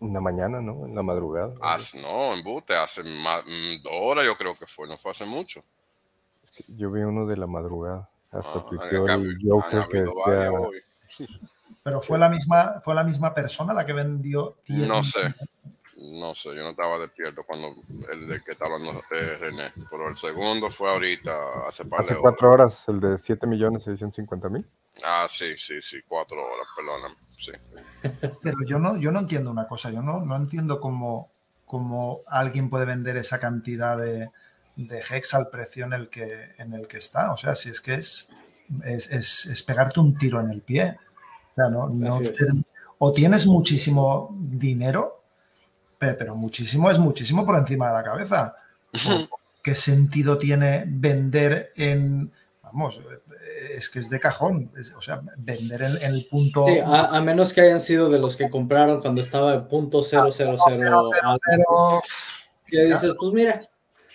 [0.00, 0.86] En la mañana, ¿no?
[0.86, 1.54] En la madrugada.
[1.60, 5.10] Hace- no, en Bute, hace más, mm, dos horas yo creo que fue, no fue
[5.10, 5.62] hace mucho.
[6.78, 8.08] Yo vi uno de la madrugada.
[8.32, 10.04] Hasta Ah, el Joker que.
[11.82, 15.34] Pero fue la misma, fue la misma persona la que vendió 10 No sé,
[15.96, 17.74] no sé, yo no estaba despierto cuando
[18.12, 21.32] el del que está hablando eh, René, pero el segundo fue ahorita,
[21.66, 22.22] hace par de hace horas.
[22.22, 24.66] cuatro horas, el de 7 millones 650 mil.
[25.04, 27.52] Ah, sí, sí, sí, cuatro horas, perdóname, sí.
[28.42, 31.30] Pero yo no, yo no entiendo una cosa, yo no, no entiendo cómo,
[31.66, 34.30] cómo alguien puede vender esa cantidad de,
[34.76, 37.32] de Hex al precio en el, que, en el que está.
[37.32, 38.30] O sea, si es que es,
[38.84, 40.96] es, es- es pegarte un tiro en el pie.
[41.52, 42.46] O, sea, no, no te-
[42.98, 45.22] o tienes muchísimo dinero,
[45.98, 48.56] pe- pero muchísimo es muchísimo por encima de la cabeza.
[49.62, 52.32] ¿Qué sentido tiene vender en...
[52.62, 53.00] Vamos,
[53.76, 54.70] es que es de cajón.
[54.78, 56.66] es- o sea, vender en, en el punto...
[56.66, 60.02] Sí, a, a menos que hayan sido de los que compraron cuando estaba en punto
[60.02, 62.00] cero cero cero algo.
[62.70, 63.62] pero Y dices, pues mira,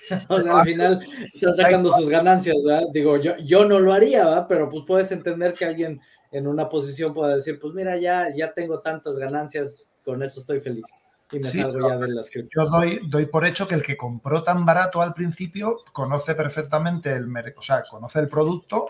[0.29, 0.99] o sea, al final
[1.33, 2.83] están sacando sus ganancias, ¿verdad?
[2.93, 4.45] Digo, yo, yo no lo haría, ¿verdad?
[4.47, 5.99] Pero pues puedes entender que alguien
[6.31, 10.59] en una posición pueda decir, pues mira, ya, ya tengo tantas ganancias, con eso estoy
[10.59, 10.85] feliz.
[11.31, 12.51] Y me Sí, salgo ya de las cripto.
[12.53, 17.11] yo doy, doy por hecho que el que compró tan barato al principio conoce perfectamente
[17.13, 18.89] el mercado, o sea, conoce el producto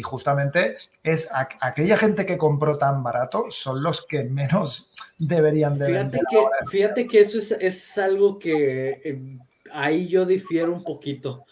[0.00, 5.78] y justamente es a- aquella gente que compró tan barato son los que menos deberían
[5.78, 6.56] de Fíjate vender que, ahora.
[6.70, 9.38] fíjate que eso es, es algo que eh,
[9.70, 11.44] ahí yo difiero un poquito.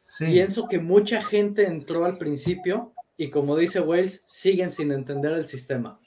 [0.00, 5.32] Sí, Pienso que mucha gente entró al principio y como dice Wales, siguen sin entender
[5.32, 6.00] el sistema.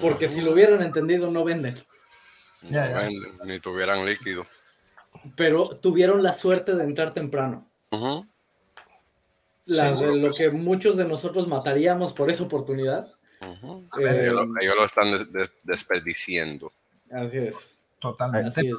[0.00, 1.74] Porque si lo hubieran entendido, no venden.
[2.62, 2.98] No Ya, ya.
[3.02, 4.44] venden, ni tuvieran líquido.
[5.36, 7.68] Pero tuvieron la suerte de entrar temprano.
[7.92, 8.26] Ujú.
[9.68, 13.12] La- de lo que que muchos de nosotros mataríamos por esa oportunidad.
[13.40, 13.84] Ujú.
[14.00, 16.72] Eh, ellos, lo, ellos lo están des- des- desperdiciando.
[17.12, 17.74] así es.
[18.00, 18.48] totalmente.
[18.60, 18.78] Así es.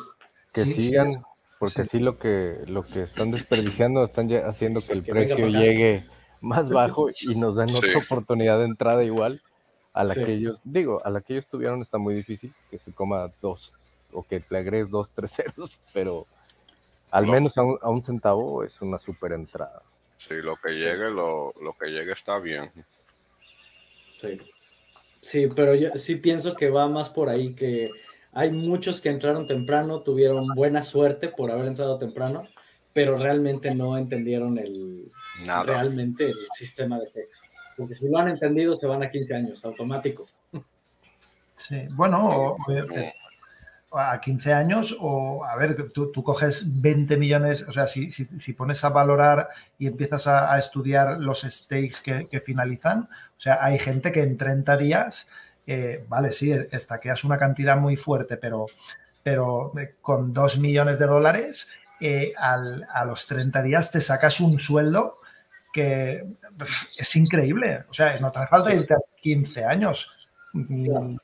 [0.54, 1.24] Que Sí, sí, sigan, es-
[1.60, 1.90] porque sí.
[1.92, 2.00] sí.
[2.00, 6.06] lo que lo que están desperdiciando están haciendo que el Que precio llegue
[6.42, 7.78] más bajo y nos dan Sí.
[7.78, 9.42] otra oportunidad de entrada igual
[9.94, 10.24] a la Sí.
[10.24, 13.72] que ellos, digo, a la que ellos tuvieron está muy difícil que se coma dos
[14.14, 16.26] o que le agregues dos, tres ceros, pero
[17.12, 19.82] al menos a un, a un centavo es una super entrada.
[20.20, 22.70] Sí, lo que llegue, lo, lo que llegue está bien.
[24.20, 24.38] Sí.
[25.22, 27.90] Sí, pero yo sí pienso que va más por ahí, que
[28.34, 32.44] hay muchos que entraron temprano, tuvieron buena suerte por haber entrado temprano,
[32.92, 35.10] pero realmente no entendieron el,
[35.46, 35.64] Nada.
[35.64, 37.42] realmente el sistema de hex.
[37.78, 40.26] Porque si lo han entendido, se van a 15 años, automático.
[41.56, 42.58] Sí, bueno, o- o-
[43.92, 48.26] a 15 años o, a ver, tú, tú coges 20 millones, o sea, si, si,
[48.40, 53.40] si pones a valorar y empiezas a, a estudiar los stakes que, que finalizan, o
[53.40, 55.30] sea, hay gente que en 30 días,
[55.66, 58.66] eh, vale, sí, estaqueas una cantidad muy fuerte, pero,
[59.24, 61.70] pero eh, con 2 millones de dólares,
[62.02, 65.16] eh, al- a los 30 días te sacas un sueldo
[65.74, 66.26] que
[66.98, 67.86] es increíble.
[67.90, 70.30] O sea, no te hace falta irte a 15 años.
[70.54, 71.18] Mm, Claro.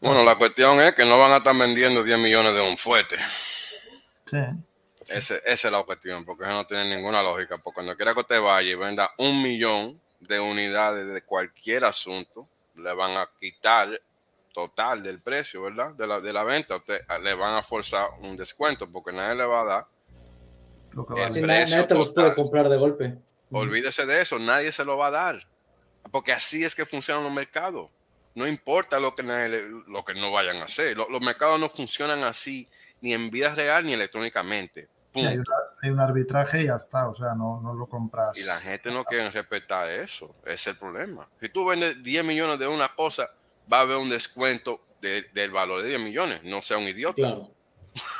[0.00, 3.16] Bueno, la cuestión es que no van a estar vendiendo 10 millones de un fuete.
[4.26, 4.36] Sí.
[5.08, 7.58] Ese- esa es la cuestión, porque eso no tiene ninguna lógica.
[7.58, 12.48] Porque cuando quiera que usted vaya y venda un millón de unidades de cualquier asunto,
[12.76, 14.00] le van a quitar
[14.52, 15.94] total del precio, ¿verdad?
[15.94, 16.76] De la, de la venta.
[16.76, 19.86] Usted le van a forzar un descuento porque nadie le va a dar.
[20.92, 21.42] Lo que El vale.
[21.42, 22.24] Precio nadie te los total.
[22.24, 23.14] puede comprar de golpe.
[23.50, 25.48] Olvídese de eso, nadie se lo va a dar.
[26.10, 27.88] Porque así es que funcionan los mercados.
[28.38, 29.22] No importa lo que,
[29.88, 30.96] lo que no vayan a hacer.
[30.96, 32.68] Lo- los mercados no funcionan así,
[33.00, 34.88] ni en vida real ni electrónicamente.
[35.14, 35.44] Hay, una-
[35.82, 38.38] hay un arbitraje y ya está, o sea, no, no lo compras.
[38.38, 40.32] Y la gente no quiere respetar eso.
[40.44, 41.26] Ese es el problema.
[41.40, 43.28] Si tú vendes 10 millones de una cosa,
[43.72, 46.44] va a haber un descuento de- del valor de 10 millones.
[46.44, 47.16] No sea un idiota.
[47.16, 47.50] Claro,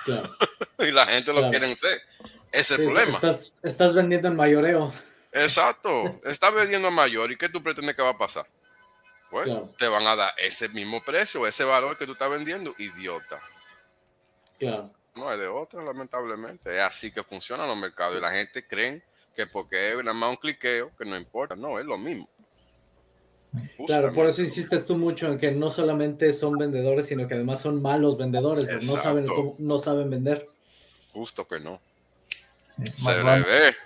[0.04, 0.36] claro.
[0.80, 1.50] Y la gente lo Claro.
[1.50, 1.70] quiere.
[1.72, 2.00] Ese
[2.52, 3.12] es el Sí, problema.
[3.14, 4.92] Estás, estás vendiendo en mayoreo.
[5.32, 6.20] Exacto.
[6.24, 7.30] Está vendiendo mayor.
[7.30, 8.46] ¿Y qué tú pretendes que va a pasar?
[9.30, 9.72] Pues Claro.
[9.78, 13.40] te van a dar ese mismo precio, ese valor que tú estás vendiendo, idiota.
[14.58, 14.90] Claro.
[15.14, 16.72] No es de otra, lamentablemente.
[16.72, 18.16] Es así que funcionan los mercados.
[18.16, 19.02] Y la gente cree
[19.34, 21.56] que porque es nada más un cliqueo, que no importa.
[21.56, 22.28] No, es lo mismo.
[23.86, 27.60] Claro, por eso insistes tú mucho en que no solamente son vendedores, sino que además
[27.60, 29.26] son malos vendedores, no saben,
[29.58, 30.46] no saben vender.
[31.12, 31.80] Justo que no.
[32.84, 33.76] Se le ve.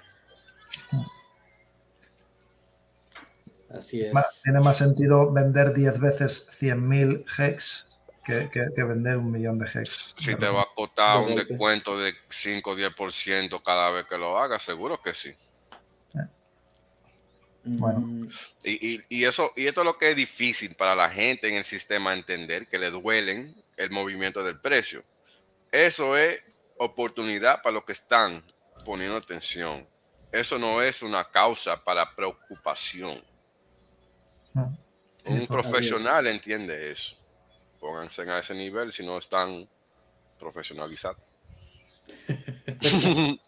[3.76, 4.12] Así es.
[4.12, 9.58] más- tiene más sentido vender 10 veces 100.000 hex que, que- que vender un millón
[9.58, 10.14] de hex.
[10.16, 14.38] Si te va a costar un descuento de 5 o 10% cada vez que lo
[14.38, 15.34] hagas, seguro que sí.
[17.64, 18.00] bueno.
[18.00, 18.28] Mm,
[18.64, 21.54] Y, y- y eso, y esto es lo que es difícil para la gente en
[21.54, 25.04] el sistema entender, que le duelen el movimiento del precio.
[25.70, 26.42] Eso es
[26.78, 28.42] oportunidad para los que están
[28.84, 29.86] poniendo atención.
[30.32, 33.22] Eso no es una causa para preocupación.
[35.24, 37.16] Sí, Un profesional entiende eso.
[37.80, 39.68] Pónganse a ese nivel si no están
[40.38, 41.20] profesionalizados.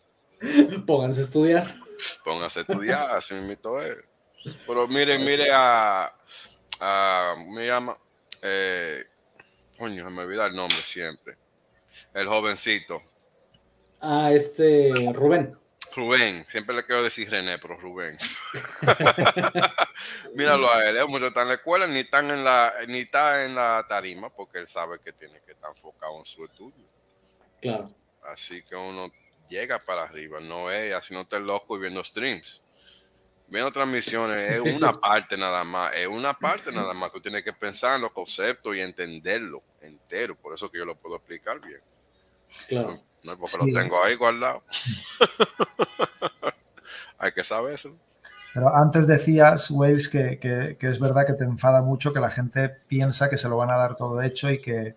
[0.86, 1.74] Pónganse a estudiar.
[2.24, 3.96] Pónganse a estudiar, así mismo es.
[4.66, 6.12] Pero mire, mire a,
[6.80, 7.96] a me llama,
[8.42, 9.04] eh,
[9.78, 11.36] coño, se me olvida el nombre siempre.
[12.12, 13.02] El jovencito,
[14.00, 15.56] A este Rubén.
[15.94, 18.18] Rubén, siempre le quiero decir René, pero Rubén.
[20.34, 23.44] Míralo a él, él mucho está en la escuela, ni están en la, ni está
[23.44, 26.84] en la tarima, porque él sabe que tiene que estar enfocado en su estudio.
[27.60, 27.90] Claro.
[28.24, 29.10] Así que uno
[29.48, 32.62] llega para arriba, no es haciéndote loco y viendo streams.
[33.46, 37.12] Viendo transmisiones es una parte nada más, es una parte nada más.
[37.12, 40.34] Tú tienes que pensar en los conceptos y entenderlo entero.
[40.34, 41.80] Por eso que yo lo puedo explicar bien.
[42.68, 43.02] Claro.
[43.24, 43.72] No porque Sí.
[43.72, 44.62] lo tengo ahí guardado.
[47.18, 47.94] Hay que saber eso.
[48.52, 52.30] Pero antes decías, Wales, que, que- que es verdad que te enfada mucho que la
[52.30, 54.94] gente piensa que se lo van a dar todo hecho y que,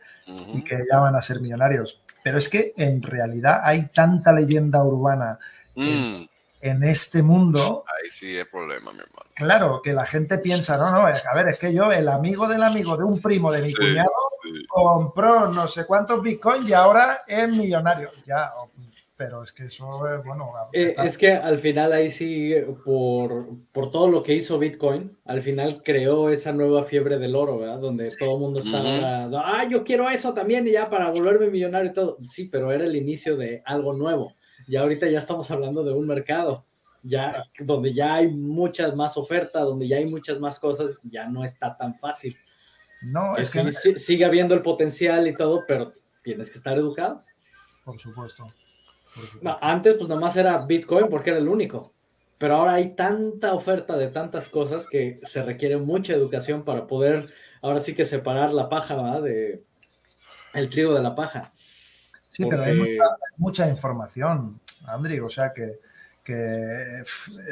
[0.53, 1.99] y que ya van a ser millonarios.
[2.23, 5.39] Pero es que en realidad hay tanta leyenda urbana
[5.79, 6.25] Mm,
[6.61, 9.16] en este mundo, ahí sí es problema, mi hermano.
[9.37, 12.63] Claro, que la gente piensa, no, no, a ver, es que yo, el amigo del
[12.63, 14.09] amigo de un primo de mi Sí, cuñado,
[14.43, 14.65] sí.
[14.67, 18.11] compró no sé cuántos bitcoins y ahora es millonario.
[18.25, 18.51] Ya,
[19.15, 19.87] pero es que eso,
[20.23, 22.53] bueno, Eh, está- es que al final ahí sí,
[22.85, 27.57] por, por todo lo que hizo Bitcoin, al final creó esa nueva fiebre del oro,
[27.57, 27.79] ¿verdad?
[27.79, 28.87] Donde todo el mundo está Ujú.
[28.89, 32.17] ahora, ah, yo quiero eso también y ya para volverme millonario y todo.
[32.21, 34.33] Sí, pero era el inicio de algo nuevo.
[34.67, 36.66] Y ahorita ya estamos hablando de un mercado,
[37.07, 41.43] ya donde ya hay muchas más ofertas, donde ya hay muchas más cosas, ya no
[41.43, 42.35] está tan fácil.
[43.01, 45.93] no, es que, sí- sigue habiendo el potencial y todo, pero
[46.23, 47.23] tienes que estar educado.
[47.85, 48.43] por supuesto.
[49.13, 49.39] por supuesto.
[49.41, 51.93] No, antes pues nada más era Bitcoin porque era el único.
[52.39, 57.29] Pero ahora hay tanta oferta de tantas cosas que se requiere mucha educación para poder
[57.63, 59.21] ahora sí que separar la paja ¿verdad?
[59.23, 59.63] de
[60.53, 61.53] el trigo de la paja.
[62.29, 65.79] Sí, pero hay Porque- mucha, mucha información, Andri, o sea que,
[66.27, 67.03] que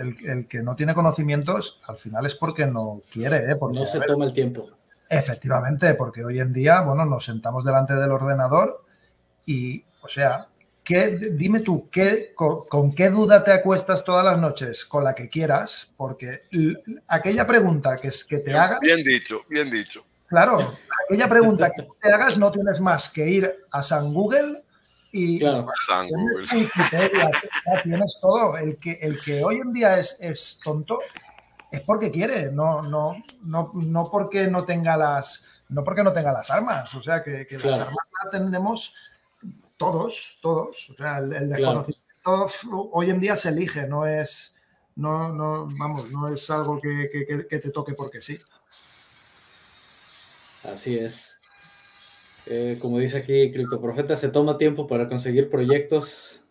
[0.01, 3.55] el, el que no tiene conocimientos al final es porque no quiere, ¿eh?
[3.55, 4.69] Porque, no se ver, toma el tiempo.
[5.09, 8.83] Efectivamente, porque hoy en día, bueno, nos sentamos delante del ordenador
[9.45, 10.47] y, o sea,
[11.31, 14.83] dime tú, ¿qué, con, qué duda te acuestas todas las noches?
[14.83, 16.41] Con la que quieras, porque
[17.07, 18.81] aquella pregunta que, es, que te hagas...
[18.81, 20.05] Bien dicho, bien dicho.
[20.27, 20.75] Claro,
[21.07, 24.65] aquella pregunta que te hagas no tienes más que ir a San Google
[25.15, 25.65] y claro.
[27.83, 28.57] Tienes, todo.
[28.57, 30.99] El que, el que hoy en día es, es tonto
[31.71, 36.31] es porque quiere, no, no, no, no porque no tenga las no porque no tenga
[36.31, 38.93] las armas, o sea que, las armas las tenemos
[39.77, 40.89] todos, todos.
[40.89, 42.47] O sea, el, desconocimiento
[42.91, 44.55] hoy en día se elige, no es,
[44.95, 48.37] no, no, vamos, no es algo que, te toque porque sí.
[50.63, 51.34] Así es.
[52.47, 56.41] Eh, como dice aquí Criptoprofeta, se toma tiempo para conseguir proyectos.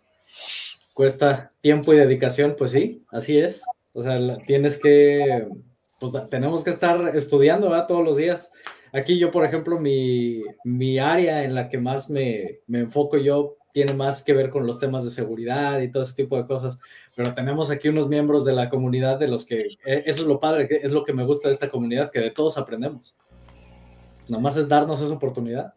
[0.92, 3.62] Cuesta tiempo y dedicación, pues sí, así es.
[3.92, 5.46] O sea, tienes que,
[6.00, 8.50] pues tenemos que estar estudiando todos los días.
[8.92, 13.56] Aquí yo, por ejemplo, mi, mi área en la que más me, me, enfoco yo
[13.72, 16.78] tiene más que ver con los temas de seguridad y todo ese tipo de cosas,
[17.16, 20.38] pero tenemos aquí unos miembros de la comunidad de los que, e, eso es lo
[20.38, 23.16] padre, es lo que me gusta de esta comunidad, que de todos aprendemos.
[24.28, 25.74] Nomás es darnos esa oportunidad.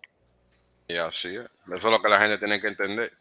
[0.87, 1.45] Y así es.
[1.67, 3.11] Eso es lo que la gente tiene que entender.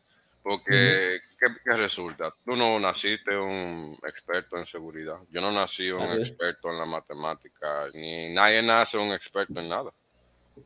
[0.42, 2.30] Porque, ¿qué, resulta?
[2.44, 5.16] Tú no naciste un experto en seguridad.
[5.32, 7.88] Yo no nací un experto en la matemática.
[7.94, 9.90] Ni nadie nace un experto en nada.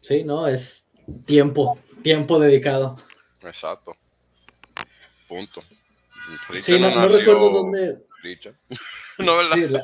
[0.02, 0.84] Sí, no, es
[1.24, 2.98] tiempo, tiempo dedicado.
[3.42, 3.96] Exacto.
[5.26, 5.62] Punto.
[6.60, 8.04] sí, no, recuerdo dónde.
[9.18, 9.82] no, ¿verdad?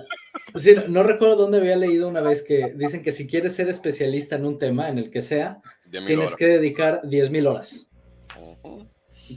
[0.56, 4.36] Sí, no recuerdo dónde había leído una vez que dicen que si quieres ser especialista
[4.36, 5.60] en un tema, en el que sea,
[5.90, 7.88] tienes que dedicar 10.000 horas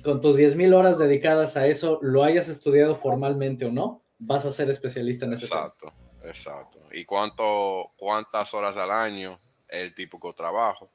[0.04, 4.52] con tus 10.000 horas dedicadas a eso, lo hayas estudiado formalmente o no, vas a
[4.52, 5.46] ser especialista en eso.
[5.46, 5.94] Exacto,
[6.24, 6.80] exacto.
[6.92, 9.38] ¿Y cuánto, cuántas horas al año
[9.70, 10.88] el típico trabajo?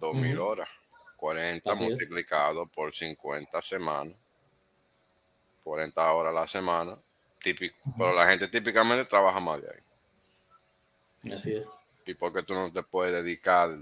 [0.00, 0.68] 2.000 horas.
[1.16, 4.18] 40 multiplicado por 50 semanas.
[5.64, 6.96] 40 horas a la semana.
[7.42, 7.76] Típico.
[7.98, 11.32] Pero la gente típicamente trabaja más de ahí.
[11.32, 11.66] Así es.
[12.06, 13.76] ¿Y porque tú no te puedes dedicar,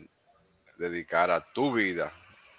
[0.79, 2.13] dedicar a tu vida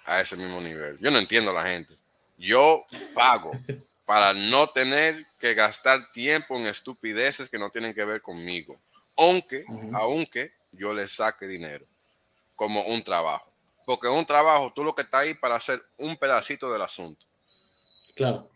[0.04, 0.98] a ese mismo nivel.
[0.98, 1.96] Yo no entiendo a la gente.
[2.36, 2.84] Yo
[3.14, 3.50] pago
[4.06, 8.76] para no tener que gastar tiempo en estupideces que no tienen que ver conmigo.
[9.16, 11.86] Aunque, aunque yo le saque dinero
[12.56, 13.50] como un trabajo.
[13.86, 17.24] Porque un trabajo, tú lo que estás ahí para hacer un pedacito del asunto.
[18.14, 18.50] Claro.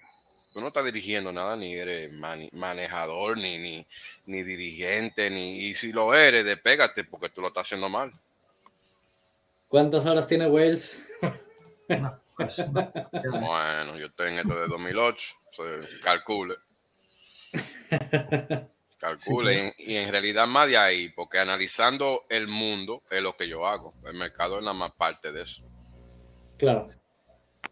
[0.53, 2.11] Tú no estás dirigiendo nada, ni eres
[2.53, 3.87] manejador, ni, ni,
[4.27, 8.12] ni dirigente, ni y si lo eres, despégate porque tú lo estás haciendo mal.
[9.69, 11.01] ¿Cuántas horas tiene Wales?
[12.39, 15.35] Pues, bueno, yo tengo esto de 2008,
[16.03, 16.55] calcule.
[18.99, 23.66] Calcule, y, en realidad más de ahí, porque analizando el mundo es lo que yo
[23.66, 23.95] hago.
[24.05, 25.62] El mercado es la más parte de eso.
[26.59, 26.87] Claro.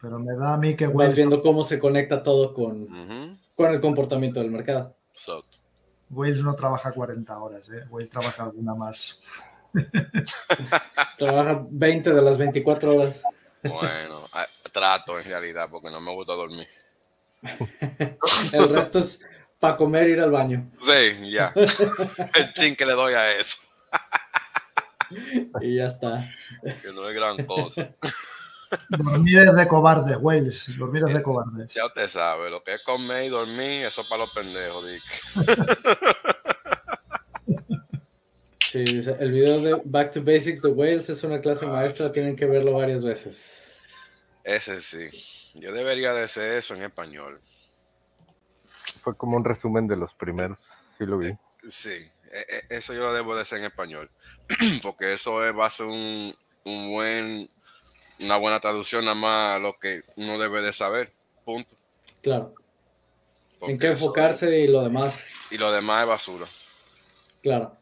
[0.00, 3.80] Pero me da a mí que Vas viendo cómo se conecta todo con, con el
[3.80, 4.96] comportamiento del mercado.
[5.12, 5.58] Exacto.
[6.10, 7.84] Wales no trabaja 40 horas, ¿eh?
[7.90, 9.22] Wales trabaja alguna más.
[11.18, 13.22] trabaja 20 de las 24 horas.
[13.62, 14.20] Bueno,
[14.72, 16.68] trato en realidad porque no me gusta dormir.
[18.52, 19.20] El resto es
[19.58, 20.70] para comer, ir al baño.
[20.80, 21.52] Sí, ya.
[22.34, 23.58] El chin que le doy a eso.
[25.60, 26.22] Y ya está.
[26.82, 27.90] Que no es gran cosa.
[28.88, 30.78] Dormir es de cobardes, Wales.
[30.78, 31.74] Dormir es de cobardes.
[31.74, 35.02] Ya usted sabe, lo que es comer y dormir, eso es para los pendejos, Dick.
[38.84, 38.84] Sí,
[39.20, 42.46] el video de Back to Basics de Wales es una clase ah, maestra, tienen que
[42.46, 43.78] verlo varias veces.
[44.42, 45.08] Ese sí.
[45.54, 47.40] Yo debería de hacer eso en español.
[49.00, 50.58] Fue como un resumen de los primeros,
[50.98, 51.32] sí lo vi.
[51.66, 51.90] Sí,
[52.32, 54.10] e, e, eso yo lo debo de hacer en español,
[54.82, 56.34] porque eso es, va a ser un,
[56.64, 57.48] buen,
[58.20, 61.12] una buena traducción nada más lo que uno debe de saber,
[61.44, 61.76] punto.
[62.22, 62.54] Claro.
[63.62, 65.32] en qué enfocarse y lo demás.
[65.50, 66.46] Y lo demás es basura.
[67.42, 67.76] Claro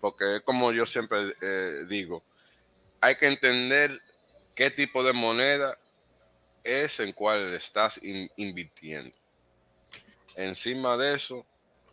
[0.00, 2.22] porque como yo siempre eh, digo,
[3.00, 4.00] hay que entender
[4.54, 5.78] qué tipo de moneda
[6.64, 8.00] es en cual estás
[8.36, 9.14] invirtiendo.
[10.36, 11.46] Encima de eso,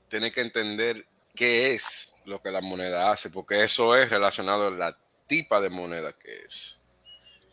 [0.09, 1.05] tienes que entender
[1.35, 4.97] qué es lo que la moneda hace, porque eso es relacionado a la
[5.27, 6.76] tipa de moneda que es.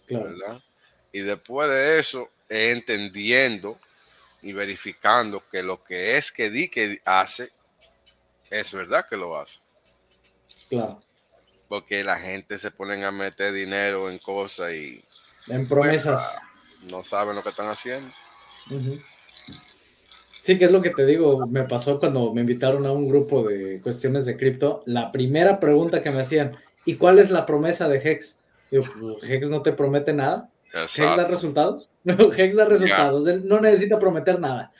[0.08, 0.60] ¿Verdad?
[1.12, 3.78] Y después de eso, entendiendo
[4.42, 7.50] y verificando que lo que es que di que hace,
[8.50, 9.60] es verdad que lo hace.
[10.68, 11.02] Claro.
[11.68, 15.02] Porque la gente se ponen a meter dinero en cosas y...
[15.48, 16.36] En promesas.
[16.80, 18.10] Pues, no saben lo que están haciendo.
[20.40, 23.44] Sí, que es lo que te digo, me pasó cuando me invitaron a un grupo
[23.44, 24.82] de cuestiones de cripto.
[24.84, 28.36] La primera pregunta que me hacían, ¿y cuál es la promesa de Hex?
[28.70, 28.90] Pues,
[29.22, 30.50] Hex no te promete nada.
[30.72, 31.88] Hex da resultados.
[32.04, 33.26] Hex da resultados.
[33.26, 34.72] Él no necesita prometer nada.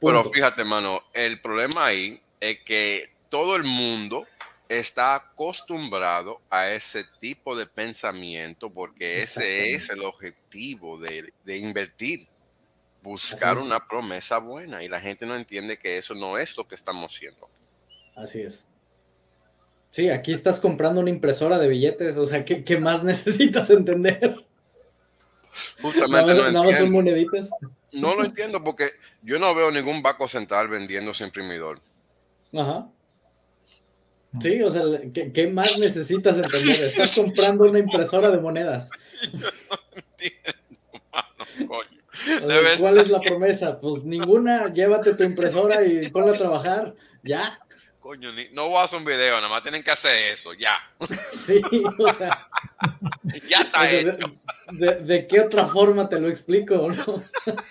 [0.00, 0.30] Pero Punto.
[0.30, 4.26] fíjate, mano, el problema ahí es que todo el mundo
[4.68, 12.26] está acostumbrado a ese tipo de pensamiento porque ese es el objetivo de, de invertir,
[13.02, 16.74] buscar una promesa buena y la gente no entiende que eso no es lo que
[16.74, 17.48] estamos haciendo.
[18.14, 18.64] Así es.
[19.94, 24.44] Sí, aquí estás comprando una impresora de billetes, o sea, ¿qué, qué más necesitas entender?
[25.80, 26.90] Justamente no son entiendo.
[26.90, 27.50] moneditas.
[27.92, 28.88] No lo entiendo porque
[29.22, 31.78] yo no veo ningún banco central vendiendo su imprimidor.
[32.52, 32.88] Ajá.
[34.42, 36.74] Sí, o sea, ¿qué, qué más necesitas entender?
[36.74, 38.90] Estás comprando una impresora de monedas.
[41.68, 41.68] Coño.
[42.44, 43.78] O sea, Debes- ¿Cuál es la promesa?
[43.80, 46.96] Pues ninguna, llévate tu impresora y ponla a trabajar.
[47.22, 47.60] Ya.
[48.04, 50.76] Coño, ni- no voy a hacer un video, nada más tienen que hacer eso, ya.
[51.32, 51.58] Sí,
[51.98, 52.28] o sea,
[53.48, 54.40] Ya o está sea, hecho.
[54.72, 56.74] de, de- de qué otra forma te lo explico?
[56.76, 57.24] ¿no?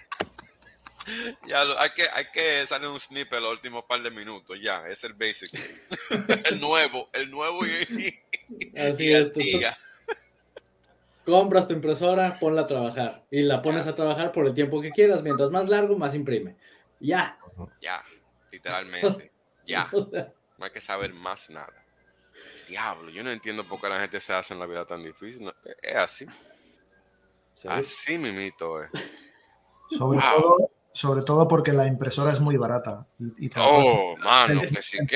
[1.46, 4.88] Ya lo- hay que, hay que salir un snippet los últimos par de minutos, ya,
[4.88, 5.52] es el basic.
[6.50, 9.36] el nuevo, el nuevo y, y, Así y es.
[9.36, 9.74] el
[11.26, 13.24] compras tu impresora, ponla a trabajar.
[13.30, 15.22] Y la pones a trabajar por el tiempo que quieras.
[15.22, 16.56] Mientras más largo, más imprime.
[17.00, 17.38] Ya.
[17.82, 18.04] Ya,
[18.52, 19.32] literalmente,
[19.66, 19.90] ya.
[20.56, 21.74] No hay que saber más nada.
[22.70, 25.46] Diablo, yo no entiendo por qué la gente se hace en la vida tan difícil.
[25.46, 26.26] no, es así,
[27.56, 27.68] sí.
[27.68, 28.90] así mimito es.
[29.90, 30.42] Sobre, Wow.
[30.42, 33.08] todo, sobre todo porque la impresora es muy barata.
[33.38, 35.16] Y, Oh, mano, que sí que.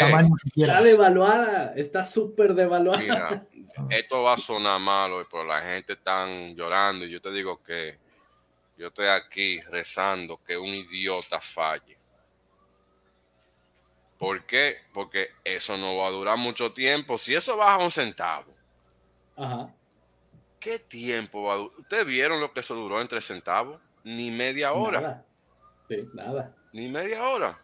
[0.55, 1.73] Está devaluada.
[1.75, 2.99] Está súper devaluada.
[2.99, 3.47] Mira,
[3.91, 7.97] esto va a sonar malo, pero la gente está llorando y yo te digo que
[8.75, 11.96] yo estoy aquí rezando que un idiota falle.
[14.17, 14.77] ¿Por qué?
[14.93, 17.17] Porque eso no va a durar mucho tiempo.
[17.17, 18.53] Si eso baja un centavo,
[19.35, 19.73] Ajá.
[20.59, 21.79] ¿qué tiempo va a durar?
[21.79, 23.79] ¿Ustedes vieron lo que eso duró en tres centavos?
[24.03, 25.01] Ni media hora.
[25.01, 25.25] Nada.
[25.87, 26.55] Sí, nada.
[26.73, 27.61] Ni media hora.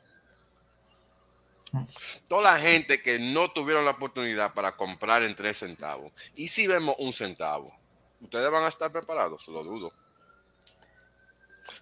[2.30, 6.12] Toda la gente que no tuvieron la oportunidad para comprar en tres centavos.
[6.36, 7.76] Y si vemos un centavo,
[8.22, 9.48] ¿ustedes van a estar preparados?
[9.48, 9.92] Lo dudo.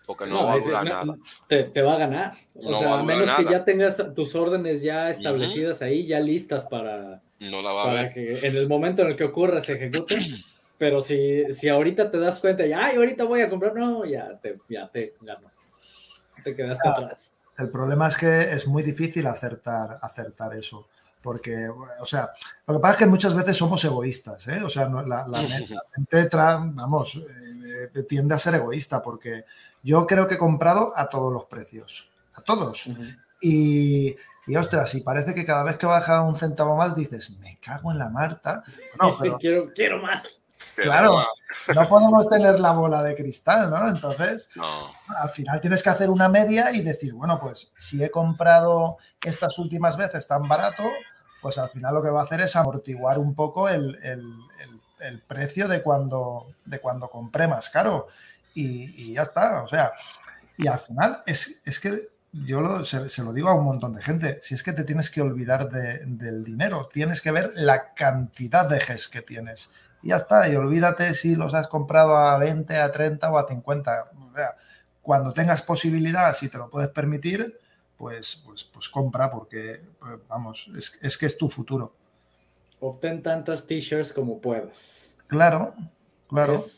[0.05, 1.17] Porque no, va a durar no, nada.
[1.47, 2.33] Te, te va a ganar.
[2.55, 3.51] O No sea, va a a menos que nada.
[3.59, 8.01] ya tengas tus órdenes ya establecidas ahí, ya listas para, No la va a para
[8.03, 8.13] ver.
[8.13, 10.17] que en el momento en el que ocurra se ejecute.
[10.77, 14.39] Pero si, si ahorita te das cuenta, ya, ay, ahorita voy a comprar, no, ya
[14.41, 15.47] te, ya te ganó.
[16.43, 16.91] Te quedaste Ah.
[16.97, 17.31] atrás.
[17.59, 20.87] El problema es que es muy difícil acertar, acertar eso.
[21.21, 21.67] Porque,
[21.99, 22.31] o sea,
[22.65, 24.63] lo que pasa es que muchas veces somos egoístas, ¿eh?
[24.63, 25.37] O sea, no- la, la
[25.69, 29.43] la mente tra- vamos, eh, eh, tiende a ser egoísta porque
[29.83, 32.85] yo creo que he comprado a todos los precios, a todos.
[33.41, 34.15] Y,
[34.47, 37.91] y ostras, y parece que cada vez que baja un centavo más dices, me cago
[37.91, 38.63] en la Marta.
[38.99, 40.41] No, pero quiero, quiero más.
[40.75, 41.17] claro,
[41.75, 43.87] no podemos tener la bola de cristal, ¿no?
[43.87, 44.63] Entonces, No.
[45.19, 49.57] al final tienes que hacer una media y decir, bueno, pues si he comprado estas
[49.57, 50.83] últimas veces tan barato,
[51.41, 54.21] pues al final lo que va a hacer es amortiguar un poco el, el-
[54.59, 58.07] el- el precio de cuando, de cuando compré más caro.
[58.53, 59.93] Y, y ya está, o sea,
[60.57, 63.93] y al final es, es que yo lo- se, se lo digo a un montón
[63.93, 67.51] de gente, si es que te tienes que olvidar de- del dinero, tienes que ver
[67.55, 69.71] la cantidad de GES que tienes.
[70.03, 73.47] Y ya está, y olvídate si los has comprado a 20, a 30 o a
[73.47, 74.11] 50.
[74.31, 74.55] O sea,
[75.01, 77.59] cuando tengas posibilidad, si te lo puedes permitir,
[77.97, 81.93] pues, pues, pues compra, porque, pues, vamos, es, es que es tu futuro.
[82.79, 85.11] Obtén tantas t-shirts como puedas.
[85.27, 85.75] Claro,
[86.27, 86.55] claro.
[86.65, 86.77] Es-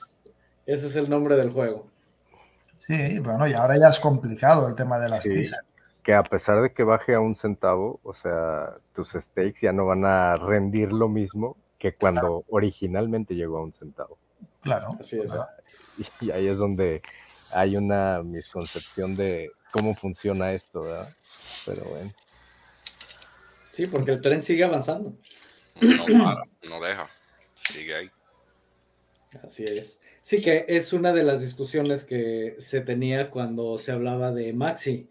[0.65, 1.87] ese es el nombre del juego.
[2.87, 5.29] Sí, bueno, y ahora ya es complicado el tema de las Sí.
[5.29, 5.65] t-shirts.
[6.03, 9.85] Que a pesar de que baje a un centavo, o sea, tus stakes ya no
[9.85, 14.17] van a rendir lo mismo que cuando originalmente llegó a un centavo.
[14.61, 14.89] Claro.
[14.99, 15.33] Así es.
[16.19, 17.01] Y ahí es donde
[17.53, 21.07] hay una misconcepción de cómo funciona esto, ¿verdad?
[21.65, 22.11] Pero bueno.
[23.71, 25.13] Sí, porque el tren sigue avanzando.
[25.81, 27.07] No para, no deja.
[27.55, 28.11] Sigue ahí.
[29.43, 29.97] Así es.
[30.23, 35.09] Sí, que es una de las discusiones que se tenía cuando se hablaba de Maxi,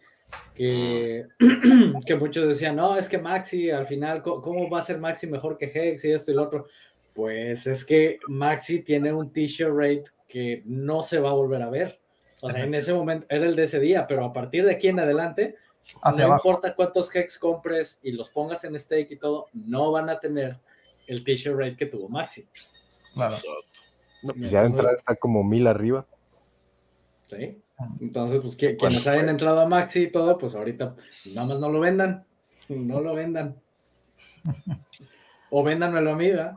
[0.54, 1.26] que,
[2.06, 5.58] que muchos decían, no, es que Maxi al final, ¿cómo va a ser Maxi mejor
[5.58, 6.66] que Hex y esto y lo otro?
[7.12, 11.68] Pues es que Maxi tiene un t-shirt rate que no se va a volver a
[11.68, 12.00] ver.
[12.40, 14.88] O sea, en ese momento era el de ese día, pero a partir de aquí
[14.88, 15.56] en adelante,
[16.00, 16.48] Hacia no abajo.
[16.48, 20.58] importa cuántos Hex compres y los pongas en stake y todo, no van a tener
[21.06, 22.48] el t-shirt rate que tuvo Maxi.
[23.12, 23.34] Claro.
[23.34, 23.91] Exacto.
[24.22, 26.06] No, pues ya de entrada está como mil arriba.
[27.28, 27.60] ¿sí?
[28.00, 30.94] Entonces, pues que- Bueno, quienes hayan entrado a Maxi y todo, pues ahorita
[31.34, 32.24] nada más no lo vendan.
[32.68, 33.60] No lo vendan.
[35.50, 36.54] O véndanmelo a mí, ¿verdad?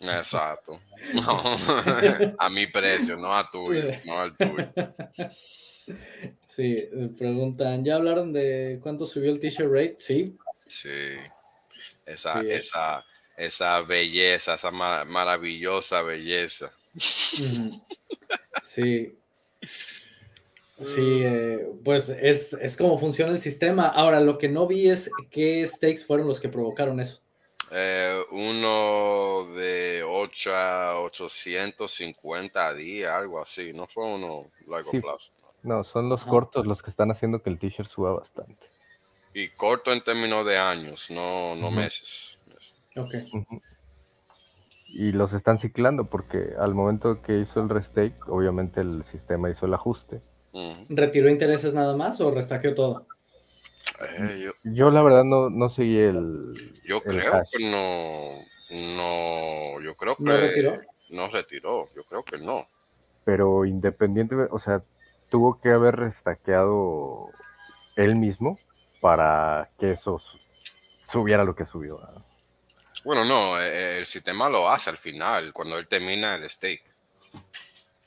[0.00, 0.80] Exacto.
[2.38, 4.68] a mi precio, no a tuyo, no al tuyo.
[6.46, 6.76] Sí,
[7.18, 9.96] preguntan, ¿ya hablaron de cuánto subió el t-shirt rate?
[9.98, 10.36] Sí.
[10.66, 10.88] Sí.
[12.04, 13.04] Esa, esa,
[13.36, 16.72] esa belleza, esa maravillosa belleza.
[16.96, 17.82] Sí.
[20.80, 23.86] Sí, eh, pues es, es como funciona el sistema.
[23.86, 27.20] Ahora, lo que no vi es qué stakes fueron los que provocaron eso.
[27.70, 33.72] Eh, uno de 8 a 850 días, algo así.
[33.72, 35.30] No fue uno largo plazo.
[35.62, 38.66] No, son los cortos los que están haciendo que el t-shirt suba bastante.
[39.32, 42.38] Y corto en términos de años, no, no meses.
[42.96, 43.14] Ok.
[44.94, 49.64] Y los están ciclando porque al momento que hizo el restake, obviamente el sistema hizo
[49.66, 50.20] el ajuste.
[50.90, 53.06] ¿Retiró intereses nada más o restaqueó todo?
[54.18, 56.54] Eh, yo, la verdad no, no seguí el.
[56.84, 58.42] Yo creo que no.
[58.96, 60.24] No, yo creo que.
[60.24, 60.72] ¿No retiró?
[61.10, 62.66] No retiró, yo creo que no.
[63.24, 64.82] Pero independientemente, o sea,
[65.30, 67.30] tuvo que haber restaqueado
[67.96, 68.58] él mismo
[69.00, 70.20] para que eso
[71.10, 71.98] subiera lo que subió.
[73.04, 76.84] Bueno, no, e, e, el sistema lo hace al final, cuando él termina el stake.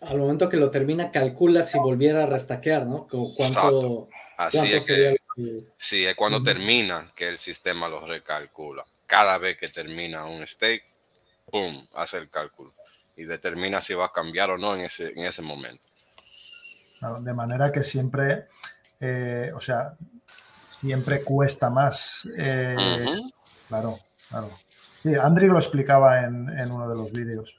[0.01, 3.07] Al momento que lo termina, calcula si volviera a restaquear, ¿no?
[3.07, 4.07] ¿Cuánto,
[4.37, 5.15] Así es que,
[5.77, 8.85] sí, es cuando termina que el sistema lo recalcula.
[9.07, 10.83] Cada vez que termina un stake,
[11.49, 12.73] ¡pum!, hace el cálculo
[13.15, 15.81] y determina si va a cambiar o no en ese, en ese momento.
[17.21, 18.47] De manera que siempre,
[18.99, 19.95] eh, o sea,
[20.59, 22.27] siempre cuesta más.
[22.37, 22.75] Eh,
[23.67, 24.49] claro, claro.
[25.05, 27.55] Sí, Andri lo explicaba en, uno de los vídeos.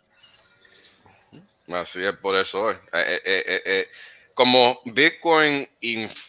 [1.68, 3.88] Así es, por eso eh, eh,
[4.34, 5.68] como Bitcoin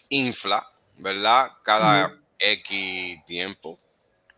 [0.10, 1.54] infla, ¿verdad?
[1.64, 3.80] Cada X tiempo,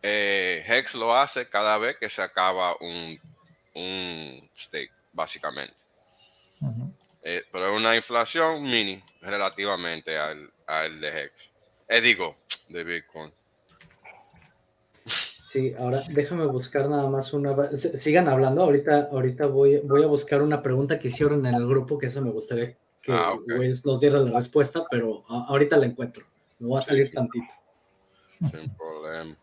[0.00, 3.20] Hex lo hace cada vez que se acaba un,
[3.74, 5.76] un stake, básicamente.
[7.52, 11.50] pero es una inflación mini relativamente al, al de Hex.
[12.02, 12.38] digo,
[12.70, 13.30] de Bitcoin.
[15.50, 17.76] Sí, ahora déjame buscar nada más una.
[17.76, 21.98] Sigan hablando, ahorita, ahorita voy, voy a buscar una pregunta que hicieron en el grupo,
[21.98, 23.34] que eso me gustaría que ah,
[23.84, 26.24] nos diera la respuesta, pero ahorita la encuentro.
[26.60, 27.52] Me voy a salir tantito.
[28.48, 29.36] Sin problema.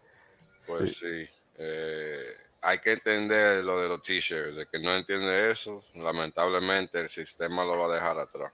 [0.65, 1.27] Pues sí.
[1.57, 4.55] Eh, hay que entender lo de los t-shirts.
[4.55, 8.53] De que no entiende eso, lamentablemente el sistema lo va a dejar atrás.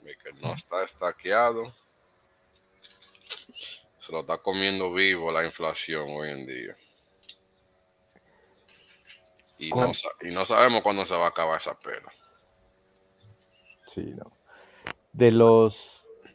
[0.00, 1.70] Y que no está estaqueado
[4.04, 6.76] se lo está comiendo vivo la inflación hoy en día.
[9.58, 12.12] Y, no, sabemos cuándo se va a acabar esa pena.
[13.94, 14.30] Sí, no.
[15.14, 15.74] De los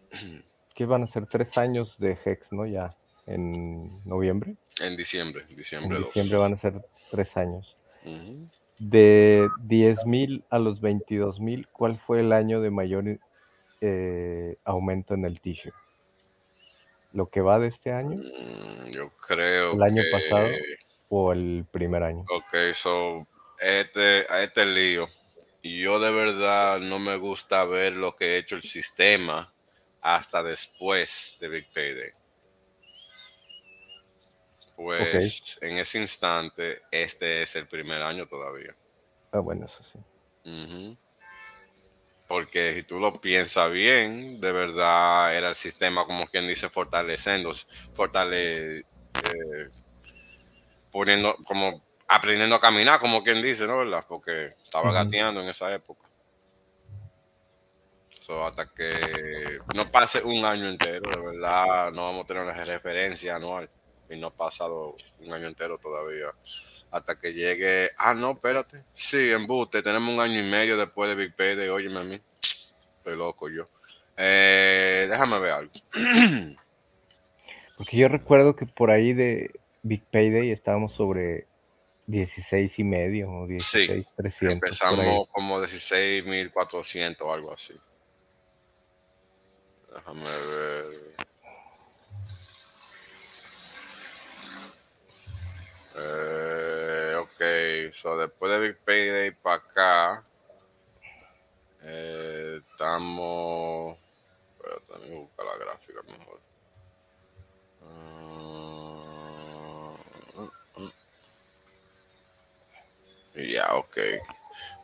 [0.74, 2.66] que van a ser tres años de Hex, ¿no?
[2.66, 2.90] Ya
[3.28, 4.56] en noviembre.
[4.82, 7.76] En diciembre, diciembre En diciembre van a ser tres años.
[8.80, 13.20] De 10 mil a los 22 mil, ¿cuál fue el año de mayor
[13.82, 15.76] eh, aumento en el t-shirt?
[17.12, 18.18] Lo que va de este año?
[18.18, 20.50] Mm, yo creo ¿El año pasado
[21.10, 22.26] o el primer año?
[22.30, 23.28] Ok, so,
[23.60, 25.08] este, este lío.
[25.64, 29.52] Yo de verdad no me gusta ver lo que ha hecho el sistema
[30.02, 32.12] hasta después de Big Payday.
[34.78, 38.74] Pues en ese instante, este es el primer año todavía.
[39.34, 40.00] Ah, bueno, eso sí.
[42.30, 47.52] Porque si tú lo piensas bien, de verdad era el sistema, como quien dice, fortaleciendo,
[47.96, 48.86] fortale, eh,
[50.92, 53.80] poniendo, como aprendiendo a caminar, como quien dice, ¿no?
[53.80, 54.06] ¿Verdad?
[54.08, 56.08] Porque estaba gateando en esa época.
[58.16, 62.54] So, hasta que no pase un año entero, de verdad, no vamos a tener una
[62.64, 63.68] referencia anual.
[64.08, 66.28] Y no ha pasado un año entero todavía.
[66.92, 67.92] Hasta que llegue.
[67.98, 68.84] Ah, no, espérate.
[68.94, 71.70] Sí, en Buste, tenemos un año y medio después de Big Payday.
[71.70, 72.20] Óyeme a mí.
[72.98, 73.70] Estoy loco yo.
[74.18, 75.72] Eh, déjame ver algo.
[77.78, 79.52] Porque yo recuerdo que por ahí de
[79.84, 81.48] Big Payday estábamos sobre
[82.08, 84.54] 16 y medio o 16, sí, 300.
[84.56, 87.74] Empezamos como 16.400 o algo así.
[89.94, 91.10] Déjame ver.
[95.96, 96.59] Eh,
[97.40, 100.26] ok, so después de Big Payday para acá,
[101.84, 103.98] eh, estamos.
[104.62, 106.42] Pero también buscar la gráfica mejor.
[107.82, 109.96] Uh,
[113.36, 113.98] ya, ok.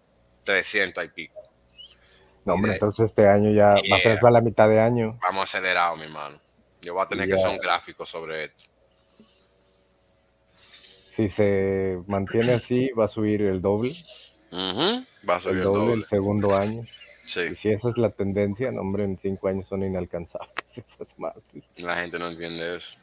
[0.44, 1.35] 300 y pico.
[2.46, 5.18] No, hombre, entonces este año ya va a ser para la mitad de año.
[5.20, 6.40] Vamos acelerado, mi hermano.
[6.80, 8.66] Yo voy a tener que hacer un gráfico sobre esto.
[11.16, 13.96] Si se mantiene así, va a subir el doble.
[15.28, 16.84] Va a subir el doble, el segundo año.
[17.26, 17.40] Sí.
[17.52, 20.54] Y si esa es la tendencia, no, hombre, en cinco años son inalcanzables.
[21.78, 22.96] La gente no entiende eso.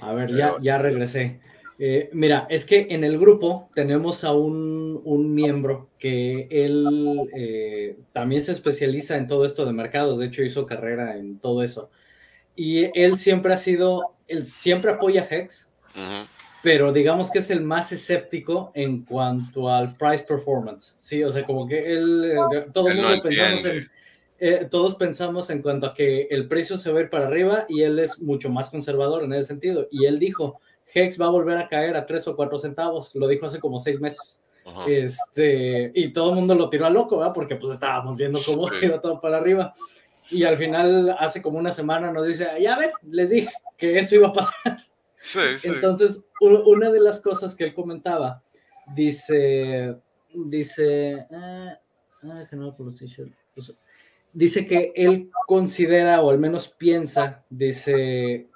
[0.00, 1.40] A ver, ya, ya regresé.
[1.82, 4.80] Eh, mira, es que en el grupo tenemos a un,
[5.32, 6.86] miembro que él
[7.34, 11.62] eh, también se especializa en todo esto de mercados, de hecho hizo carrera en todo
[11.62, 11.90] eso.
[12.54, 15.70] Y él siempre ha sido, él siempre apoya Hex,
[16.62, 20.96] pero digamos que es el más escéptico en cuanto al price performance.
[20.98, 25.62] Sí, o sea, como que él, eh, todo el mundo pensamos en, todos pensamos en
[25.62, 28.50] cuanto a que el precio se va a ir para arriba y él es mucho
[28.50, 29.88] más conservador en ese sentido.
[29.90, 30.60] Y él dijo,
[30.92, 33.78] Hex va a volver a caer a 3 o 4 centavos, lo dijo hace como
[33.78, 34.42] 6 meses.
[34.86, 37.32] Este, y todo el mundo lo tiró a loco, ¿verdad?
[37.34, 39.74] Porque pues estábamos viendo cómo iba todo para arriba.
[40.30, 44.14] Y al final, hace como una semana, nos dice, ya ven, les dije que eso
[44.14, 44.86] iba a pasar.
[45.20, 45.68] Sí, sí.
[45.68, 48.42] Entonces, una de las cosas que él comentaba,
[48.94, 49.96] dice,
[50.32, 51.78] dice, ah,
[52.22, 52.44] ah,
[54.32, 58.48] dice que él considera, o al menos piensa, dice,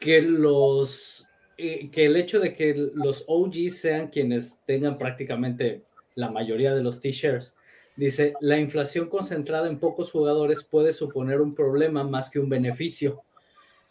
[0.00, 1.27] que los
[1.60, 5.82] eh, que el hecho de que los OGs sean quienes tengan prácticamente
[6.14, 7.56] la mayoría de los t-shirts,
[7.96, 13.22] dice, la inflación concentrada en pocos jugadores puede suponer un problema más que un beneficio.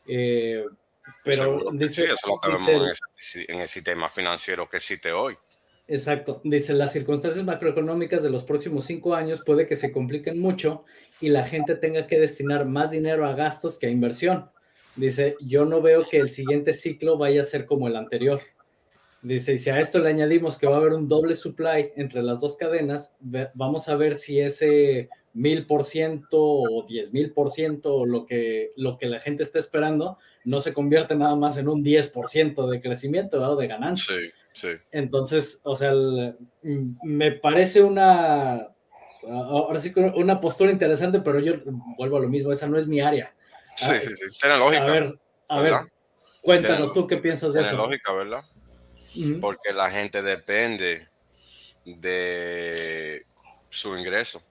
[0.07, 0.63] Eh,
[1.25, 2.95] pero dice, sí, eso es lo que vemos
[3.49, 5.35] en, el, sistema financiero que existe hoy.
[5.89, 6.39] Exacto.
[6.45, 10.85] Dice, las circunstancias macroeconómicas de los próximos cinco años puede que se compliquen mucho
[11.19, 14.49] y la gente tenga que destinar más dinero a gastos que a inversión.
[14.97, 18.41] Dice, yo no veo que el siguiente ciclo vaya a ser como el anterior.
[19.21, 22.23] Dice, y si a esto le añadimos que va a haber un doble supply entre
[22.23, 23.15] las dos cadenas,
[23.53, 28.25] vamos a ver si ese mil por ciento o diez mil por ciento o lo
[28.25, 32.69] que, lo que la gente está esperando no se convierte nada más en un 10%
[32.69, 34.15] de crecimiento o de ganancia.
[34.15, 34.67] Sí, sí.
[34.91, 35.93] Entonces, o sea,
[36.63, 38.69] me parece una,
[39.29, 41.55] ahora sí una postura interesante, pero yo
[41.97, 43.35] vuelvo a lo mismo, esa no es mi área.
[43.77, 44.39] Sí, sí, sí.
[44.41, 44.83] Tiene lógica.
[44.83, 45.17] A ver,
[45.49, 45.73] a ver
[46.41, 47.69] cuéntanos tú qué piensas de eso.
[47.69, 48.43] Tiene lógica, ¿verdad?
[49.41, 51.07] Porque la gente depende
[51.85, 53.25] de
[53.69, 54.41] su ingreso,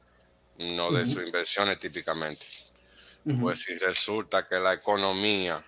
[0.58, 2.44] no de sus inversiones típicamente.
[3.40, 5.62] Pues si resulta que la economía,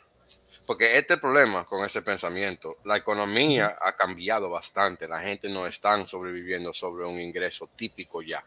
[0.67, 6.07] porque este problema con ese pensamiento, la economía ha cambiado bastante, la gente no está
[6.07, 8.45] sobreviviendo sobre un ingreso típico ya,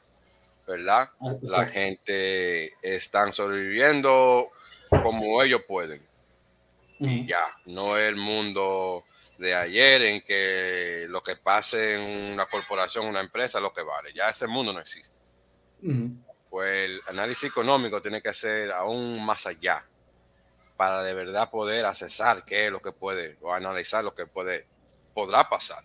[0.66, 1.10] ¿verdad?
[1.20, 4.52] Ah, la gente está sobreviviendo
[4.91, 6.05] como ellos pueden.
[7.26, 9.03] Ya, no es el mundo
[9.39, 14.13] de ayer en que lo que pase en una corporación, una empresa, lo que vale.
[14.13, 15.18] Ya ese mundo no existe.
[16.49, 19.84] Pues el análisis económico tiene que ser aún más allá
[20.77, 24.68] para de verdad poder accesar qué es lo que puede o analizar lo que puede
[25.13, 25.84] podrá pasar.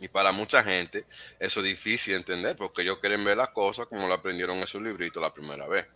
[0.00, 1.04] y para mucha gente
[1.38, 4.66] eso es difícil de entender porque ellos quieren ver las cosas como lo aprendieron en
[4.66, 5.86] su librito la primera vez.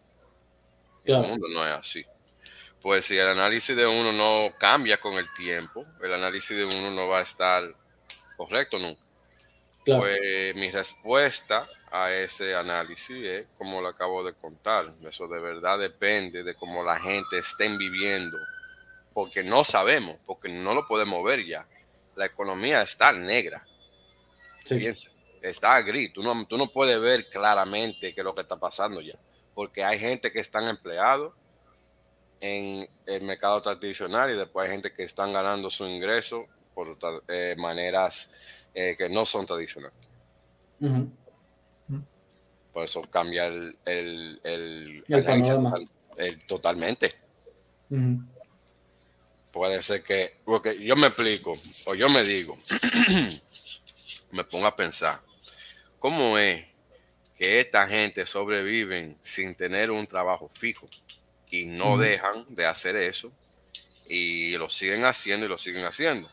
[1.05, 2.05] El mundo no es así.
[2.81, 6.91] Pues si el análisis de uno no cambia con el tiempo, el análisis de uno
[6.91, 7.75] no va a estar
[8.37, 9.01] correcto nunca.
[9.85, 14.87] Pues mi respuesta a ese análisis es como lo acabo de contar.
[15.07, 18.39] Eso de verdad depende de cómo la gente estén viviendo.
[19.13, 21.67] Porque no sabemos, porque no lo podemos ver ya.
[22.17, 23.67] La economía está negra.
[24.69, 25.11] Piensa,
[25.43, 26.13] está gris.
[26.13, 29.15] Tú no, tú no puedes ver claramente qué es lo que está pasando ya
[29.55, 31.33] porque hay gente que están empleados
[32.41, 36.99] en el mercado tradicional y después hay gente que están ganando su ingreso por
[37.29, 38.35] eh, maneras
[38.75, 39.97] eh, que no son tradicionales.
[42.73, 45.05] Por eso cambia el, el, el,
[46.17, 47.15] el, totalmente.
[49.53, 51.55] Puede ser que, porque yo me explico,
[51.87, 52.59] o yo me digo,
[54.33, 55.21] me pongo a pensar,
[56.01, 56.74] ¿cómo es
[57.45, 60.89] que esta gente sobreviven sin tener un trabajo fijo
[61.51, 63.31] y no dejan de hacer eso
[64.09, 66.31] y lo siguen haciendo y lo siguen haciendo.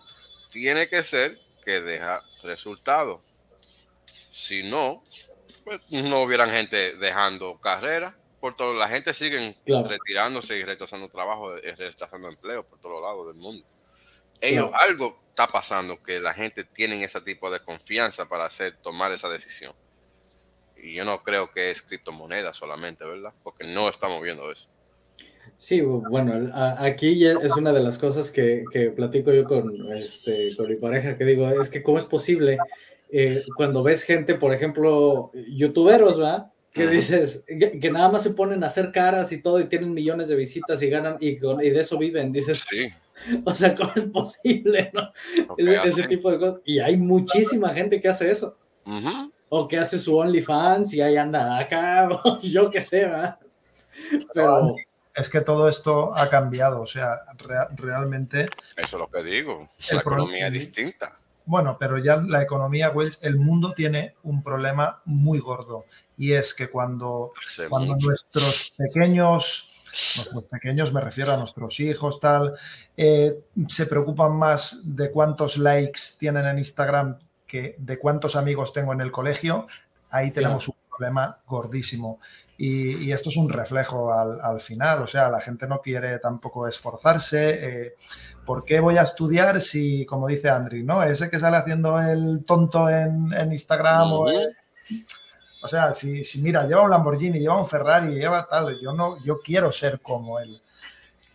[0.52, 3.20] Tiene que ser que deja resultados.
[4.32, 5.04] Si no,
[5.66, 8.18] pues no hubieran gente dejando carrera.
[8.40, 9.90] Por todo, la gente sigue Claro.
[9.90, 13.68] retirándose y rechazando trabajo, eh, rechazando empleo por todos lados del mundo.
[14.40, 19.12] Ellos, algo está pasando que la gente tiene ese tipo de confianza para hacer, tomar
[19.12, 19.76] esa decisión.
[20.84, 23.34] Y yo no creo que es criptomoneda solamente, ¿verdad?
[23.44, 24.68] Porque no estamos viendo eso.
[25.58, 30.56] Sí, bueno, aquí ya es una de las cosas que, que platico yo con, este,
[30.56, 32.58] con mi pareja, que digo, es que cómo es posible
[33.12, 36.52] eh, cuando ves gente, por ejemplo, youtuberos, ¿verdad?
[36.74, 39.94] Que dices, que, que nada más se ponen a hacer caras y todo y tienen
[39.94, 42.90] millones de visitas y ganan y, con- y de eso viven, dices, Sí.
[43.46, 45.12] o sea, ¿cómo es posible, no?
[45.58, 46.62] Ese, tipo de cosas.
[46.66, 48.58] Y hay muchísima gente que hace eso.
[49.54, 53.38] O que hace su OnlyFans y ahí anda acá, o yo qué sé, ¿verdad?
[54.34, 54.76] Pero,
[55.14, 59.70] Es que todo esto ha cambiado, o sea, rea- realmente, Eso es lo que digo.
[59.92, 61.18] La economía es distinta.
[61.46, 65.84] bueno, pero ya la economía, Wells, el mundo tiene un problema muy gordo
[66.18, 67.34] y es que cuando,
[67.68, 69.74] cuando nuestros pequeños,
[70.16, 72.56] nuestros pequeños me refiero a nuestros hijos, tal,
[72.96, 73.38] eh,
[73.68, 77.18] se preocupan más de cuántos likes tienen en Instagram
[77.52, 79.68] que de cuántos amigos tengo en el colegio,
[80.10, 82.20] ahí tenemos un problema gordísimo.
[82.58, 86.20] Y, y esto es un reflejo al, al final, o sea, la gente no quiere
[86.20, 87.50] tampoco esforzarse.
[87.88, 87.96] eh,
[88.46, 91.04] ¿Por qué voy a estudiar si, como dice Andri, ¿no?
[91.04, 94.10] Ese que sale haciendo el tonto en, en Instagram
[95.64, 99.18] o sea, si, si mira, lleva un Lamborghini, lleva un Ferrari, lleva tal, yo no,
[99.24, 100.60] yo quiero ser como él.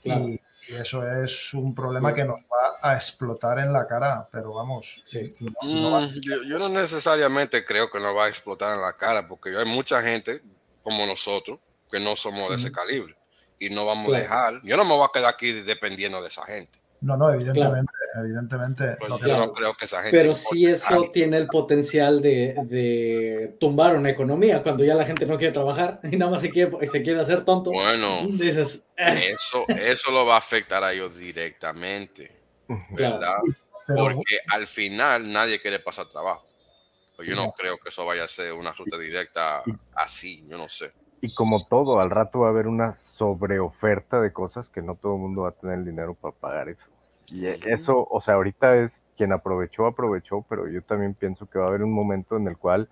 [0.05, 0.29] Y- Claro.
[0.29, 5.01] Y, eso es un problema que nos va a explotar en la cara, pero vamos,
[5.05, 5.35] Sí.
[5.41, 8.29] y no- y no va- Mm, yo, yo no necesariamente creo que nos va a
[8.29, 10.41] explotar en la cara, porque hay mucha gente
[10.83, 11.59] como nosotros
[11.91, 13.17] que no somos de ese calibre
[13.59, 14.61] y no vamos a dejar.
[14.65, 16.79] Yo no me voy a quedar aquí dependiendo de esa gente.
[17.07, 18.97] No, no, evidentemente, evidentemente.
[18.99, 19.47] Pues yo Claro.
[19.47, 20.19] no creo que esa gente.
[20.19, 25.25] pero sí eso tiene el potencial de, de tumbar una economía cuando ya la gente
[25.25, 27.71] no quiere trabajar y nada más se quiere, se quiere hacer tonto.
[27.71, 32.31] Bueno, Dices, "Eh, eso, eso lo va a afectar a ellos directamente,
[32.95, 33.15] Claro.
[33.21, 33.39] ¿verdad?
[33.87, 36.45] pero- Porque al final nadie quiere pasar trabajo.
[37.17, 37.53] Pues yo no No.
[37.53, 39.63] creo que eso vaya a ser una ruta directa
[39.95, 40.93] así, yo no sé.
[41.23, 45.15] Y como todo, al rato va a haber una sobreoferta de cosas que no todo
[45.15, 46.83] el mundo va a tener el dinero para pagar eso.
[47.31, 51.59] Y e- eso, o sea, ahorita es quien aprovechó, aprovechó, pero yo también pienso que
[51.59, 52.89] va a haber un momento en el cual,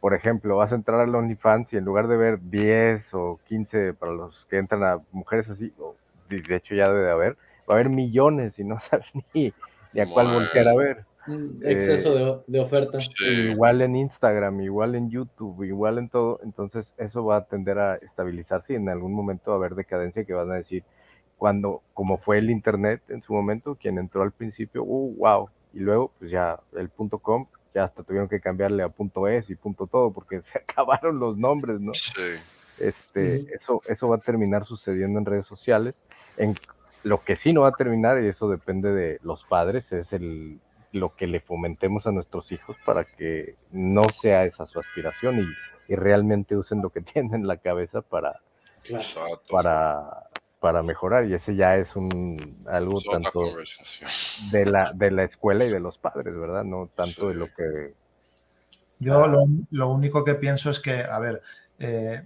[0.00, 3.94] por ejemplo, vas a entrar al OnlyFans y en lugar de ver 10 o 15
[3.94, 5.96] para los que entran a mujeres así, o
[6.28, 7.36] de hecho ya debe de haber,
[7.68, 9.52] va a haber millones y no sabes ni,
[9.92, 11.04] ni a cuál voltear a ver.
[11.26, 13.00] un exceso de, de oferta.
[13.00, 13.24] Sí.
[13.52, 16.40] Igual en Instagram, igual en YouTube, igual en todo.
[16.42, 20.24] Entonces, eso va a tender a estabilizarse y en algún momento va a haber decadencia
[20.24, 20.84] que van a decir,
[21.38, 25.48] cuando, como fue el Internet en su momento, quien entró al principio, uh, wow.
[25.72, 29.50] Y luego, pues ya el punto .com, ya hasta tuvieron que cambiarle a punto .es
[29.50, 31.92] y punto .todo porque se acabaron los nombres, ¿no?
[31.94, 32.22] Sí.
[32.78, 35.98] Este, eso, eso va a terminar sucediendo en redes sociales.
[36.36, 36.54] En
[37.02, 40.60] lo que sí no va a terminar, y eso depende de los padres, es el,
[40.92, 45.92] lo que le fomentemos a nuestros hijos para que no sea esa su aspiración y,
[45.92, 48.40] y realmente usen lo que tienen en la cabeza para.
[48.86, 49.50] Exacto.
[49.50, 50.28] para,
[50.64, 51.26] para mejorar.
[51.26, 53.42] Y ese ya es un algo Es tanto
[54.50, 56.64] de la, de la escuela y de los padres, ¿verdad?
[56.64, 57.92] No tanto de lo que
[58.98, 61.42] Yo lo, lo único que pienso es que, a ver,
[61.78, 62.22] eh,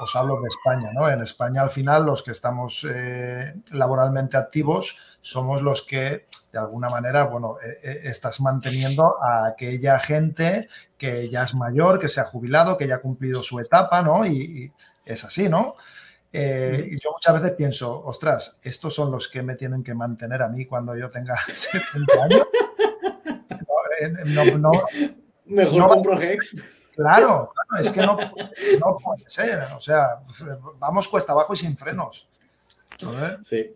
[0.00, 1.10] os hablo de España, ¿no?
[1.10, 6.88] En España al final los que estamos eh, laboralmente activos somos los que de alguna
[6.88, 12.22] manera, bueno, eh, eh, estás manteniendo a aquella gente que ya es mayor, que se
[12.22, 14.24] ha jubilado, que ya ha cumplido su etapa, ¿no?
[14.24, 14.72] Y, y
[15.04, 15.74] es así, ¿no?
[16.36, 20.42] Eh, y yo muchas veces pienso, ostras, estos son los que me tienen que mantener
[20.42, 22.42] a mí cuando yo tenga 70 años.
[23.50, 23.66] No,
[24.00, 24.72] eh, no, no,
[25.46, 25.88] Mejor No.
[25.88, 26.56] compro Hex.
[26.96, 29.60] Claro, claro, es que no, no puede ser.
[29.76, 30.20] O sea,
[30.78, 32.28] vamos cuesta abajo y sin frenos.
[32.96, 33.36] ¿sabes?
[33.44, 33.72] Sí,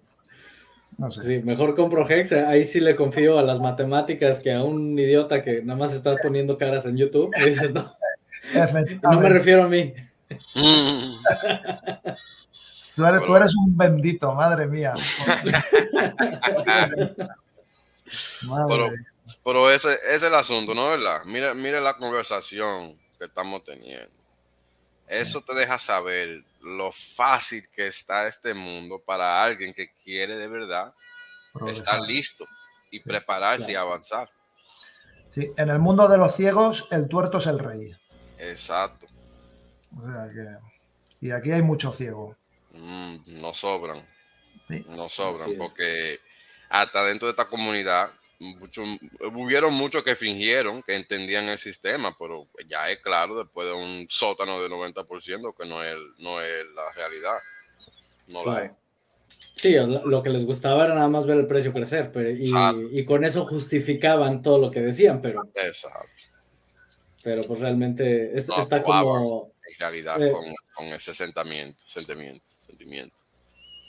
[0.99, 1.23] No sé.
[1.23, 2.33] sí, mejor compro Hex.
[2.33, 6.17] Ahí sí le confío a las matemáticas que a un idiota que nada más está
[6.17, 7.31] poniendo caras en YouTube.
[7.45, 7.95] Dices, no,
[9.13, 9.95] no me refiero a mí.
[12.99, 14.93] Tú eres, tú eres un bendito, madre mía.
[18.43, 18.91] Madre
[19.45, 20.89] Pero- ese, ese es el asunto, ¿no?
[20.89, 21.21] ¿Verdad?
[21.27, 24.11] Mira, mira la conversación que estamos teniendo.
[25.07, 30.49] Eso te deja saber lo fácil que está este mundo para alguien que quiere de
[30.49, 30.93] verdad
[31.69, 32.47] estar listo
[32.91, 33.91] y prepararse y claro.
[33.91, 34.29] avanzar.
[35.31, 37.93] Sí, en el mundo de los ciegos, el tuerto es el rey.
[38.39, 39.07] Exacto.
[39.97, 40.59] O sea que.
[41.21, 42.38] Y aquí hay mucho ciego.
[42.79, 44.07] Mm, no sobran.
[44.69, 44.85] Sí.
[44.89, 45.57] No sobran.
[45.59, 46.21] Porque
[46.69, 48.11] hasta dentro de esta comunidad
[48.41, 48.85] mucho,
[49.35, 54.07] hubieron muchos que fingieron que entendían el sistema, pero ya es claro después de un
[54.09, 57.37] sótano de 90% que no es, no es la realidad.
[58.29, 58.73] No la es.
[59.55, 62.45] Sí, lo que les gustaba era nada más ver el precio crecer, pero, y,
[62.93, 65.43] y, con eso justificaban todo lo que decían, pero.
[65.53, 66.07] Exacto.
[67.25, 69.51] Pero pues realmente está como.
[69.69, 70.45] En realidad, eh, con,
[70.75, 72.47] con, ese sentimiento, sentimiento,
[72.79, 73.23] sentimiento.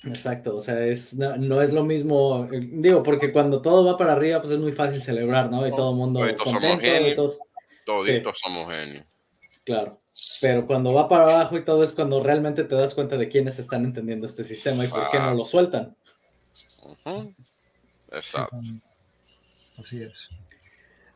[0.05, 4.13] Exacto, o sea, es, no, es lo mismo, eh, digo, porque cuando todo va para
[4.13, 5.67] arriba, pues es muy fácil celebrar, ¿no?
[5.67, 7.15] Y todo el mundo contento.
[7.15, 7.39] Todos,
[7.85, 9.05] toditos somos genios.
[9.65, 9.97] Claro,
[10.41, 13.59] pero cuando va para abajo y todo es cuando realmente te das cuenta de quiénes
[13.59, 15.95] están entendiendo este sistema y por qué no lo sueltan.
[18.11, 18.57] Exacto.
[19.77, 20.29] Así es.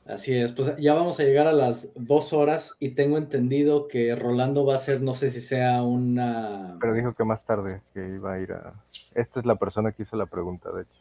[0.06, 4.16] Así es, pues ya vamos a llegar a las dos horas y tengo entendido que
[4.16, 6.78] Rolando va a ser, no sé si sea una...
[6.82, 8.74] Pero dijo que más tarde, que iba a ir a...
[9.16, 10.92] Esta es la persona que hizo la pregunta, de hecho.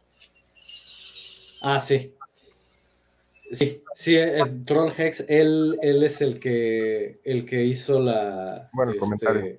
[1.62, 2.14] Ah, sí.
[3.52, 8.68] Sí, sí, el Troll Hex, él, él es el que, el que hizo la...
[8.72, 9.58] Bueno, el este, comentario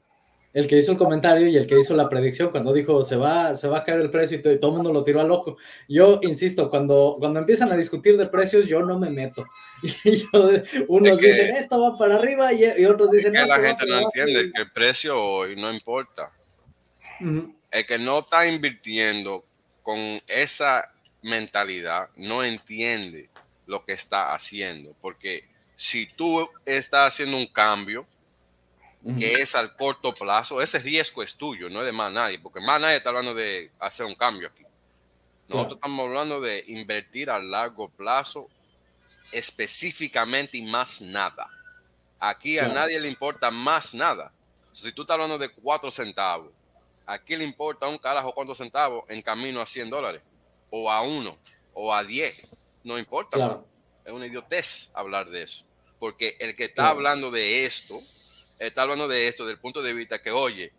[0.53, 3.55] el que hizo el comentario y el que hizo la predicción cuando dijo se va,
[3.55, 5.57] se va a caer el precio y, todo el mundo lo tiró a loco.
[5.89, 9.45] Yo insisto, cuando, cuando empiezan a discutir de precios, yo no me meto.
[10.05, 10.25] Y
[10.88, 13.35] unos dicen esto va para arriba y, otros dicen...
[13.35, 16.30] Es que la gente no entiende que el precio hoy no importa.
[17.19, 19.43] El que no está invirtiendo
[19.81, 23.30] con esa mentalidad no entiende
[23.65, 24.95] lo que está haciendo.
[25.01, 28.05] Porque si tú estás haciendo un cambio,
[29.19, 32.61] que es al corto plazo, ese riesgo es tuyo, no es de más nadie, porque
[32.61, 34.63] más nadie está hablando de hacer un cambio aquí.
[35.49, 38.47] Nosotros estamos hablando de invertir a largo plazo
[39.31, 41.49] específicamente y más nada.
[42.19, 44.31] Aquí a nadie le importa más nada.
[44.71, 46.51] Si tú estás hablando de cuatro centavos,
[47.05, 50.23] aquí le importa un carajo cuántos centavos en camino a 100 dólares,
[50.71, 51.38] o a uno,
[51.73, 52.55] o a 10.
[52.85, 53.61] No importa.
[54.05, 55.65] Es una idiotez hablar de eso.
[55.99, 57.99] Porque el que está hablando de esto
[58.68, 60.72] está hablando de esto, del punto de vista que, oye,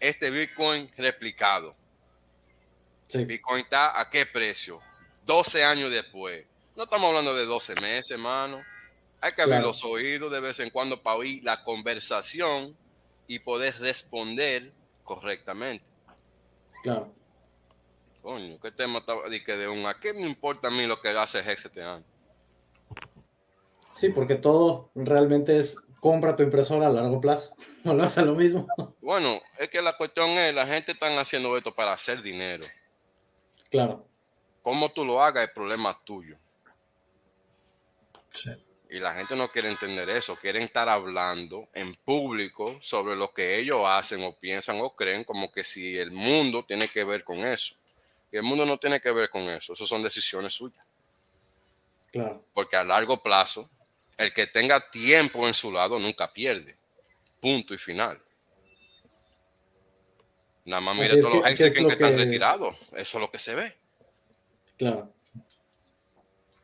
[0.00, 1.74] este Bitcoin replicado.
[3.12, 4.80] Bitcoin está a qué precio?
[5.26, 6.44] 12 años después.
[6.76, 8.62] No estamos hablando de 12 meses, hermano.
[9.20, 12.76] Hay que abrir los oídos de vez en cuando para oír la conversación
[13.26, 14.72] y poder responder
[15.02, 15.90] correctamente.
[16.82, 17.12] Claro.
[18.22, 19.28] Coño, ¿qué tema estaba?
[19.28, 21.82] De que de un, ¿A qué me importa a mí lo que hace Hex este
[21.82, 22.04] año?
[23.96, 27.54] Sí, porque todo realmente es compra tu impresora a largo plazo.
[27.84, 28.66] ¿No lo hace lo mismo?
[29.00, 32.64] Bueno, es que la cuestión es, la gente está haciendo esto para hacer dinero.
[33.70, 34.06] Claro.
[34.62, 36.36] Cómo tú lo hagas es problema tuyo.
[38.34, 38.50] Sí.
[38.90, 43.58] Y la gente no quiere entender eso, quieren estar hablando en público sobre lo que
[43.58, 47.38] ellos hacen o piensan o creen como que si el mundo tiene que ver con
[47.38, 47.74] eso.
[48.32, 50.84] Y el mundo no tiene que ver con eso, eso son decisiones suyas.
[52.10, 52.42] Claro.
[52.54, 53.68] Porque a largo plazo
[54.18, 56.76] el que tenga tiempo en su lado nunca pierde.
[57.40, 58.18] Punto y final.
[60.64, 62.76] Nada más mire todos los exes que, están retirados.
[62.94, 63.72] Eso es lo que se ve.
[64.76, 65.10] Claro.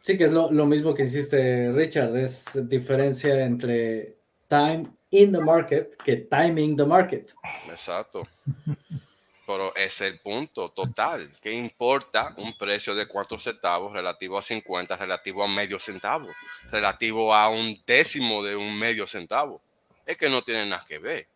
[0.03, 2.15] Sí, que es lo, mismo que hiciste, Richard.
[2.17, 4.17] Es diferencia entre
[4.49, 7.33] time in the market que timing the market.
[7.71, 8.29] Exacto.
[9.47, 11.31] Pero es el punto total.
[11.43, 16.29] ¿Qué importa un precio de cuatro centavos relativo a 50, relativo a medio centavo,
[16.71, 19.61] relativo a un décimo de un medio centavo?
[20.07, 21.27] Es que no tiene nada que ver.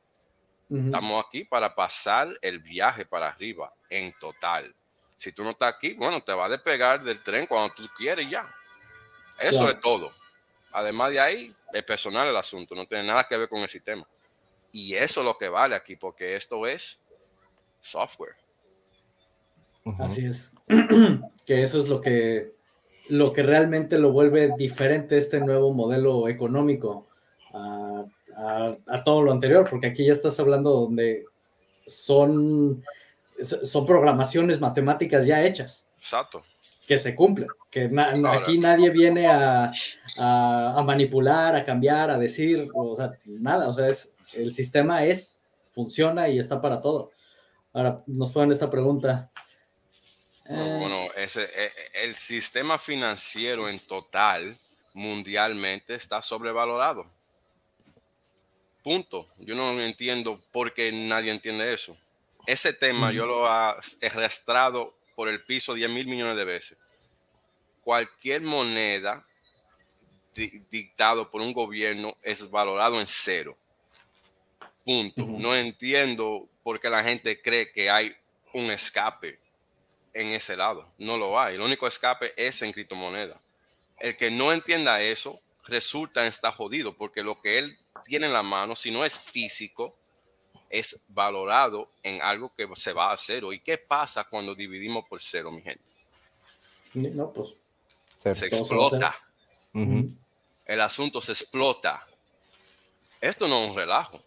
[0.70, 4.74] Estamos aquí para pasar el viaje para arriba en total.
[5.16, 8.28] Si tú no estás aquí, bueno, te va a despegar del tren cuando tú quieres
[8.28, 8.54] ya.
[9.40, 10.12] Eso es todo.
[10.72, 14.06] Además de ahí, es personal el asunto, no tiene nada que ver con el sistema.
[14.70, 17.00] Y eso es lo que vale aquí, porque esto es
[17.80, 18.34] software.
[19.98, 20.52] Así es.
[21.46, 22.52] que eso es lo que,
[23.08, 27.08] lo que realmente lo vuelve diferente este nuevo modelo económico
[27.54, 28.04] a,
[29.04, 31.24] todo lo anterior, porque aquí ya estás hablando donde
[31.86, 32.84] son,
[33.40, 35.84] son programaciones matemáticas ya hechas.
[35.98, 36.42] Exacto.
[36.86, 37.90] Que se cumplen, que
[38.28, 39.72] aquí nadie viene a,
[40.18, 45.40] a, manipular, a cambiar, a decir, o sea, nada, o sea, es, el sistema es,
[45.74, 47.10] funciona y está para todo.
[47.72, 49.30] Ahora nos ponen esta pregunta.
[50.48, 54.56] Bueno, ese, e, e, el sistema financiero en total
[54.94, 57.06] mundialmente está sobrevalorado.
[58.82, 59.26] Punto.
[59.40, 61.94] Yo no entiendo por qué nadie entiende eso.
[62.46, 66.78] Ese tema yo lo he arrastrado por el piso 10 mil millones de veces.
[67.82, 69.22] Cualquier moneda
[70.70, 73.56] dictado por un gobierno es valorado en cero.
[74.84, 75.26] Punto.
[75.26, 78.14] No entiendo porque la gente cree que hay
[78.52, 79.38] un escape
[80.12, 80.86] en ese lado.
[80.98, 81.54] No lo hay.
[81.54, 83.40] El único escape es en criptomoneda.
[84.00, 85.34] El que no entienda eso
[85.64, 87.74] resulta en estar jodido porque lo que él
[88.04, 89.96] tiene en la mano, si no es físico,
[90.68, 93.54] es valorado en algo que se va a cero.
[93.54, 95.90] ¿Y qué pasa cuando dividimos por cero, mi gente?
[96.92, 98.38] No, pues.
[98.38, 99.18] Se explota.
[99.72, 101.98] El asunto se explota.
[103.22, 104.22] Esto no es un relajo.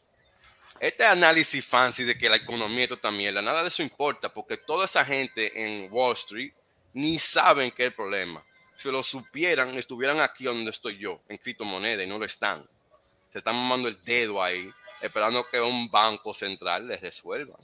[0.82, 4.58] Este análisis fancy de que la economía es toda mierda, nada de eso importa, porque
[4.58, 6.54] toda esa gente en Wall Street
[6.96, 8.44] ni saben qué es el problema.
[8.78, 12.64] Si lo supieran, estuvieran aquí donde estoy yo, en criptomoneda, y no lo están.
[12.64, 14.66] Se están mamando el dedo ahí,
[15.04, 17.60] esperando que un banco central les resuelva.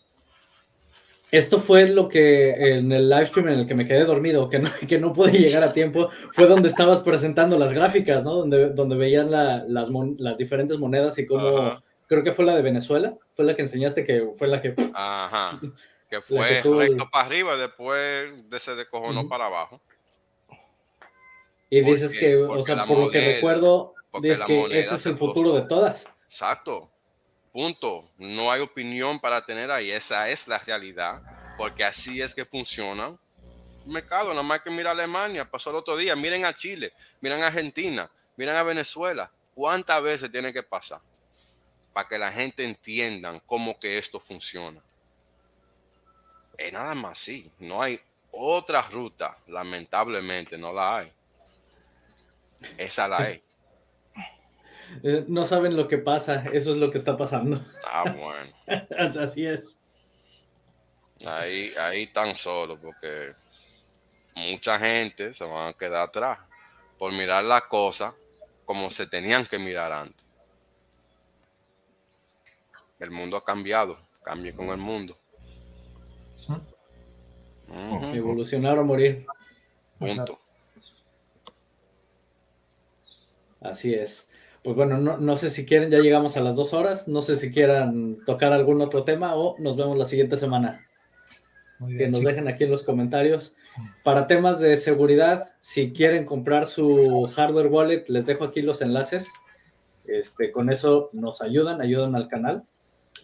[1.32, 4.60] Esto fue lo que en el live stream en el que me quedé dormido, que
[4.60, 8.36] no, que no pude llegar a tiempo, fue donde estabas presentando las gráficas, ¿no?
[8.36, 13.18] Donde, donde veían las, las, diferentes monedas y cómo, creo que fue la de Venezuela,
[13.36, 14.74] fue la que enseñaste que fue la que...
[14.94, 15.60] Ajá,
[16.10, 19.82] que fue recto para arriba después de se descojonó para abajo.
[21.70, 25.54] Y dices que, o sea, por lo que recuerdo, dices que ese es el futuro
[25.54, 26.08] de todas.
[26.26, 26.90] Exacto,
[27.52, 28.10] punto.
[28.18, 31.22] No hay opinión para tener ahí, esa es la realidad,
[31.58, 33.08] porque así es que funciona
[33.86, 34.30] el mercado.
[34.30, 37.48] Nada más que mira a Alemania, pasó el otro día, miren a Chile, miren a
[37.48, 39.30] Argentina, miren a Venezuela.
[39.54, 41.02] ¿Cuántas veces tiene que pasar?
[41.98, 44.80] Para que la gente entienda cómo que esto funciona.
[46.56, 47.52] Es nada más así.
[47.60, 47.98] No hay
[48.34, 49.34] otra ruta.
[49.48, 51.12] Lamentablemente no la hay.
[52.78, 53.42] Esa la hay.
[55.04, 56.46] Eh, no saben lo que pasa.
[56.54, 57.66] Eso es lo que está pasando.
[57.88, 58.54] Ah, bueno.
[59.20, 59.76] Así es.
[61.26, 63.34] Ahí, ahí tan solo porque
[64.36, 66.40] mucha gente se van a quedar atrás
[67.00, 68.14] por mirar las cosas
[68.66, 70.27] como se tenían que mirar antes.
[73.00, 75.18] El mundo ha cambiado, cambie con el mundo.
[78.14, 79.26] Evolucionar o morir.
[80.00, 80.40] Punto.
[83.62, 84.28] Así es.
[84.64, 87.52] Pues bueno, no, sé si quieren, ya llegamos a las dos horas, no sé si
[87.52, 90.86] quieran tocar algún otro tema o nos vemos la siguiente semana.
[91.98, 93.56] que nos dejen aquí en los comentarios.
[94.04, 99.32] Para temas de seguridad, si quieren comprar su hardware wallet, les dejo aquí los enlaces.
[100.08, 102.64] Este, con eso nos ayudan, ayudan al canal.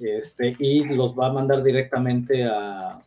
[0.02, 3.00] Este, y los va a mandar directamente a,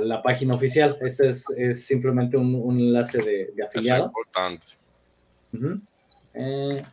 [0.00, 0.96] la página oficial.
[1.02, 1.44] Este es,
[1.84, 4.04] simplemente un, enlace de, afiliado.
[4.04, 4.66] Es importante.
[6.34, 6.84] Eh,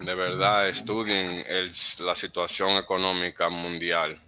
[0.00, 1.44] de verdad, estudien
[2.00, 4.18] la situación económica mundial.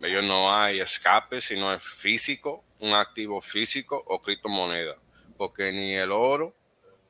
[0.00, 4.96] Ellos no hay escape, sino es físico, un activo físico o criptomoneda.
[5.36, 6.54] Porque ni el oro,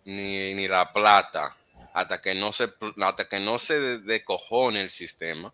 [0.05, 1.57] ni, ni la plata,
[1.93, 2.69] hasta que no se,
[3.03, 5.53] hasta que no se decojone el sistema,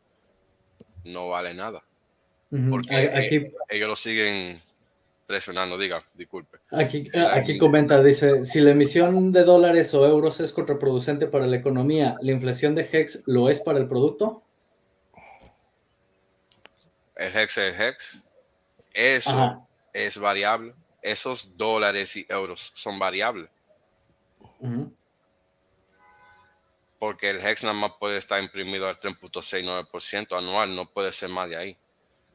[1.04, 1.82] no vale nada.
[2.70, 4.60] Porque aquí, ellos lo siguen
[5.26, 6.58] presionando, diga, disculpe.
[6.70, 11.56] Aquí, aquí comenta, dice, si la emisión de dólares o euros es contraproducente para la
[11.56, 14.42] economía, ¿la inflación de HEX lo es para el producto?
[17.16, 18.22] El HEX es el HEX.
[18.94, 20.72] Eso es variable.
[21.02, 23.50] Esos dólares y euros son variables
[26.98, 31.48] porque el HEX nada más puede estar imprimido al 3.69% anual, no puede ser más
[31.48, 31.76] de ahí.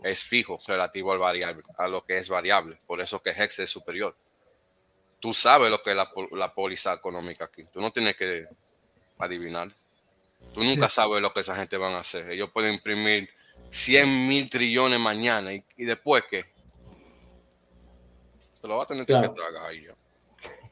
[0.03, 2.79] Es fijo relativo al variable, a lo que es variable.
[2.87, 4.15] Por eso que HEX es superior.
[5.19, 7.63] Tú sabes lo que es la, póliza económica aquí.
[7.71, 8.45] Tú no tienes que
[9.19, 9.67] adivinar.
[10.53, 12.31] Tú nunca sabes lo que esa gente van a hacer.
[12.31, 13.29] Ellos pueden imprimir
[13.69, 16.45] 100 mil trillones mañana y, después qué.
[18.59, 19.87] Se lo va a tener que tragar ahí.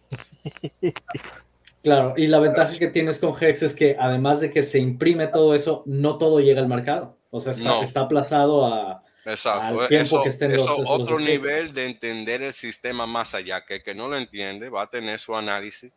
[1.90, 5.26] Claro, y la ventaja que tienes con Hex es que además de que se imprime
[5.26, 7.18] todo eso, no todo llega al mercado.
[7.32, 7.52] O sea,
[7.82, 13.34] está, aplazado a, al tiempo que estén eso otro nivel de entender el sistema más
[13.34, 15.92] allá, que el que no lo entiende va a tener su análisis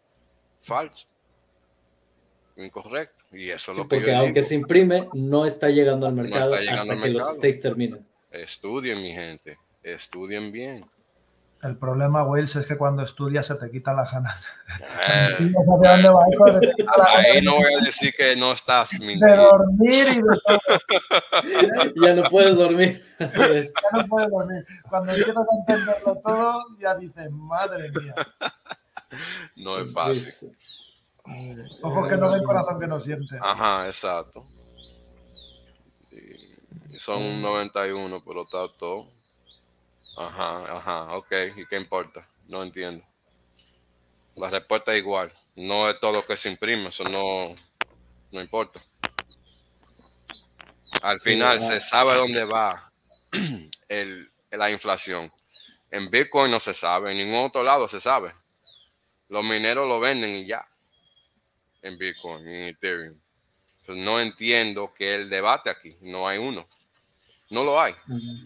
[0.62, 1.08] falso,
[2.56, 3.22] incorrecto.
[3.30, 7.02] Y eso es lo que porque aunque se imprime, no está llegando al mercado hasta
[7.02, 8.06] que los stakes terminen.
[8.30, 10.86] Estudien, mi gente, estudien bien.
[11.62, 14.48] El problema, Wales, es que cuando estudias se te quitan las ganas.
[15.08, 15.36] Eh,
[15.86, 19.26] ahí no voy a decir que no estás mintiendo.
[19.26, 23.04] De dormir y de Ya no puedes dormir.
[23.18, 23.26] Ya
[23.92, 24.66] no puedes dormir.
[24.88, 28.14] Cuando empiezas a entenderlo todo, ya dices, madre mía.
[29.56, 30.52] No es fácil.
[31.82, 33.36] Ojos que no ven, corazón que no siente.
[33.40, 34.42] Ajá, exacto.
[36.96, 39.21] son un 91, pero está todo.
[40.16, 41.32] Ajá, ajá, ok.
[41.56, 42.28] ¿Y qué importa?
[42.46, 43.04] No entiendo.
[44.36, 45.32] La respuesta es igual.
[45.54, 47.54] No es todo que se imprime, eso no,
[48.30, 48.82] no importa.
[51.02, 52.90] Al final se sabe dónde va
[53.88, 55.30] el, la inflación.
[55.90, 58.32] En Bitcoin no se sabe, en ningún otro lado se sabe.
[59.28, 60.66] Los mineros lo venden y ya.
[61.82, 63.18] En Bitcoin, en Ethereum.
[63.88, 66.66] no entiendo que el debate aquí, no hay uno.
[67.52, 67.94] No lo hay.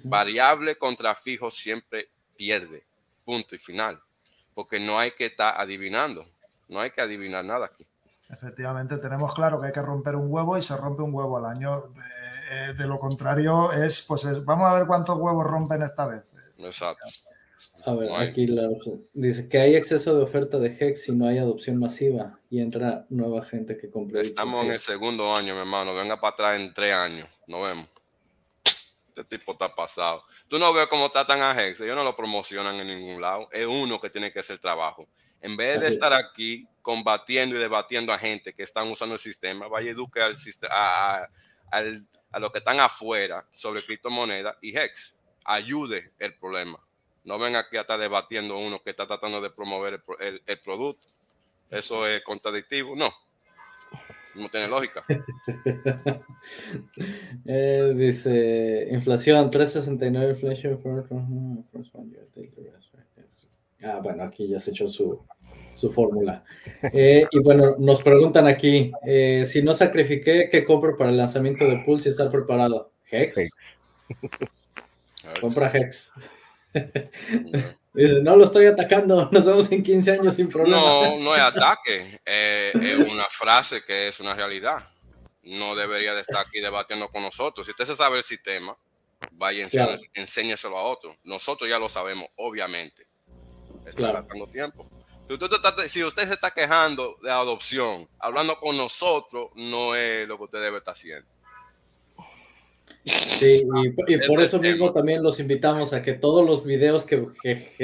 [0.04, 2.84] Variable contra fijo siempre pierde.
[3.24, 4.00] Punto y final.
[4.54, 6.26] Porque no hay que estar adivinando.
[6.68, 7.86] No hay que adivinar nada aquí.
[8.28, 11.46] Efectivamente, tenemos claro que hay que romper un huevo y se rompe un huevo al
[11.46, 11.82] año.
[11.82, 16.28] De, eh, lo contrario es, pues vamos a ver cuántos huevos rompen esta vez.
[16.58, 17.06] Exacto.
[17.86, 18.48] A ver, aquí
[19.14, 23.06] dice que hay exceso de oferta de Hex y no hay adopción masiva y entra
[23.10, 24.20] nueva gente que compre.
[24.20, 25.94] Estamos en el segundo año, mi hermano.
[25.94, 27.28] Venga para atrás en tres años.
[27.46, 27.88] Nos vemos.
[29.16, 30.22] Este tipo está pasado.
[30.46, 31.80] Tú no ves cómo tratan a Hex.
[31.80, 33.48] Ellos no lo promocionan en ningún lado.
[33.50, 35.08] Es uno que tiene que hacer trabajo.
[35.40, 39.68] En vez de estar aquí combatiendo y debatiendo a gente que están usando el sistema,
[39.68, 40.34] vaya eduque al,
[40.70, 41.28] a,
[41.72, 41.82] a,
[42.30, 45.16] a los que están afuera sobre criptomonedas y Hex.
[45.44, 46.78] Ayude el problema.
[47.24, 51.08] No venga aquí a estar debatiendo uno que está tratando de promover el, el, producto.
[51.70, 52.94] Eso es contradictivo.
[52.94, 53.12] No.
[54.36, 55.04] No tiene lógica.
[57.46, 60.80] eh, dice inflación 369 inflation
[63.82, 65.22] Ah, bueno, aquí ya se echó su,
[65.74, 66.44] su fórmula.
[66.92, 71.66] Eh, y bueno, nos preguntan aquí, eh, si no sacrifiqué, ¿qué compro para el lanzamiento
[71.66, 72.92] de Pulse y estar preparado?
[73.10, 73.50] Hex.
[75.40, 76.12] Compra Hex.
[77.96, 80.76] Dice, no lo estoy atacando, nos vemos en 15 años sin problema.
[80.76, 84.86] No, no es ataque, eh, es una frase que es una realidad.
[85.42, 87.64] No debería de estar aquí debatiendo con nosotros.
[87.66, 88.76] Si usted se sabe el sistema,
[89.32, 91.16] vaya a otro.
[91.24, 93.06] Nosotros ya lo sabemos, obviamente.
[93.86, 94.86] Está gastando tiempo.
[95.86, 100.60] Si usted se está quejando de adopción, hablando con nosotros, no es lo que usted
[100.60, 101.28] debe estar haciendo.
[103.06, 103.62] Sí,
[104.08, 107.28] y, por eso mismo también los invitamos a que todos los videos que,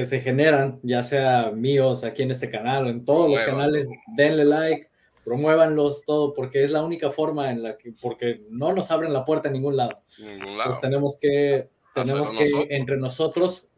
[0.05, 4.45] se generan, ya sea míos aquí en este canal o en todos los canales, denle
[4.45, 4.91] like,
[5.25, 9.25] promuévanlos todo, porque es la única forma en la que, porque no nos abren la
[9.25, 9.95] puerta en ningún lado.
[10.19, 10.79] Ningún lado.
[10.81, 13.69] tenemos que, tenemos que entre nosotros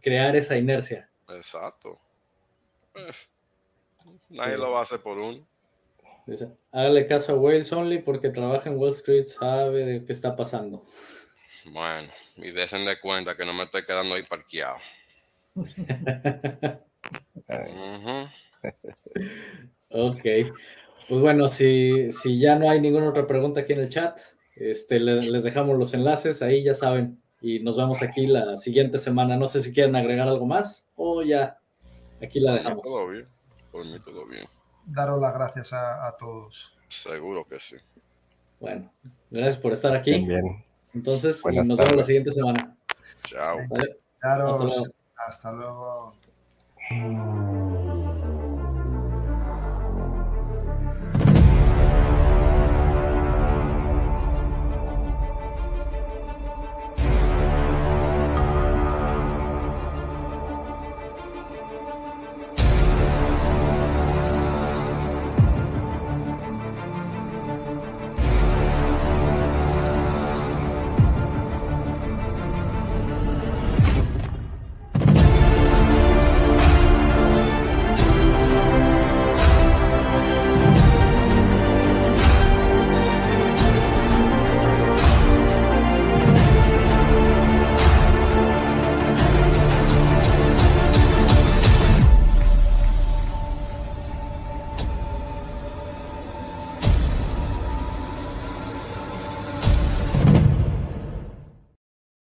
[0.00, 1.10] crear esa inercia.
[1.30, 1.98] Exacto.
[4.28, 5.44] nadie lo va a hacer por uno.
[6.26, 10.36] Dice, hágale caso a Wales Only porque trabaja en Wall Street, sabe de qué está
[10.36, 10.84] pasando.
[11.64, 14.78] Bueno, y desen de cuenta que no me estoy quedando ahí parqueado.
[19.94, 20.22] Ok.
[21.06, 24.18] Pues bueno, si, si ya no hay ninguna otra pregunta aquí en el chat,
[24.56, 27.20] este, les, dejamos los enlaces, ahí ya saben.
[27.42, 29.36] Y nos vemos aquí la siguiente semana.
[29.36, 31.58] No sé si quieren agregar algo más o ya
[32.22, 32.80] aquí la dejamos.
[32.80, 33.26] Todo bien,
[33.70, 34.46] por mí todo bien
[34.84, 36.76] daros las gracias a, todos.
[36.88, 37.76] Seguro que sí.
[38.60, 38.92] Bueno,
[39.30, 40.24] gracias por estar aquí.
[40.24, 40.64] Bien.
[40.94, 42.76] Entonces, Buenas nos vemos la siguiente semana.
[43.24, 43.58] Chao.
[43.70, 43.96] Vale.
[45.16, 46.12] Hasta luego.